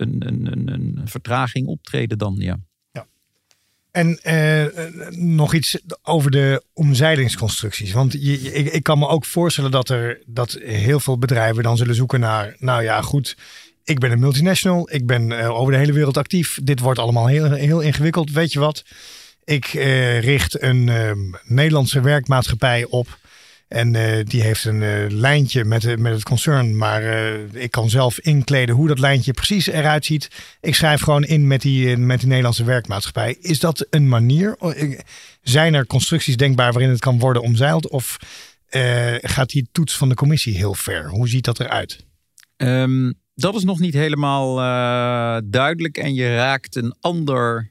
een, 0.00 0.22
een, 0.26 0.72
een, 0.72 1.00
vertraging 1.04 1.66
optreden 1.66 2.18
dan, 2.18 2.34
ja. 2.38 2.58
ja. 2.92 3.06
En 3.90 4.20
uh, 4.24 4.66
nog 5.10 5.54
iets 5.54 5.78
over 6.02 6.30
de 6.30 6.64
omzeilingsconstructies. 6.72 7.92
Want 7.92 8.12
je, 8.12 8.52
ik, 8.52 8.72
ik, 8.72 8.82
kan 8.82 8.98
me 8.98 9.08
ook 9.08 9.24
voorstellen 9.24 9.70
dat 9.70 9.88
er 9.88 10.22
dat 10.26 10.58
heel 10.62 11.00
veel 11.00 11.18
bedrijven 11.18 11.62
dan 11.62 11.76
zullen 11.76 11.94
zoeken 11.94 12.20
naar, 12.20 12.56
nou 12.58 12.82
ja, 12.82 13.02
goed, 13.02 13.36
ik 13.84 13.98
ben 13.98 14.10
een 14.10 14.20
multinational, 14.20 14.90
ik 14.92 15.06
ben 15.06 15.30
uh, 15.30 15.50
over 15.50 15.72
de 15.72 15.78
hele 15.78 15.92
wereld 15.92 16.16
actief. 16.16 16.58
Dit 16.62 16.80
wordt 16.80 16.98
allemaal 16.98 17.26
heel, 17.26 17.52
heel 17.52 17.80
ingewikkeld. 17.80 18.30
Weet 18.30 18.52
je 18.52 18.58
wat? 18.58 18.84
Ik 19.44 19.66
richt 20.20 20.62
een 20.62 20.90
Nederlandse 21.44 22.00
werkmaatschappij 22.00 22.84
op 22.84 23.19
en 23.70 23.94
uh, 23.94 24.24
die 24.24 24.42
heeft 24.42 24.64
een 24.64 24.80
uh, 24.80 25.06
lijntje 25.08 25.64
met, 25.64 25.98
met 25.98 26.12
het 26.12 26.22
concern. 26.22 26.76
Maar 26.76 27.02
ik 27.52 27.70
kan 27.70 27.90
zelf 27.90 28.18
inkleden 28.18 28.74
hoe 28.74 28.88
dat 28.88 28.98
lijntje 28.98 29.32
precies 29.32 29.66
eruit 29.66 30.04
ziet. 30.04 30.30
Ik 30.60 30.74
schrijf 30.74 31.00
gewoon 31.00 31.24
in 31.24 31.46
met 31.46 31.60
die, 31.60 31.96
met 31.96 32.18
die 32.18 32.28
Nederlandse 32.28 32.64
werkmaatschappij. 32.64 33.36
Is 33.40 33.58
dat 33.58 33.86
een 33.90 34.08
manier? 34.08 34.56
Zijn 35.42 35.74
er 35.74 35.86
constructies 35.86 36.36
denkbaar 36.36 36.72
waarin 36.72 36.90
het 36.90 37.00
kan 37.00 37.18
worden 37.18 37.42
omzeild? 37.42 37.88
Of 37.88 38.16
gaat 39.20 39.50
die 39.50 39.68
toets 39.72 39.96
van 39.96 40.08
de 40.08 40.14
commissie 40.14 40.56
heel 40.56 40.74
ver? 40.74 41.08
Hoe 41.08 41.28
ziet 41.28 41.44
dat 41.44 41.60
eruit? 41.60 42.04
Um, 42.56 43.14
dat 43.34 43.54
is 43.54 43.64
nog 43.64 43.78
niet 43.78 43.94
helemaal 43.94 44.54
duidelijk. 45.44 45.98
En 45.98 46.14
je 46.14 46.34
raakt 46.34 46.76
een 46.76 46.94
ander 47.00 47.70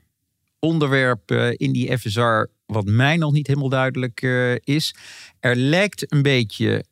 onderwerp 0.60 1.32
in 1.56 1.72
die 1.72 1.97
FSR 1.97 2.45
wat 2.70 2.86
mij 2.86 3.17
nog 3.17 3.32
niet 3.32 3.47
helemaal 3.47 3.70
duidelijk 3.70 4.22
uh, 4.22 4.55
is. 4.63 4.95
Er 5.39 5.55
lijkt 5.55 6.11
een 6.11 6.22
beetje 6.22 6.86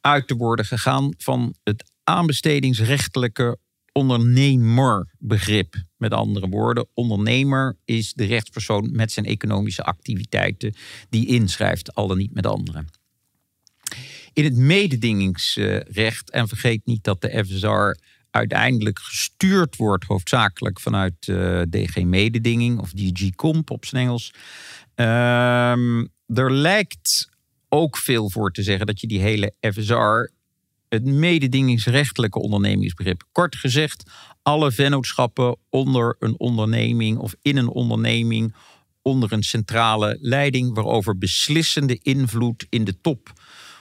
uit 0.00 0.28
te 0.28 0.36
worden 0.36 0.64
gegaan 0.64 1.14
van 1.18 1.54
het 1.62 1.90
aanbestedingsrechtelijke 2.04 3.58
ondernemerbegrip. 3.92 5.74
Met 5.96 6.12
andere 6.12 6.48
woorden, 6.48 6.86
ondernemer 6.94 7.76
is 7.84 8.12
de 8.12 8.24
rechtspersoon 8.24 8.88
met 8.92 9.12
zijn 9.12 9.26
economische 9.26 9.82
activiteiten 9.82 10.74
die 11.08 11.26
inschrijft, 11.26 11.94
al 11.94 12.06
dan 12.06 12.18
niet 12.18 12.34
met 12.34 12.46
anderen. 12.46 12.86
In 14.32 14.44
het 14.44 14.56
mededingingsrecht, 14.56 16.30
en 16.30 16.48
vergeet 16.48 16.86
niet 16.86 17.04
dat 17.04 17.20
de 17.20 17.44
FSR 17.44 18.06
uiteindelijk 18.30 18.98
gestuurd 18.98 19.76
wordt, 19.76 20.04
hoofdzakelijk 20.04 20.80
vanuit 20.80 21.26
uh, 21.26 21.60
DG 21.60 22.02
Mededinging 22.02 22.78
of 22.80 22.92
DG 22.92 23.34
Comp 23.34 23.70
op 23.70 23.84
zijn 23.84 24.02
Engels. 24.02 24.32
Um, 25.00 26.08
er 26.26 26.52
lijkt 26.52 27.28
ook 27.68 27.96
veel 27.96 28.30
voor 28.30 28.52
te 28.52 28.62
zeggen 28.62 28.86
dat 28.86 29.00
je 29.00 29.06
die 29.06 29.20
hele 29.20 29.54
FSR, 29.60 30.32
het 30.88 31.04
mededingingsrechtelijke 31.04 32.38
ondernemingsbegrip, 32.38 33.22
kort 33.32 33.56
gezegd, 33.56 34.10
alle 34.42 34.72
vennootschappen 34.72 35.56
onder 35.68 36.16
een 36.18 36.38
onderneming 36.38 37.18
of 37.18 37.34
in 37.42 37.56
een 37.56 37.68
onderneming 37.68 38.54
onder 39.02 39.32
een 39.32 39.42
centrale 39.42 40.18
leiding 40.20 40.74
waarover 40.74 41.18
beslissende 41.18 41.98
invloed 42.02 42.66
in 42.68 42.84
de 42.84 43.00
top 43.00 43.32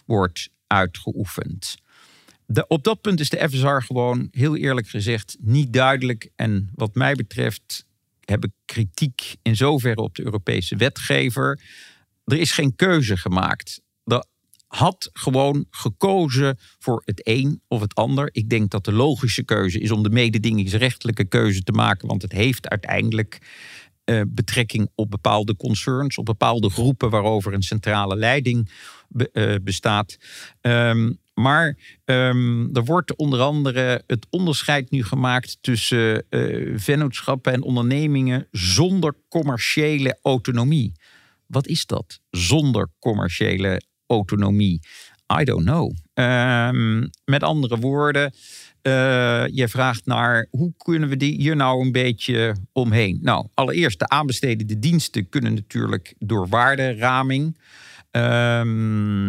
wordt 0.05 0.49
uitgeoefend. 0.67 1.75
Op 2.67 2.83
dat 2.83 3.01
punt 3.01 3.19
is 3.19 3.29
de 3.29 3.49
FSR 3.49 3.85
gewoon 3.85 4.27
heel 4.31 4.55
eerlijk 4.55 4.87
gezegd 4.87 5.37
niet 5.39 5.73
duidelijk 5.73 6.29
en 6.35 6.69
wat 6.75 6.95
mij 6.95 7.15
betreft 7.15 7.85
heb 8.29 8.43
ik 8.43 8.51
kritiek 8.65 9.35
in 9.41 9.55
zoverre 9.55 10.01
op 10.01 10.15
de 10.15 10.23
Europese 10.23 10.75
wetgever. 10.75 11.59
Er 12.25 12.37
is 12.37 12.51
geen 12.51 12.75
keuze 12.75 13.17
gemaakt. 13.17 13.81
Er 14.03 14.25
had 14.67 15.09
gewoon 15.13 15.65
gekozen 15.69 16.57
voor 16.79 17.01
het 17.05 17.21
een 17.27 17.61
of 17.67 17.81
het 17.81 17.95
ander. 17.95 18.29
Ik 18.31 18.49
denk 18.49 18.71
dat 18.71 18.85
de 18.85 18.91
logische 18.91 19.43
keuze 19.43 19.79
is 19.79 19.91
om 19.91 20.03
de 20.03 20.09
mededingingsrechtelijke 20.09 21.25
keuze 21.25 21.63
te 21.63 21.71
maken, 21.71 22.07
want 22.07 22.21
het 22.21 22.31
heeft 22.31 22.69
uiteindelijk 22.69 23.39
uh, 24.05 24.21
betrekking 24.27 24.89
op 24.95 25.11
bepaalde 25.11 25.55
concerns, 25.55 26.17
op 26.17 26.25
bepaalde 26.25 26.69
groepen 26.69 27.09
waarover 27.09 27.53
een 27.53 27.61
centrale 27.61 28.15
leiding 28.15 28.71
be, 29.07 29.29
uh, 29.33 29.55
bestaat. 29.63 30.17
Um, 30.61 31.19
maar 31.39 31.77
um, 32.05 32.69
er 32.73 32.85
wordt 32.85 33.15
onder 33.15 33.39
andere 33.39 34.03
het 34.07 34.27
onderscheid 34.29 34.91
nu 34.91 35.03
gemaakt 35.03 35.57
tussen 35.61 36.25
uh, 36.29 36.73
vennootschappen 36.79 37.53
en 37.53 37.61
ondernemingen 37.61 38.47
zonder 38.51 39.13
commerciële 39.29 40.19
autonomie. 40.21 40.91
Wat 41.45 41.67
is 41.67 41.85
dat? 41.85 42.19
Zonder 42.29 42.89
commerciële 42.99 43.81
autonomie. 44.07 44.79
I 45.39 45.43
don't 45.43 45.65
know. 45.65 45.91
Um, 46.13 47.09
met 47.25 47.43
andere 47.43 47.77
woorden, 47.77 48.33
uh, 48.81 49.47
je 49.47 49.67
vraagt 49.67 50.05
naar 50.05 50.47
hoe 50.49 50.73
kunnen 50.77 51.09
we 51.09 51.17
die 51.17 51.35
hier 51.35 51.55
nou 51.55 51.85
een 51.85 51.91
beetje 51.91 52.55
omheen? 52.71 53.19
Nou, 53.21 53.47
allereerst 53.53 53.99
de 53.99 54.07
aanbestedende 54.07 54.79
diensten 54.79 55.29
kunnen 55.29 55.53
natuurlijk 55.53 56.13
door 56.17 56.47
waarderaming. 56.47 57.57
Um, 58.11 59.26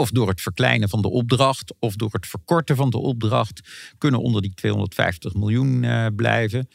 of 0.00 0.10
door 0.10 0.28
het 0.28 0.40
verkleinen 0.40 0.88
van 0.88 1.02
de 1.02 1.10
opdracht 1.10 1.74
of 1.78 1.96
door 1.96 2.12
het 2.12 2.26
verkorten 2.26 2.76
van 2.76 2.90
de 2.90 2.98
opdracht 2.98 3.60
kunnen 3.98 4.20
onder 4.20 4.42
die 4.42 4.54
250 4.54 5.34
miljoen 5.34 5.82
uh, 5.82 6.06
blijven. 6.16 6.68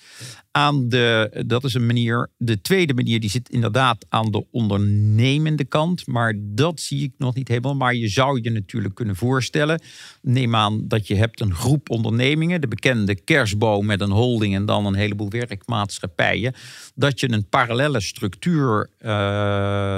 Aan 0.56 0.90
de, 0.90 1.44
dat 1.48 1.64
is 1.64 1.74
een 1.74 1.86
manier. 1.86 2.30
De 2.38 2.62
tweede 2.62 2.94
manier 2.94 3.20
die 3.20 3.30
zit 3.30 3.50
inderdaad 3.50 4.06
aan 4.10 4.32
de 4.32 4.46
ondernemende 4.52 5.66
kant, 5.66 6.08
maar 6.08 6.34
dat 6.38 6.80
zie 6.80 7.04
ik 7.04 7.14
nog 7.18 7.36
niet 7.36 7.48
helemaal. 7.48 7.76
Maar 7.76 7.96
je 7.96 8.08
zou 8.08 8.40
je 8.42 8.50
natuurlijk 8.50 8.96
kunnen 8.96 9.16
voorstellen. 9.16 9.82
Neem 10.22 10.56
aan 10.56 10.88
dat 10.88 11.08
je 11.08 11.16
hebt 11.16 11.42
een 11.42 11.54
groep 11.54 11.90
ondernemingen, 11.90 12.62
de 12.62 12.68
bekende 12.68 13.16
kerstboom 13.16 13.86
met 13.86 14.02
een 14.02 14.12
holding 14.12 14.56
en 14.56 14.66
dan 14.66 14.86
een 14.86 14.96
heleboel 14.96 15.30
werkmaatschappijen, 15.30 16.54
dat 16.96 17.20
je 17.20 17.32
een 17.32 17.50
parallele 17.50 18.02
structuur 18.02 18.90
uh, 19.00 19.08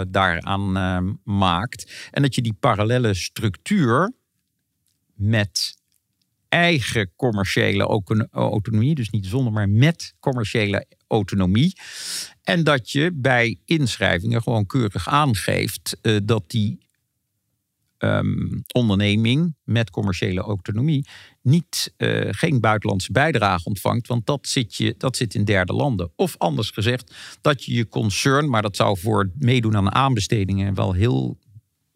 daaraan 0.07 0.77
uh, 0.77 1.11
maakt 1.23 2.09
en 2.11 2.21
dat 2.21 2.35
je 2.35 2.41
die 2.41 2.57
parallele 2.59 3.13
structuur 3.13 4.13
met 5.13 5.76
eigen 6.49 7.11
commerciële 7.15 7.83
autonomie, 8.31 8.95
dus 8.95 9.09
niet 9.09 9.25
zonder, 9.25 9.53
maar 9.53 9.69
met 9.69 10.13
commerciële 10.19 10.85
autonomie. 11.07 11.73
En 12.43 12.63
dat 12.63 12.91
je 12.91 13.11
bij 13.13 13.59
inschrijvingen 13.65 14.41
gewoon 14.41 14.65
keurig 14.65 15.07
aangeeft 15.07 15.97
uh, 16.01 16.17
dat 16.23 16.43
die 16.49 16.87
um, 17.99 18.63
onderneming 18.73 19.55
met 19.63 19.89
commerciële 19.89 20.41
autonomie 20.41 21.07
niet, 21.41 21.93
uh, 21.97 22.27
geen 22.31 22.59
buitenlandse 22.59 23.11
bijdrage 23.11 23.65
ontvangt, 23.65 24.07
want 24.07 24.25
dat 24.25 24.47
zit, 24.47 24.75
je, 24.75 24.95
dat 24.97 25.15
zit 25.17 25.35
in 25.35 25.45
derde 25.45 25.73
landen. 25.73 26.11
Of 26.15 26.35
anders 26.37 26.69
gezegd, 26.69 27.15
dat 27.41 27.63
je 27.63 27.73
je 27.73 27.87
concern, 27.87 28.49
maar 28.49 28.61
dat 28.61 28.75
zou 28.75 28.99
voor 28.99 29.31
meedoen 29.39 29.75
aan 29.75 29.93
aanbestedingen 29.93 30.73
wel 30.73 30.93
heel 30.93 31.37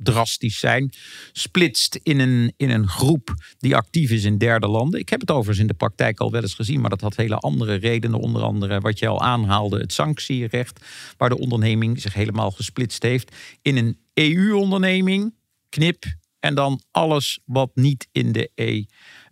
drastisch 0.04 0.60
zijn, 0.60 0.94
splitst 1.32 2.00
in 2.04 2.20
een, 2.20 2.54
in 2.58 2.70
een 2.70 2.88
groep 2.88 3.36
die 3.60 3.76
actief 3.76 4.12
is 4.12 4.24
in 4.24 4.38
derde 4.38 4.68
landen. 4.68 5.00
Ik 5.00 5.10
heb 5.10 5.20
het 5.20 5.32
overigens 5.32 5.60
in 5.60 5.68
de 5.68 5.74
praktijk 5.74 6.20
al 6.20 6.32
wel 6.32 6.42
eens 6.42 6.54
gezien, 6.54 6.82
maar 6.82 6.90
dat 6.90 7.02
had 7.02 7.16
hele 7.16 7.36
andere 7.36 7.76
redenen. 7.76 8.20
Onder 8.20 8.42
andere 8.42 8.80
wat 8.80 9.00
je 9.00 9.08
al 9.08 9.22
aanhaalde, 9.22 9.80
het 9.80 9.94
sanctierecht, 9.94 10.86
waar 11.18 11.30
de 11.30 11.38
onderneming 11.38 12.02
zich 12.02 12.14
helemaal 12.14 12.52
gesplitst 12.52 13.04
heeft 13.04 13.36
in 13.62 13.78
een 13.78 13.98
EU-onderneming, 14.14 15.36
knip, 15.70 16.04
en 16.40 16.56
dan 16.56 16.82
alles 16.92 17.40
wat 17.46 17.72
niet 17.74 18.08
in 18.12 18.32
de 18.32 18.52
EU. 18.56 18.86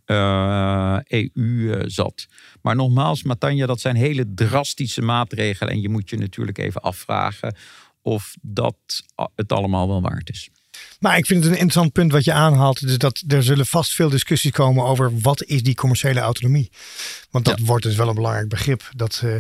Uh, 0.06 1.00
EU 1.08 1.30
uh, 1.34 1.82
zat. 1.86 2.28
Maar 2.62 2.76
nogmaals, 2.76 3.24
Matanja, 3.24 3.66
dat 3.66 3.80
zijn 3.80 3.96
hele 3.96 4.34
drastische 4.34 5.02
maatregelen. 5.02 5.74
En 5.74 5.82
je 5.82 5.90
moet 5.90 6.10
je 6.10 6.18
natuurlijk 6.18 6.58
even 6.58 6.82
afvragen 6.82 7.56
of 8.02 8.36
dat 8.42 8.76
het 9.36 9.52
allemaal 9.52 9.88
wel 9.88 10.02
waard 10.02 10.30
is. 10.30 10.50
Maar 11.00 11.18
ik 11.18 11.26
vind 11.26 11.44
het 11.44 11.52
een 11.52 11.60
interessant 11.60 11.92
punt 11.92 12.12
wat 12.12 12.24
je 12.24 12.34
aanhaalt. 12.34 12.88
Dus 12.88 12.98
dat 12.98 13.24
er 13.28 13.44
zullen 13.44 13.66
vast 13.66 13.94
veel 13.94 14.10
discussies 14.10 14.52
komen 14.52 14.86
over 14.86 15.20
wat 15.20 15.44
is 15.44 15.64
die 15.64 15.76
commerciële 15.76 16.20
autonomie. 16.20 16.70
Want 17.32 17.46
dat 17.46 17.60
wordt 17.60 17.84
dus 17.84 17.96
wel 17.96 18.08
een 18.08 18.16
belangrijk 18.16 18.50
begrip. 18.50 18.90
Dat, 18.96 19.22
uh, 19.26 19.36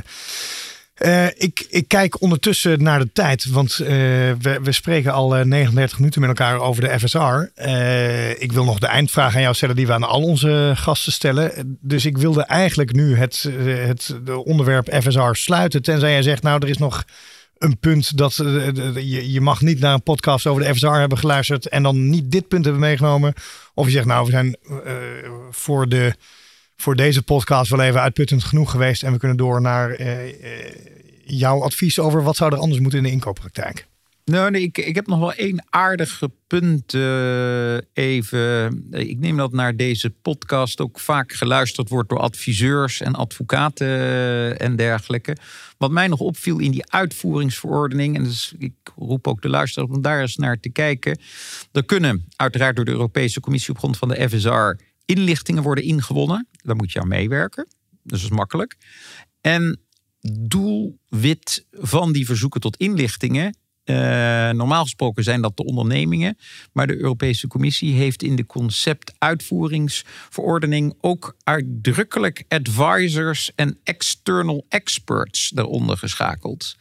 uh, 0.99 1.25
ik, 1.25 1.65
ik 1.69 1.87
kijk 1.87 2.21
ondertussen 2.21 2.83
naar 2.83 2.99
de 2.99 3.11
tijd, 3.13 3.45
want 3.45 3.79
uh, 3.81 3.87
we, 3.87 4.59
we 4.63 4.71
spreken 4.71 5.13
al 5.13 5.29
39 5.29 5.97
minuten 5.97 6.21
met 6.21 6.29
elkaar 6.29 6.59
over 6.59 6.81
de 6.83 6.99
FSR. 6.99 7.61
ik 8.41 8.51
wil 8.51 8.63
nog 8.63 8.79
de 8.79 8.87
eindvraag 8.87 9.35
aan 9.35 9.41
jou 9.41 9.55
stellen 9.55 9.75
die 9.75 9.87
we 9.87 9.93
aan 9.93 10.03
al 10.03 10.21
onze 10.21 10.71
gasten 10.75 11.11
stellen. 11.11 11.77
Dus 11.81 12.05
ik 12.05 12.17
wilde 12.17 12.43
eigenlijk 12.43 12.93
nu 12.93 13.15
het, 13.15 13.49
het 13.63 14.15
onderwerp 14.43 15.01
FSR 15.03 15.31
sluiten, 15.31 15.81
tenzij 15.81 16.11
jij 16.11 16.21
zegt, 16.21 16.43
nou 16.43 16.59
er 16.61 16.69
is 16.69 16.77
nog 16.77 17.05
een 17.59 17.79
punt 17.79 18.17
dat 18.17 18.35
je, 18.35 19.31
je 19.31 19.41
mag 19.41 19.61
niet 19.61 19.79
naar 19.79 19.93
een 19.93 20.03
podcast 20.03 20.47
over 20.47 20.63
de 20.63 20.75
FSR 20.75 20.87
hebben 20.87 21.17
geluisterd 21.17 21.67
en 21.67 21.83
dan 21.83 22.09
niet 22.09 22.31
dit 22.31 22.47
punt 22.47 22.63
hebben 22.63 22.81
meegenomen. 22.81 23.33
Of 23.73 23.85
je 23.85 23.91
zegt, 23.91 24.05
nou 24.05 24.25
we 24.25 24.31
zijn 24.31 24.57
voor 25.51 25.89
de 25.89 26.13
voor 26.81 26.95
deze 26.95 27.23
podcast 27.23 27.71
wel 27.71 27.81
even 27.81 28.01
uitputtend 28.01 28.43
genoeg 28.43 28.71
geweest. 28.71 29.03
En 29.03 29.11
we 29.11 29.17
kunnen 29.17 29.37
door 29.37 29.61
naar 29.61 29.99
uh, 29.99 30.17
jouw 31.25 31.63
advies 31.63 31.99
over 31.99 32.23
wat 32.23 32.35
zou 32.35 32.53
er 32.53 32.59
anders 32.59 32.79
moeten 32.79 32.99
in 32.99 33.05
de 33.05 33.11
inkooppraktijk. 33.11 33.87
Nee, 34.29 34.61
ik, 34.61 34.77
ik 34.77 34.95
heb 34.95 35.07
nog 35.07 35.19
wel 35.19 35.33
één 35.33 35.65
aardige 35.69 36.31
punt 36.47 36.93
uh, 36.93 37.77
even. 37.93 38.87
Ik 38.91 39.19
neem 39.19 39.37
dat 39.37 39.51
naar 39.51 39.75
deze 39.75 40.09
podcast 40.09 40.81
ook 40.81 40.99
vaak 40.99 41.33
geluisterd 41.33 41.89
wordt 41.89 42.09
door 42.09 42.19
adviseurs 42.19 43.01
en 43.01 43.13
advocaten 43.13 44.59
en 44.59 44.75
dergelijke. 44.75 45.37
Wat 45.77 45.91
mij 45.91 46.07
nog 46.07 46.19
opviel 46.19 46.59
in 46.59 46.71
die 46.71 46.91
uitvoeringsverordening, 46.91 48.15
en 48.15 48.23
dus 48.23 48.53
ik 48.57 48.73
roep 48.95 49.27
ook 49.27 49.41
de 49.41 49.49
luisteraar 49.49 49.89
om 49.89 50.01
daar 50.01 50.21
eens 50.21 50.35
naar 50.35 50.59
te 50.59 50.69
kijken. 50.69 51.19
Er 51.71 51.85
kunnen 51.85 52.25
uiteraard 52.35 52.75
door 52.75 52.85
de 52.85 52.91
Europese 52.91 53.39
Commissie 53.39 53.73
op 53.73 53.79
grond 53.79 53.97
van 53.97 54.07
de 54.07 54.29
FSR 54.29 54.83
inlichtingen 55.05 55.63
worden 55.63 55.83
ingewonnen. 55.83 56.47
Daar 56.63 56.75
moet 56.75 56.91
je 56.91 56.99
aan 56.99 57.07
meewerken. 57.07 57.67
Dus 58.03 58.21
dat 58.21 58.31
is 58.31 58.37
makkelijk. 58.37 58.77
En 59.41 59.79
doelwit 60.21 61.65
van 61.71 62.11
die 62.11 62.25
verzoeken 62.25 62.61
tot 62.61 62.77
inlichtingen. 62.77 63.55
Uh, 63.89 64.49
normaal 64.49 64.83
gesproken 64.83 65.23
zijn 65.23 65.41
dat 65.41 65.57
de 65.57 65.65
ondernemingen. 65.65 66.37
Maar 66.71 66.87
de 66.87 66.97
Europese 66.97 67.47
Commissie 67.47 67.93
heeft 67.93 68.23
in 68.23 68.35
de 68.35 68.45
conceptuitvoeringsverordening 68.45 70.93
ook 71.01 71.35
uitdrukkelijk 71.43 72.43
advisors 72.47 73.51
en 73.55 73.77
external 73.83 74.65
experts 74.69 75.49
daaronder 75.49 75.97
geschakeld. 75.97 76.75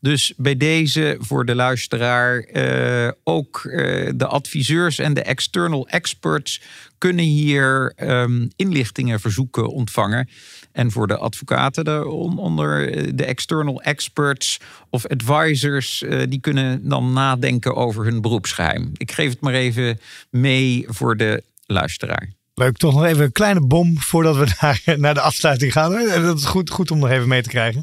Dus 0.00 0.32
bij 0.36 0.56
deze 0.56 1.16
voor 1.20 1.44
de 1.44 1.54
luisteraar 1.54 2.48
uh, 2.52 3.10
ook 3.24 3.62
uh, 3.64 4.10
de 4.14 4.26
adviseurs 4.26 4.98
en 4.98 5.14
de 5.14 5.22
external 5.22 5.88
experts 5.88 6.62
kunnen 6.98 7.24
hier 7.24 7.92
um, 7.96 8.48
inlichtingen 8.56 9.20
verzoeken 9.20 9.68
ontvangen. 9.68 10.28
En 10.72 10.90
voor 10.90 11.06
de 11.06 11.16
advocaten 11.16 11.84
de, 11.84 12.08
onder 12.36 12.92
de 13.16 13.24
external 13.24 13.82
experts 13.82 14.60
of 14.90 15.06
advisors, 15.06 16.02
uh, 16.02 16.22
die 16.28 16.40
kunnen 16.40 16.88
dan 16.88 17.12
nadenken 17.12 17.76
over 17.76 18.04
hun 18.04 18.20
beroepsgeheim. 18.20 18.90
Ik 18.96 19.12
geef 19.12 19.30
het 19.30 19.40
maar 19.40 19.54
even 19.54 20.00
mee 20.30 20.84
voor 20.88 21.16
de 21.16 21.42
luisteraar. 21.66 22.36
Leuk, 22.54 22.76
toch 22.76 22.94
nog 22.94 23.04
even 23.04 23.24
een 23.24 23.32
kleine 23.32 23.66
bom 23.66 23.98
voordat 23.98 24.36
we 24.36 24.46
naar, 24.60 24.82
naar 24.96 25.14
de 25.14 25.20
afsluiting 25.20 25.72
gaan. 25.72 26.06
Dat 26.22 26.38
is 26.38 26.44
goed, 26.44 26.70
goed 26.70 26.90
om 26.90 26.98
nog 26.98 27.10
even 27.10 27.28
mee 27.28 27.42
te 27.42 27.48
krijgen. 27.48 27.82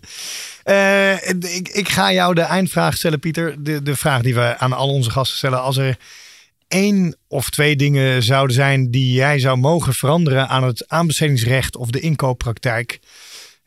Uh, 0.66 1.30
ik, 1.30 1.70
ik, 1.70 1.90
ga 1.90 2.14
jou 2.14 2.34
de 2.34 2.42
eindvraag 2.42 2.98
stellen, 2.98 3.20
Pieter. 3.20 3.64
De, 3.64 3.82
de 3.82 3.96
vraag 3.96 4.22
die 4.22 4.36
we 4.36 4.58
aan 4.58 4.74
al 4.74 4.90
onze 4.90 5.12
gasten 5.12 5.38
stellen. 5.38 5.62
Als 5.62 5.78
er 5.78 5.98
één 6.68 7.18
of 7.28 7.50
twee 7.50 7.76
dingen 7.76 8.24
zouden 8.24 8.56
zijn 8.56 8.92
die 8.92 9.12
jij 9.12 9.40
zou 9.40 9.58
mogen 9.58 9.94
veranderen 9.94 10.48
aan 10.48 10.64
het 10.64 10.88
aanbestedingsrecht 10.88 11.76
of 11.76 11.90
de 11.90 12.00
inkooppraktijk, 12.00 13.00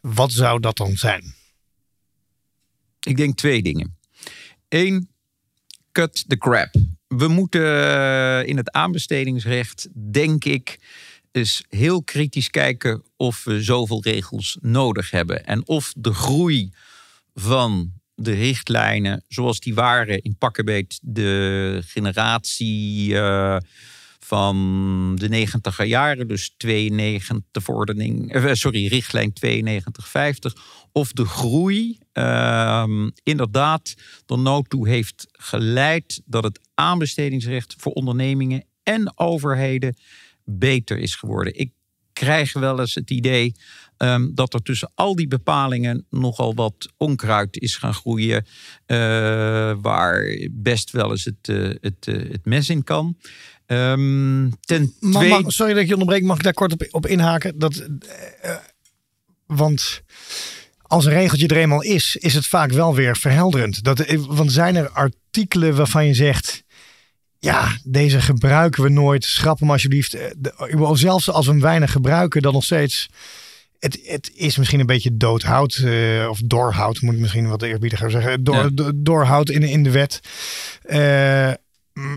wat 0.01 0.33
zou 0.33 0.61
dat 0.61 0.77
dan 0.77 0.97
zijn? 0.97 1.35
Ik 3.01 3.17
denk 3.17 3.37
twee 3.37 3.63
dingen. 3.63 3.97
Eén, 4.69 5.09
cut 5.93 6.25
the 6.29 6.39
crap. 6.39 6.75
We 7.09 7.29
moeten 7.29 7.63
eh, 7.63 8.49
in 8.49 8.57
het 8.57 8.71
aanbestedingsrecht, 8.71 9.89
denk 10.13 10.45
ik, 10.45 10.79
eens 11.33 11.65
heel 11.69 12.03
kritisch 12.03 12.51
kijken 12.51 13.03
of 13.17 13.45
we 13.45 13.63
zoveel 13.63 14.03
regels 14.03 14.59
nodig 14.61 15.11
hebben. 15.11 15.45
En 15.45 15.67
of 15.67 15.93
de 15.97 16.15
groei 16.15 16.73
van 17.35 17.93
de 18.21 18.33
richtlijnen 18.33 19.25
zoals 19.29 19.61
die 19.61 19.75
waren 19.75 20.23
in 20.23 20.37
pakkenbeet 20.39 20.99
de 21.03 21.83
generatie 21.85 23.11
uh, 23.11 23.57
van 24.19 25.17
de 25.17 25.29
negentiger 25.29 25.85
jaren, 25.85 26.29
dus 26.29 26.55
92 26.57 27.49
de 27.51 27.61
verordening, 27.61 28.35
uh, 28.35 28.53
sorry, 28.53 28.87
richtlijn 28.87 29.33
9250, 29.33 30.55
of 30.93 31.13
de 31.13 31.25
groei 31.25 31.99
uh, 32.13 32.85
inderdaad 33.23 33.95
er 34.27 34.39
nood 34.39 34.71
toe 34.71 34.89
heeft 34.89 35.27
geleid 35.33 36.23
dat 36.25 36.45
het 36.45 36.61
aanbestedingsrecht 36.75 37.75
voor 37.79 37.93
ondernemingen 37.93 38.65
en 38.83 39.13
overheden 39.19 39.97
beter 40.45 40.99
is 40.99 41.15
geworden. 41.15 41.59
Ik 41.59 41.71
krijg 42.13 42.53
wel 42.53 42.81
eens 42.81 42.95
het 42.95 43.11
idee 43.11 43.55
um, 43.99 44.35
dat 44.35 44.55
er 44.55 44.63
tussen 44.63 44.91
al 44.95 45.15
die 45.15 45.29
bepalingen 45.29 46.07
nogal 46.11 46.55
wat 46.55 46.93
onkruid 46.97 47.61
is 47.61 47.77
gaan 47.77 47.95
groeien. 47.95 48.47
Uh, 48.87 48.97
waar 49.81 50.49
best 50.51 50.91
wel 50.91 51.11
eens 51.11 51.25
het, 51.25 51.49
uh, 51.49 51.75
het, 51.81 52.07
uh, 52.07 52.31
het 52.31 52.45
mes 52.45 52.71
in 52.71 52.85
kan. 52.85 53.17
Um, 53.67 54.53
ten 54.61 54.95
tweede... 55.01 55.29
mag, 55.29 55.53
sorry 55.53 55.73
dat 55.73 55.83
ik 55.83 55.89
je 55.89 55.93
onderbreek, 55.93 56.23
mag 56.23 56.37
ik 56.37 56.43
daar 56.43 56.53
kort 56.53 56.73
op, 56.73 56.87
op 56.91 57.07
inhaken? 57.07 57.59
Dat, 57.59 57.89
want 59.47 60.03
als 60.83 61.05
een 61.05 61.13
regeltje 61.13 61.49
er 61.49 61.57
eenmaal 61.57 61.83
is, 61.83 62.17
is 62.17 62.35
het 62.35 62.47
vaak 62.47 62.73
wel 62.73 62.95
weer 62.95 63.17
verhelderend. 63.17 63.85
Dat, 63.85 64.05
want 64.27 64.53
zijn 64.53 64.77
er 64.77 64.91
artikelen 64.91 65.77
waarvan 65.77 66.07
je 66.07 66.15
zegt 66.15 66.67
ja, 67.39 67.79
deze 67.85 68.21
gebruiken 68.21 68.83
we 68.83 68.89
nooit. 68.89 69.25
Schrap 69.25 69.59
hem 69.59 69.71
alsjeblieft. 69.71 70.17
Zelfs 70.93 71.31
als 71.31 71.47
we 71.47 71.53
hem 71.53 71.61
weinig 71.61 71.93
gebruiken, 71.93 72.43
dan 72.43 72.53
nog 72.53 72.65
steeds 72.65 73.09
het, 73.79 74.01
het 74.05 74.31
is 74.35 74.57
misschien 74.57 74.81
een 74.81 74.87
beetje 74.87 75.17
doodhout, 75.17 75.81
uh, 75.85 76.29
of 76.29 76.41
doorhout 76.45 77.01
moet 77.01 77.15
ik 77.15 77.21
misschien 77.21 77.49
wat 77.49 77.63
eerbiediger 77.63 78.11
zeggen. 78.11 78.45
Door, 78.45 78.71
ja. 78.75 78.93
Doorhout 78.95 79.49
in, 79.51 79.63
in 79.63 79.83
de 79.83 79.91
wet. 79.91 80.21
Uh, 80.85 81.53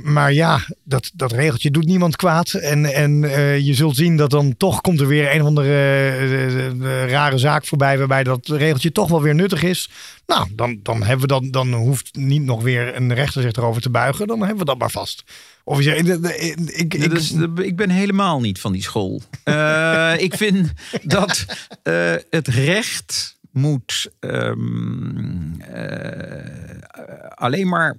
maar 0.04 0.34
ja, 0.34 0.62
dat, 0.84 1.12
dat 1.14 1.32
regeltje 1.32 1.72
doet 1.72 1.86
niemand 1.86 2.16
kwaad. 2.16 2.54
En, 2.54 2.86
en 2.86 3.24
uh, 3.24 3.60
je 3.60 3.74
zult 3.74 3.96
zien 3.96 4.18
dat 4.18 4.30
dan 4.30 4.58
toch 4.58 4.82
komt 4.82 5.00
er 5.00 5.08
weer 5.08 5.36
een 5.36 5.42
of 5.42 5.48
andere 5.48 5.70
uh, 6.80 7.10
rare 7.10 7.38
zaak 7.38 7.66
voorbij. 7.66 7.98
Waarbij 7.98 8.24
dat 8.24 8.48
regeltje 8.48 8.92
toch 8.92 9.10
wel 9.10 9.22
weer 9.22 9.36
nuttig 9.36 9.64
is. 9.64 9.90
Nou, 10.26 10.48
dan, 10.56 10.80
dan, 10.84 11.04
hebben 11.04 11.22
we 11.22 11.28
dan, 11.28 11.52
dan 11.52 11.74
hoeft 11.74 12.16
niet 12.16 12.42
nog 12.42 12.62
weer 12.62 12.96
een 12.96 13.14
rechter 13.14 13.42
zich 13.42 13.52
erover 13.52 13.82
te 13.82 13.90
buigen. 13.90 14.28
Dan 14.28 14.40
hebben 14.40 14.58
we 14.58 14.66
dat 14.66 14.78
maar 14.78 14.92
vast. 14.92 15.24
Of 15.64 15.82
je, 15.82 15.96
ik, 15.96 16.94
ik, 16.94 17.10
dus, 17.10 17.34
ik 17.56 17.76
ben 17.76 17.90
helemaal 17.90 18.40
niet 18.40 18.60
van 18.60 18.72
die 18.72 18.84
school. 18.84 19.22
Uh, 19.46 20.14
ik 20.28 20.36
vind 20.36 20.72
dat 21.04 21.46
het 22.30 22.48
recht 22.48 23.40
moet 23.52 24.12
um, 24.20 25.62
uh, 25.76 27.30
alleen 27.36 27.68
maar 27.68 27.98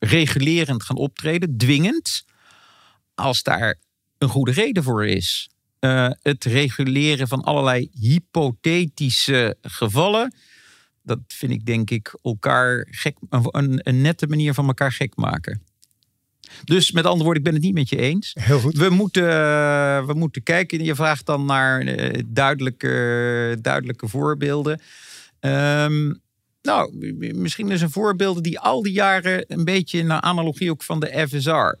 regulerend 0.00 0.82
gaan 0.82 0.96
optreden, 0.96 1.56
dwingend, 1.56 2.24
als 3.14 3.42
daar 3.42 3.78
een 4.18 4.28
goede 4.28 4.52
reden 4.52 4.82
voor 4.82 5.06
is. 5.06 5.50
Uh, 5.80 6.10
het 6.22 6.44
reguleren 6.44 7.28
van 7.28 7.42
allerlei 7.42 7.88
hypothetische 7.92 9.56
gevallen, 9.62 10.34
dat 11.02 11.18
vind 11.26 11.52
ik 11.52 11.66
denk 11.66 11.90
ik 11.90 12.18
elkaar 12.22 12.86
gek, 12.90 13.16
een, 13.28 13.80
een 13.82 14.00
nette 14.00 14.26
manier 14.26 14.54
van 14.54 14.66
elkaar 14.66 14.92
gek 14.92 15.16
maken. 15.16 15.62
Dus 16.64 16.90
met 16.90 17.04
andere 17.04 17.24
woorden, 17.24 17.42
ik 17.42 17.48
ben 17.48 17.54
het 17.54 17.62
niet 17.62 17.74
met 17.74 17.88
je 17.88 17.96
eens. 17.96 18.36
Heel 18.40 18.60
goed. 18.60 18.76
We 18.76 18.90
moeten, 18.90 19.26
we 20.06 20.12
moeten 20.14 20.42
kijken. 20.42 20.84
Je 20.84 20.94
vraagt 20.94 21.26
dan 21.26 21.44
naar 21.44 21.82
uh, 21.82 22.22
duidelijke, 22.26 23.58
duidelijke 23.60 24.08
voorbeelden. 24.08 24.80
Um, 25.40 26.20
nou, 26.62 27.14
misschien 27.34 27.70
is 27.70 27.80
een 27.80 27.90
voorbeeld 27.90 28.44
die 28.44 28.58
al 28.58 28.82
die 28.82 28.92
jaren 28.92 29.44
een 29.48 29.64
beetje 29.64 30.02
naar 30.02 30.20
analogie 30.20 30.70
ook 30.70 30.82
van 30.82 31.00
de 31.00 31.26
FSR. 31.28 31.78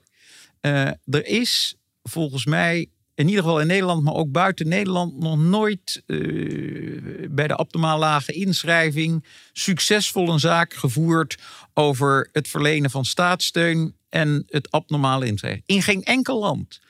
Eh, 0.60 0.86
er 1.04 1.26
is 1.26 1.74
volgens 2.02 2.46
mij 2.46 2.88
in 3.20 3.28
ieder 3.28 3.42
geval 3.42 3.60
in 3.60 3.66
Nederland, 3.66 4.02
maar 4.02 4.14
ook 4.14 4.32
buiten 4.32 4.68
Nederland, 4.68 5.18
nog 5.18 5.38
nooit 5.38 6.02
uh, 6.06 7.28
bij 7.30 7.48
de 7.48 7.56
optimaal 7.56 7.98
lage 7.98 8.32
inschrijving 8.32 9.24
succesvol 9.52 10.28
een 10.28 10.38
zaak 10.38 10.74
gevoerd 10.74 11.38
over 11.74 12.28
het 12.32 12.48
verlenen 12.48 12.90
van 12.90 13.04
staatssteun 13.04 13.94
en 14.08 14.44
het 14.48 14.70
abnormale 14.70 15.26
inschrijven. 15.26 15.62
In 15.66 15.82
geen 15.82 16.02
enkel 16.02 16.40
land. 16.40 16.80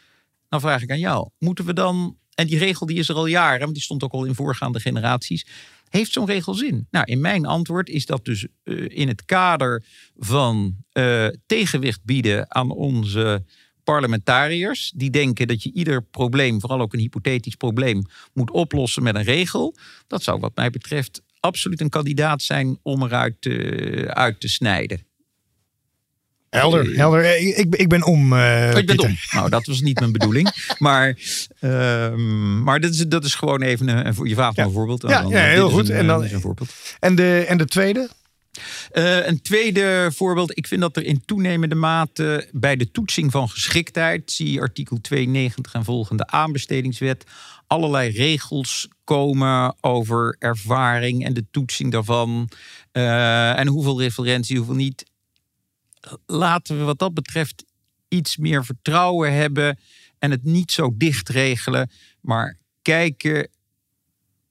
Dan 0.48 0.60
vraag 0.60 0.82
ik 0.82 0.90
aan 0.90 0.98
jou, 0.98 1.28
moeten 1.38 1.64
we 1.64 1.72
dan, 1.72 2.16
en 2.34 2.46
die 2.46 2.58
regel 2.58 2.86
die 2.86 2.98
is 2.98 3.08
er 3.08 3.14
al 3.14 3.26
jaren, 3.26 3.60
want 3.60 3.74
die 3.74 3.82
stond 3.82 4.02
ook 4.02 4.12
al 4.12 4.24
in 4.24 4.34
voorgaande 4.34 4.80
generaties, 4.80 5.46
Heeft 5.90 6.12
zo'n 6.12 6.26
regel 6.26 6.54
zin? 6.54 6.86
Nou, 6.90 7.04
in 7.04 7.20
mijn 7.20 7.46
antwoord 7.46 7.88
is 7.88 8.06
dat 8.06 8.24
dus 8.24 8.46
uh, 8.64 8.86
in 8.88 9.08
het 9.08 9.24
kader 9.24 9.84
van 10.16 10.76
uh, 10.92 11.26
tegenwicht 11.46 12.04
bieden 12.04 12.54
aan 12.54 12.70
onze 12.70 13.44
parlementariërs. 13.84 14.92
Die 14.96 15.10
denken 15.10 15.46
dat 15.46 15.62
je 15.62 15.72
ieder 15.72 16.02
probleem, 16.02 16.60
vooral 16.60 16.80
ook 16.80 16.92
een 16.92 17.00
hypothetisch 17.00 17.54
probleem, 17.54 18.02
moet 18.32 18.50
oplossen 18.50 19.02
met 19.02 19.14
een 19.14 19.22
regel. 19.22 19.76
Dat 20.06 20.22
zou 20.22 20.40
wat 20.40 20.56
mij 20.56 20.70
betreft 20.70 21.22
absoluut 21.40 21.80
een 21.80 21.88
kandidaat 21.88 22.42
zijn 22.42 22.78
om 22.82 23.02
eruit 23.02 23.46
uit 24.06 24.40
te 24.40 24.48
snijden. 24.48 25.09
Helder, 26.50 26.96
helder. 26.96 27.38
Ik, 27.40 27.74
ik 27.74 27.88
ben 27.88 28.04
om. 28.04 28.32
Uh, 28.32 28.76
ik 28.76 28.86
ben 28.86 28.98
om. 28.98 29.16
Nou, 29.30 29.50
dat 29.50 29.66
was 29.66 29.80
niet 29.80 30.00
mijn 30.00 30.12
bedoeling. 30.12 30.48
Maar, 30.78 31.18
uh, 31.60 32.14
maar 32.64 32.80
dat, 32.80 32.90
is, 32.90 33.06
dat 33.06 33.24
is 33.24 33.34
gewoon 33.34 33.62
even 33.62 33.88
een, 33.88 34.28
je 34.28 34.34
vraagt 34.34 34.56
ja. 34.56 34.64
een 34.64 34.72
voorbeeld. 34.72 35.02
Ja, 35.02 35.22
dan, 35.22 35.30
ja 35.30 35.38
heel 35.38 35.70
goed. 35.70 35.88
Een, 35.88 35.96
en, 35.96 36.06
dan, 36.06 36.22
een 36.22 36.40
voorbeeld. 36.40 36.70
En, 37.00 37.14
de, 37.14 37.44
en 37.48 37.58
de 37.58 37.66
tweede? 37.66 38.08
Uh, 38.92 39.26
een 39.26 39.42
tweede 39.42 40.10
voorbeeld. 40.14 40.58
Ik 40.58 40.66
vind 40.66 40.80
dat 40.80 40.96
er 40.96 41.04
in 41.04 41.22
toenemende 41.24 41.74
mate 41.74 42.48
bij 42.52 42.76
de 42.76 42.90
toetsing 42.90 43.30
van 43.30 43.48
geschiktheid, 43.48 44.32
zie 44.32 44.60
artikel 44.60 44.98
92 45.00 45.74
en 45.74 45.84
volgende 45.84 46.26
aanbestedingswet, 46.26 47.24
allerlei 47.66 48.10
regels 48.10 48.88
komen 49.04 49.76
over 49.80 50.36
ervaring 50.38 51.24
en 51.24 51.34
de 51.34 51.44
toetsing 51.50 51.92
daarvan. 51.92 52.48
Uh, 52.92 53.58
en 53.58 53.66
hoeveel 53.66 54.00
referentie, 54.00 54.56
hoeveel 54.56 54.74
niet 54.74 55.09
laten 56.26 56.78
we 56.78 56.84
wat 56.84 56.98
dat 56.98 57.14
betreft 57.14 57.64
iets 58.08 58.36
meer 58.36 58.64
vertrouwen 58.64 59.32
hebben 59.32 59.78
en 60.18 60.30
het 60.30 60.44
niet 60.44 60.72
zo 60.72 60.94
dicht 60.96 61.28
regelen, 61.28 61.90
maar 62.20 62.58
kijken 62.82 63.48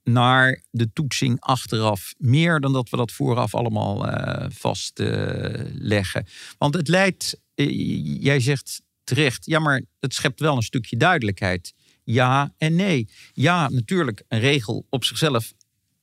naar 0.04 0.62
de 0.70 0.92
toetsing 0.92 1.40
achteraf. 1.40 2.14
Meer 2.18 2.60
dan 2.60 2.72
dat 2.72 2.88
we 2.90 2.96
dat 2.96 3.12
vooraf 3.12 3.54
allemaal 3.54 4.08
uh, 4.08 4.46
vastleggen. 4.48 6.26
Want 6.58 6.74
het 6.74 6.88
leidt, 6.88 7.40
uh, 7.54 8.22
jij 8.22 8.40
zegt 8.40 8.82
terecht, 9.04 9.46
ja, 9.46 9.58
maar 9.58 9.82
het 10.00 10.14
schept 10.14 10.40
wel 10.40 10.56
een 10.56 10.62
stukje 10.62 10.96
duidelijkheid. 10.96 11.74
Ja 12.04 12.54
en 12.58 12.74
nee. 12.74 13.08
Ja, 13.32 13.68
natuurlijk, 13.68 14.22
een 14.28 14.40
regel 14.40 14.86
op 14.88 15.04
zichzelf 15.04 15.52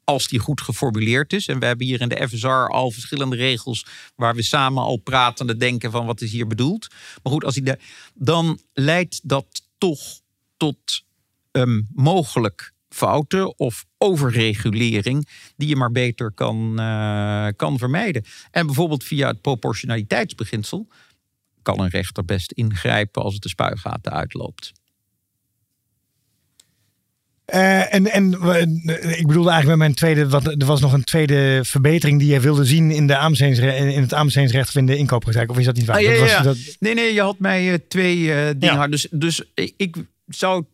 als 0.09 0.27
die 0.27 0.39
goed 0.39 0.61
geformuleerd 0.61 1.33
is. 1.33 1.47
En 1.47 1.59
we 1.59 1.65
hebben 1.65 1.85
hier 1.85 2.01
in 2.01 2.09
de 2.09 2.27
FSR 2.27 2.47
al 2.47 2.91
verschillende 2.91 3.35
regels 3.35 3.85
waar 4.15 4.35
we 4.35 4.41
samen 4.41 4.83
al 4.83 4.97
pratende 4.97 5.57
denken 5.57 5.91
van 5.91 6.05
wat 6.05 6.21
is 6.21 6.31
hier 6.31 6.47
bedoeld. 6.47 6.87
Maar 7.23 7.33
goed, 7.33 7.43
als 7.43 7.55
die 7.55 7.75
dan 8.13 8.59
leidt 8.73 9.19
dat 9.23 9.61
toch 9.77 10.19
tot 10.57 11.03
um, 11.51 11.87
mogelijk 11.93 12.73
fouten 12.89 13.59
of 13.59 13.85
overregulering 13.97 15.27
die 15.55 15.67
je 15.67 15.75
maar 15.75 15.91
beter 15.91 16.31
kan, 16.31 16.79
uh, 16.79 17.47
kan 17.55 17.77
vermijden. 17.77 18.23
En 18.51 18.65
bijvoorbeeld 18.65 19.03
via 19.03 19.27
het 19.27 19.41
proportionaliteitsbeginsel 19.41 20.87
kan 21.61 21.79
een 21.79 21.89
rechter 21.89 22.25
best 22.25 22.51
ingrijpen 22.51 23.23
als 23.23 23.33
het 23.33 23.43
de 23.43 23.49
spuigaten 23.49 24.11
uitloopt. 24.11 24.71
Uh, 27.53 27.93
en, 27.93 28.11
en 28.11 28.31
ik 29.17 29.27
bedoelde 29.27 29.49
eigenlijk 29.49 29.67
met 29.67 29.77
mijn 29.77 29.93
tweede, 29.93 30.29
wat, 30.29 30.47
er 30.47 30.65
was 30.65 30.81
nog 30.81 30.93
een 30.93 31.03
tweede 31.03 31.59
verbetering 31.63 32.19
die 32.19 32.33
je 32.33 32.39
wilde 32.39 32.65
zien 32.65 32.91
in, 32.91 33.07
de 33.07 33.13
in 33.93 34.01
het 34.01 34.13
aanbestedingsrecht 34.13 34.67
of 34.67 34.75
in 34.75 34.85
de 34.85 34.97
inkooppraktijk. 34.97 35.49
Of 35.49 35.57
is 35.57 35.65
dat 35.65 35.75
niet 35.75 35.85
waar? 35.85 35.95
Ah, 35.95 36.01
ja, 36.01 36.11
ja, 36.11 36.25
ja. 36.25 36.41
Dat... 36.41 36.57
Nee, 36.79 36.93
nee, 36.93 37.13
je 37.13 37.21
had 37.21 37.39
mij 37.39 37.71
uh, 37.71 37.73
twee 37.87 38.57
dingen. 38.57 38.91
Dus, 38.91 39.07
dus 39.11 39.43
ik 39.53 39.95
zou 40.27 40.65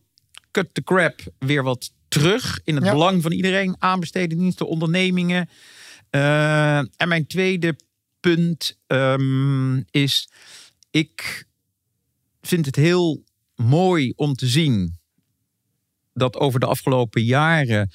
cut 0.52 0.68
the 0.72 0.84
crap 0.84 1.20
weer 1.40 1.64
wat 1.64 1.92
terug 2.08 2.60
in 2.64 2.76
het 2.76 2.84
belang 2.84 3.22
van 3.22 3.32
iedereen. 3.32 3.76
Aanbesteden 3.80 4.38
diensten, 4.38 4.68
ondernemingen. 4.68 5.50
en 6.10 7.08
mijn 7.08 7.28
tweede 7.28 7.76
punt 8.20 8.78
um, 8.88 9.86
is, 9.92 10.30
ik 10.92 11.48
vind 12.42 12.66
het 12.66 12.76
heel 12.76 13.24
mooi 13.56 14.14
om 14.16 14.34
te 14.34 14.48
zien 14.48 15.02
dat 16.14 16.38
over 16.38 16.60
de 16.60 16.66
afgelopen 16.66 17.24
jaren 17.24 17.92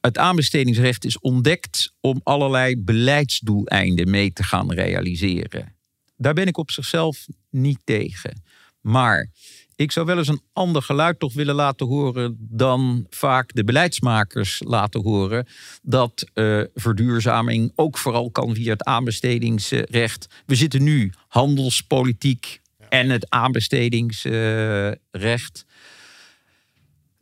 het 0.00 0.18
aanbestedingsrecht 0.18 1.04
is 1.04 1.18
ontdekt 1.18 1.92
om 2.00 2.20
allerlei 2.22 2.82
beleidsdoeleinden 2.82 4.10
mee 4.10 4.32
te 4.32 4.42
gaan 4.42 4.72
realiseren. 4.72 5.74
Daar 6.16 6.34
ben 6.34 6.46
ik 6.46 6.56
op 6.56 6.70
zichzelf 6.70 7.26
niet 7.50 7.80
tegen. 7.84 8.42
Maar 8.80 9.30
ik 9.76 9.92
zou 9.92 10.06
wel 10.06 10.18
eens 10.18 10.28
een 10.28 10.42
ander 10.52 10.82
geluid 10.82 11.18
toch 11.18 11.34
willen 11.34 11.54
laten 11.54 11.86
horen 11.86 12.36
dan 12.38 13.06
vaak 13.10 13.54
de 13.54 13.64
beleidsmakers 13.64 14.62
laten 14.64 15.02
horen. 15.02 15.46
Dat 15.82 16.26
uh, 16.34 16.62
verduurzaming 16.74 17.72
ook 17.74 17.98
vooral 17.98 18.30
kan 18.30 18.54
via 18.54 18.72
het 18.72 18.84
aanbestedingsrecht. 18.84 20.26
We 20.46 20.54
zitten 20.54 20.82
nu 20.82 21.12
handelspolitiek 21.28 22.60
en 22.88 23.10
het 23.10 23.30
aanbestedingsrecht. 23.30 25.64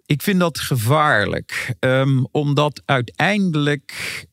Ik 0.09 0.23
vind 0.23 0.41
dat 0.41 0.59
gevaarlijk, 0.59 1.75
um, 1.81 2.27
omdat 2.31 2.83
uiteindelijk, 2.85 4.27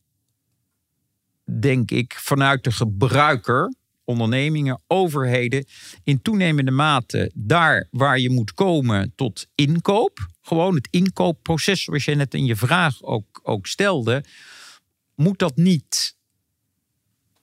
denk 1.59 1.91
ik, 1.91 2.13
vanuit 2.13 2.63
de 2.63 2.71
gebruiker, 2.71 3.73
ondernemingen, 4.03 4.81
overheden, 4.87 5.65
in 6.03 6.21
toenemende 6.21 6.71
mate 6.71 7.31
daar 7.33 7.87
waar 7.91 8.19
je 8.19 8.29
moet 8.29 8.53
komen 8.53 9.13
tot 9.15 9.47
inkoop, 9.55 10.27
gewoon 10.41 10.75
het 10.75 10.87
inkoopproces, 10.91 11.83
zoals 11.83 12.05
je 12.05 12.15
net 12.15 12.33
in 12.33 12.45
je 12.45 12.55
vraag 12.55 13.03
ook, 13.03 13.39
ook 13.43 13.67
stelde, 13.67 14.23
moet 15.15 15.39
dat 15.39 15.55
niet 15.55 16.15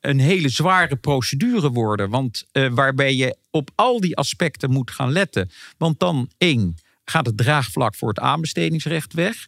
een 0.00 0.20
hele 0.20 0.48
zware 0.48 0.96
procedure 0.96 1.70
worden. 1.70 2.10
Want 2.10 2.44
uh, 2.52 2.72
waarbij 2.74 3.14
je 3.14 3.36
op 3.50 3.70
al 3.74 4.00
die 4.00 4.16
aspecten 4.16 4.70
moet 4.70 4.90
gaan 4.90 5.12
letten. 5.12 5.50
Want 5.78 5.98
dan 5.98 6.30
één 6.38 6.76
gaat 7.12 7.26
het 7.26 7.36
draagvlak 7.36 7.94
voor 7.94 8.08
het 8.08 8.18
aanbestedingsrecht 8.18 9.12
weg. 9.12 9.46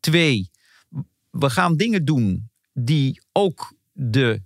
Twee, 0.00 0.50
we 1.30 1.50
gaan 1.50 1.76
dingen 1.76 2.04
doen 2.04 2.50
die 2.72 3.20
ook 3.32 3.74
de 3.92 4.42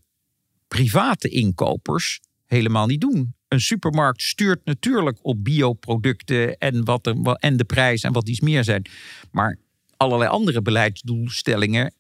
private 0.69 1.29
inkopers 1.29 2.21
helemaal 2.47 2.87
niet 2.87 3.01
doen. 3.01 3.35
Een 3.49 3.61
supermarkt 3.61 4.23
stuurt 4.23 4.65
natuurlijk 4.65 5.19
op 5.23 5.45
bioproducten 5.45 6.59
en, 6.59 6.85
wat 6.85 7.07
er, 7.07 7.17
en 7.33 7.57
de 7.57 7.65
prijs 7.65 8.03
en 8.03 8.13
wat 8.13 8.29
iets 8.29 8.41
meer 8.41 8.65
zijn. 8.65 8.87
Maar 9.31 9.59
allerlei 9.97 10.31
andere 10.31 10.63
beleidsdoelstellingen 10.63 11.95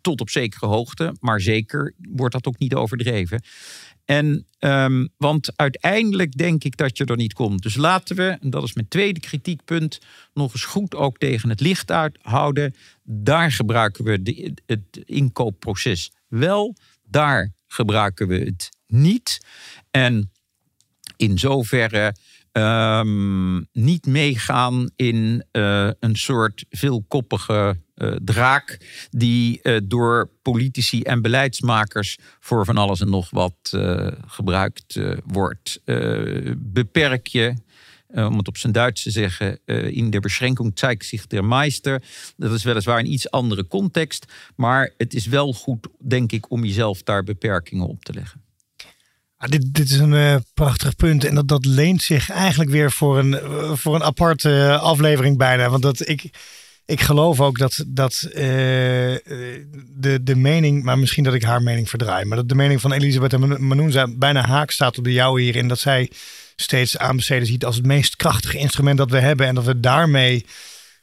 tot 0.00 0.20
op 0.20 0.30
zekere 0.30 0.66
hoogte, 0.66 1.16
maar 1.20 1.40
zeker 1.40 1.94
wordt 1.98 2.34
dat 2.34 2.46
ook 2.46 2.58
niet 2.58 2.74
overdreven. 2.74 3.42
En, 4.04 4.46
um, 4.58 5.08
want 5.16 5.56
uiteindelijk 5.56 6.36
denk 6.36 6.64
ik 6.64 6.76
dat 6.76 6.96
je 6.96 7.04
er 7.04 7.16
niet 7.16 7.32
komt. 7.32 7.62
Dus 7.62 7.76
laten 7.76 8.16
we, 8.16 8.36
en 8.40 8.50
dat 8.50 8.62
is 8.62 8.74
mijn 8.74 8.88
tweede 8.88 9.20
kritiekpunt, 9.20 10.00
nog 10.34 10.52
eens 10.52 10.64
goed 10.64 10.94
ook 10.94 11.18
tegen 11.18 11.48
het 11.48 11.60
licht 11.60 11.90
uithouden. 11.90 12.74
Daar 13.02 13.52
gebruiken 13.52 14.04
we 14.04 14.22
de, 14.22 14.54
het 14.66 15.02
inkoopproces 15.04 16.12
wel, 16.28 16.76
daar 17.08 17.52
gebruiken 17.66 18.28
we 18.28 18.38
het 18.38 18.68
niet. 18.86 19.46
En 19.90 20.30
in 21.16 21.38
zoverre 21.38 22.14
um, 22.56 23.66
niet 23.72 24.06
meegaan 24.06 24.90
in 24.96 25.44
uh, 25.52 25.90
een 26.00 26.16
soort 26.16 26.64
veelkoppige 26.70 27.78
uh, 27.96 28.12
draak 28.24 28.78
die 29.10 29.60
uh, 29.62 29.80
door 29.84 30.30
politici 30.42 31.02
en 31.02 31.22
beleidsmakers 31.22 32.18
voor 32.40 32.64
van 32.64 32.76
alles 32.76 33.00
en 33.00 33.10
nog 33.10 33.30
wat 33.30 33.54
gebruikt 34.26 35.00
wordt. 35.26 35.80
beperk 36.56 37.26
je, 37.26 37.54
om 38.08 38.38
het 38.38 38.48
op 38.48 38.56
zijn 38.56 38.72
Duits 38.72 39.02
te 39.02 39.10
zeggen, 39.10 39.58
in 39.92 40.10
de 40.10 40.20
beschränkung 40.20 40.72
zeigt 40.74 41.06
zich 41.06 41.26
der 41.26 41.44
Meister. 41.44 42.02
Dat 42.36 42.52
is 42.52 42.64
weliswaar 42.64 42.98
een 42.98 43.12
iets 43.12 43.30
andere 43.30 43.66
context, 43.66 44.32
maar 44.56 44.92
het 44.96 45.14
is 45.14 45.26
wel 45.26 45.52
goed, 45.52 45.88
denk 45.98 46.32
ik, 46.32 46.50
om 46.50 46.64
jezelf 46.64 47.02
daar 47.02 47.24
beperkingen 47.24 47.86
op 47.86 48.04
te 48.04 48.12
leggen. 48.12 48.43
Ah, 49.44 49.50
dit, 49.50 49.74
dit 49.74 49.90
is 49.90 49.98
een 49.98 50.12
uh, 50.12 50.36
prachtig 50.54 50.96
punt. 50.96 51.24
En 51.24 51.34
dat, 51.34 51.48
dat 51.48 51.64
leent 51.64 52.02
zich 52.02 52.30
eigenlijk 52.30 52.70
weer 52.70 52.92
voor 52.92 53.18
een, 53.18 53.40
voor 53.76 53.94
een 53.94 54.02
aparte 54.02 54.48
uh, 54.48 54.82
aflevering 54.82 55.38
bijna. 55.38 55.68
Want 55.68 55.82
dat 55.82 56.08
ik, 56.08 56.30
ik 56.86 57.00
geloof 57.00 57.40
ook 57.40 57.58
dat, 57.58 57.84
dat 57.86 58.28
de, 58.32 60.20
de 60.22 60.36
mening, 60.36 60.82
maar 60.82 60.98
misschien 60.98 61.24
dat 61.24 61.34
ik 61.34 61.42
haar 61.42 61.62
mening 61.62 61.88
verdraai. 61.88 62.24
Maar 62.24 62.36
dat 62.36 62.48
de 62.48 62.54
mening 62.54 62.80
van 62.80 62.92
Elisabeth 62.92 63.58
Manoenza 63.58 64.06
bijna 64.16 64.46
haak 64.46 64.70
staat 64.70 64.98
op 64.98 65.04
de 65.04 65.12
jouwe 65.12 65.40
hierin. 65.40 65.68
Dat 65.68 65.78
zij 65.78 66.10
steeds 66.56 66.98
aanbesteden 66.98 67.46
ziet 67.46 67.64
als 67.64 67.76
het 67.76 67.86
meest 67.86 68.16
krachtige 68.16 68.58
instrument 68.58 68.98
dat 68.98 69.10
we 69.10 69.18
hebben. 69.18 69.46
En 69.46 69.54
dat 69.54 69.64
we 69.64 69.80
daarmee 69.80 70.44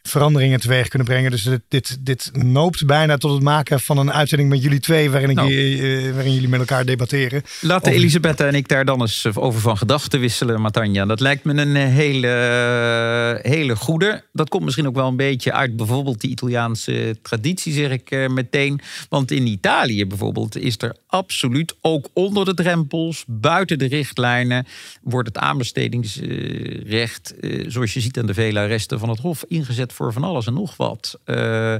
veranderingen 0.04 0.60
teweeg 0.60 0.88
kunnen 0.88 1.08
brengen. 1.08 1.32
Dus 1.32 1.44
dit, 1.44 1.62
dit, 1.68 1.98
dit 2.06 2.30
noopt 2.34 2.86
bijna 2.86 3.18
tot 3.18 3.34
het 3.34 3.42
maken 3.44 3.80
van 3.80 3.98
een 3.98 4.12
uitzending 4.12 4.50
met 4.50 4.64
jullie 4.64 4.80
twee, 4.80 5.10
waarin, 5.10 5.30
ik, 5.30 5.36
Nou. 5.36 5.54
eh, 5.54 6.14
waarin 6.14 6.34
jullie 6.34 6.50
met 6.50 6.60
elkaar 6.60 6.86
debatteren. 6.86 7.44
Laten 7.62 7.92
Elisabeth 7.92 8.40
en 8.40 8.56
ik 8.56 8.68
daar 8.68 8.86
dan 8.86 9.02
eens 9.02 9.28
over 9.36 9.62
van 9.62 9.78
gedachten 9.78 10.20
wisselen, 10.20 10.62
Matanja. 10.62 11.06
Dat 11.06 11.20
lijkt 11.20 11.44
me 11.44 11.54
een 11.54 11.76
eh, 11.76 11.88
hele, 11.88 13.40
hele 13.42 13.76
goede. 13.76 14.24
Dat 14.34 14.50
komt 14.50 14.64
misschien 14.64 14.88
ook 14.88 14.96
wel 14.96 15.08
een 15.08 15.16
beetje 15.16 15.54
uit 15.54 15.76
bijvoorbeeld 15.76 16.22
die 16.22 16.30
Italiaanse 16.30 17.18
traditie, 17.22 17.74
zeg 17.74 17.92
ik 17.92 18.12
eh, 18.12 18.28
meteen. 18.28 18.80
Want 19.10 19.32
in 19.32 19.48
Italië 19.48 20.06
bijvoorbeeld 20.06 20.58
is 20.58 20.76
er 20.78 20.96
absoluut 21.08 21.76
ook 21.82 22.08
onder 22.14 22.46
de 22.46 22.54
drempels, 22.54 23.24
buiten 23.28 23.80
de 23.80 23.88
richtlijnen, 23.88 24.66
wordt 25.02 25.28
het 25.28 25.38
aanbestedingsrecht, 25.38 27.40
eh, 27.40 27.66
zoals 27.68 27.94
je 27.94 28.00
ziet 28.00 28.20
aan 28.20 28.26
de 28.26 28.34
vele 28.34 28.60
arresten 28.60 29.00
van 29.00 29.10
het 29.10 29.20
Hof, 29.20 29.44
ingezet 29.48 29.91
voor 29.92 30.14
van 30.14 30.24
alles 30.24 30.48
en 30.48 30.54
nog 30.54 30.78
wat. 30.78 31.20
Eh, 31.24 31.76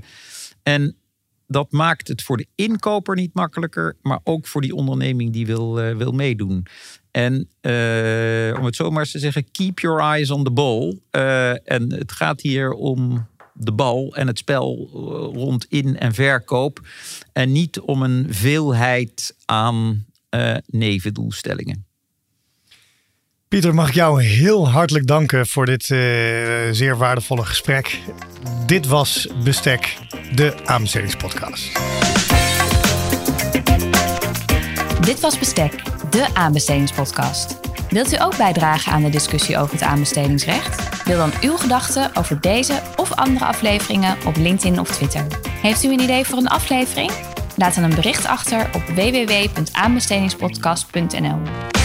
en 0.64 0.96
dat 1.48 1.72
maakt 1.72 2.08
het 2.08 2.22
voor 2.22 2.38
de 2.38 2.48
inkoper 2.56 3.16
niet 3.16 3.34
makkelijker, 3.34 3.96
maar 4.02 4.20
ook 4.24 4.48
voor 4.48 4.62
die 4.62 4.76
onderneming 4.76 5.34
die 5.34 5.46
wil, 5.46 5.80
eh, 5.80 5.96
wil 5.96 6.12
meedoen. 6.12 6.66
En 7.12 7.50
eh, 7.62 8.58
om 8.60 8.66
het 8.66 8.76
zo 8.76 8.92
maar 8.92 9.00
eens 9.00 9.12
te 9.12 9.20
zeggen, 9.20 9.52
keep 9.52 9.80
your 9.80 10.00
eyes 10.00 10.32
on 10.32 10.44
the 10.44 10.52
ball. 10.52 11.00
En 11.64 11.94
het 11.94 12.12
gaat 12.12 12.42
hier 12.42 12.72
om 12.72 13.28
de 13.54 13.72
bal 13.72 14.16
en 14.16 14.28
het 14.28 14.38
spel 14.38 14.90
rond 15.34 15.66
in- 15.70 15.98
en 15.98 16.14
verkoop. 16.14 16.88
En 17.34 17.52
niet 17.52 17.80
om 17.80 18.02
een 18.02 18.26
veelheid 18.30 19.36
aan 19.46 20.06
nevendoelstellingen. 20.66 21.91
Pieter, 23.52 23.76
mag 23.76 23.88
ik 23.88 23.94
jou 23.94 24.24
heel 24.24 24.70
hartelijk 24.70 25.08
danken 25.08 25.48
voor 25.48 25.66
dit 25.66 25.82
eh, 25.82 25.98
zeer 26.72 26.98
waardevolle 26.98 27.46
gesprek. 27.46 28.00
Dit 28.66 28.88
was 28.88 29.28
Bestek, 29.44 29.98
de 30.36 30.54
aanbestedingspodcast. 30.66 31.80
Dit 35.02 35.20
was 35.20 35.40
Bestek, 35.40 35.84
de 36.10 36.28
aanbestedingspodcast. 36.34 37.60
Wilt 37.90 38.14
u 38.14 38.22
ook 38.22 38.38
bijdragen 38.38 38.92
aan 38.92 39.04
de 39.04 39.10
discussie 39.10 39.58
over 39.58 39.74
het 39.74 39.84
aanbestedingsrecht? 39.84 41.06
Deel 41.06 41.18
dan 41.18 41.32
uw 41.42 41.58
gedachten 41.58 42.16
over 42.16 42.42
deze 42.42 42.82
of 42.96 43.14
andere 43.14 43.46
afleveringen 43.46 44.18
op 44.26 44.36
LinkedIn 44.36 44.80
of 44.80 44.92
Twitter. 44.92 45.28
Heeft 45.62 45.84
u 45.84 45.92
een 45.92 46.02
idee 46.02 46.26
voor 46.26 46.38
een 46.38 46.50
aflevering? 46.50 47.12
Laat 47.56 47.76
dan 47.76 47.84
een 47.84 47.96
bericht 47.96 48.26
achter 48.26 48.70
op 48.74 48.84
www.aanbestedingspodcast.nl. 48.96 51.81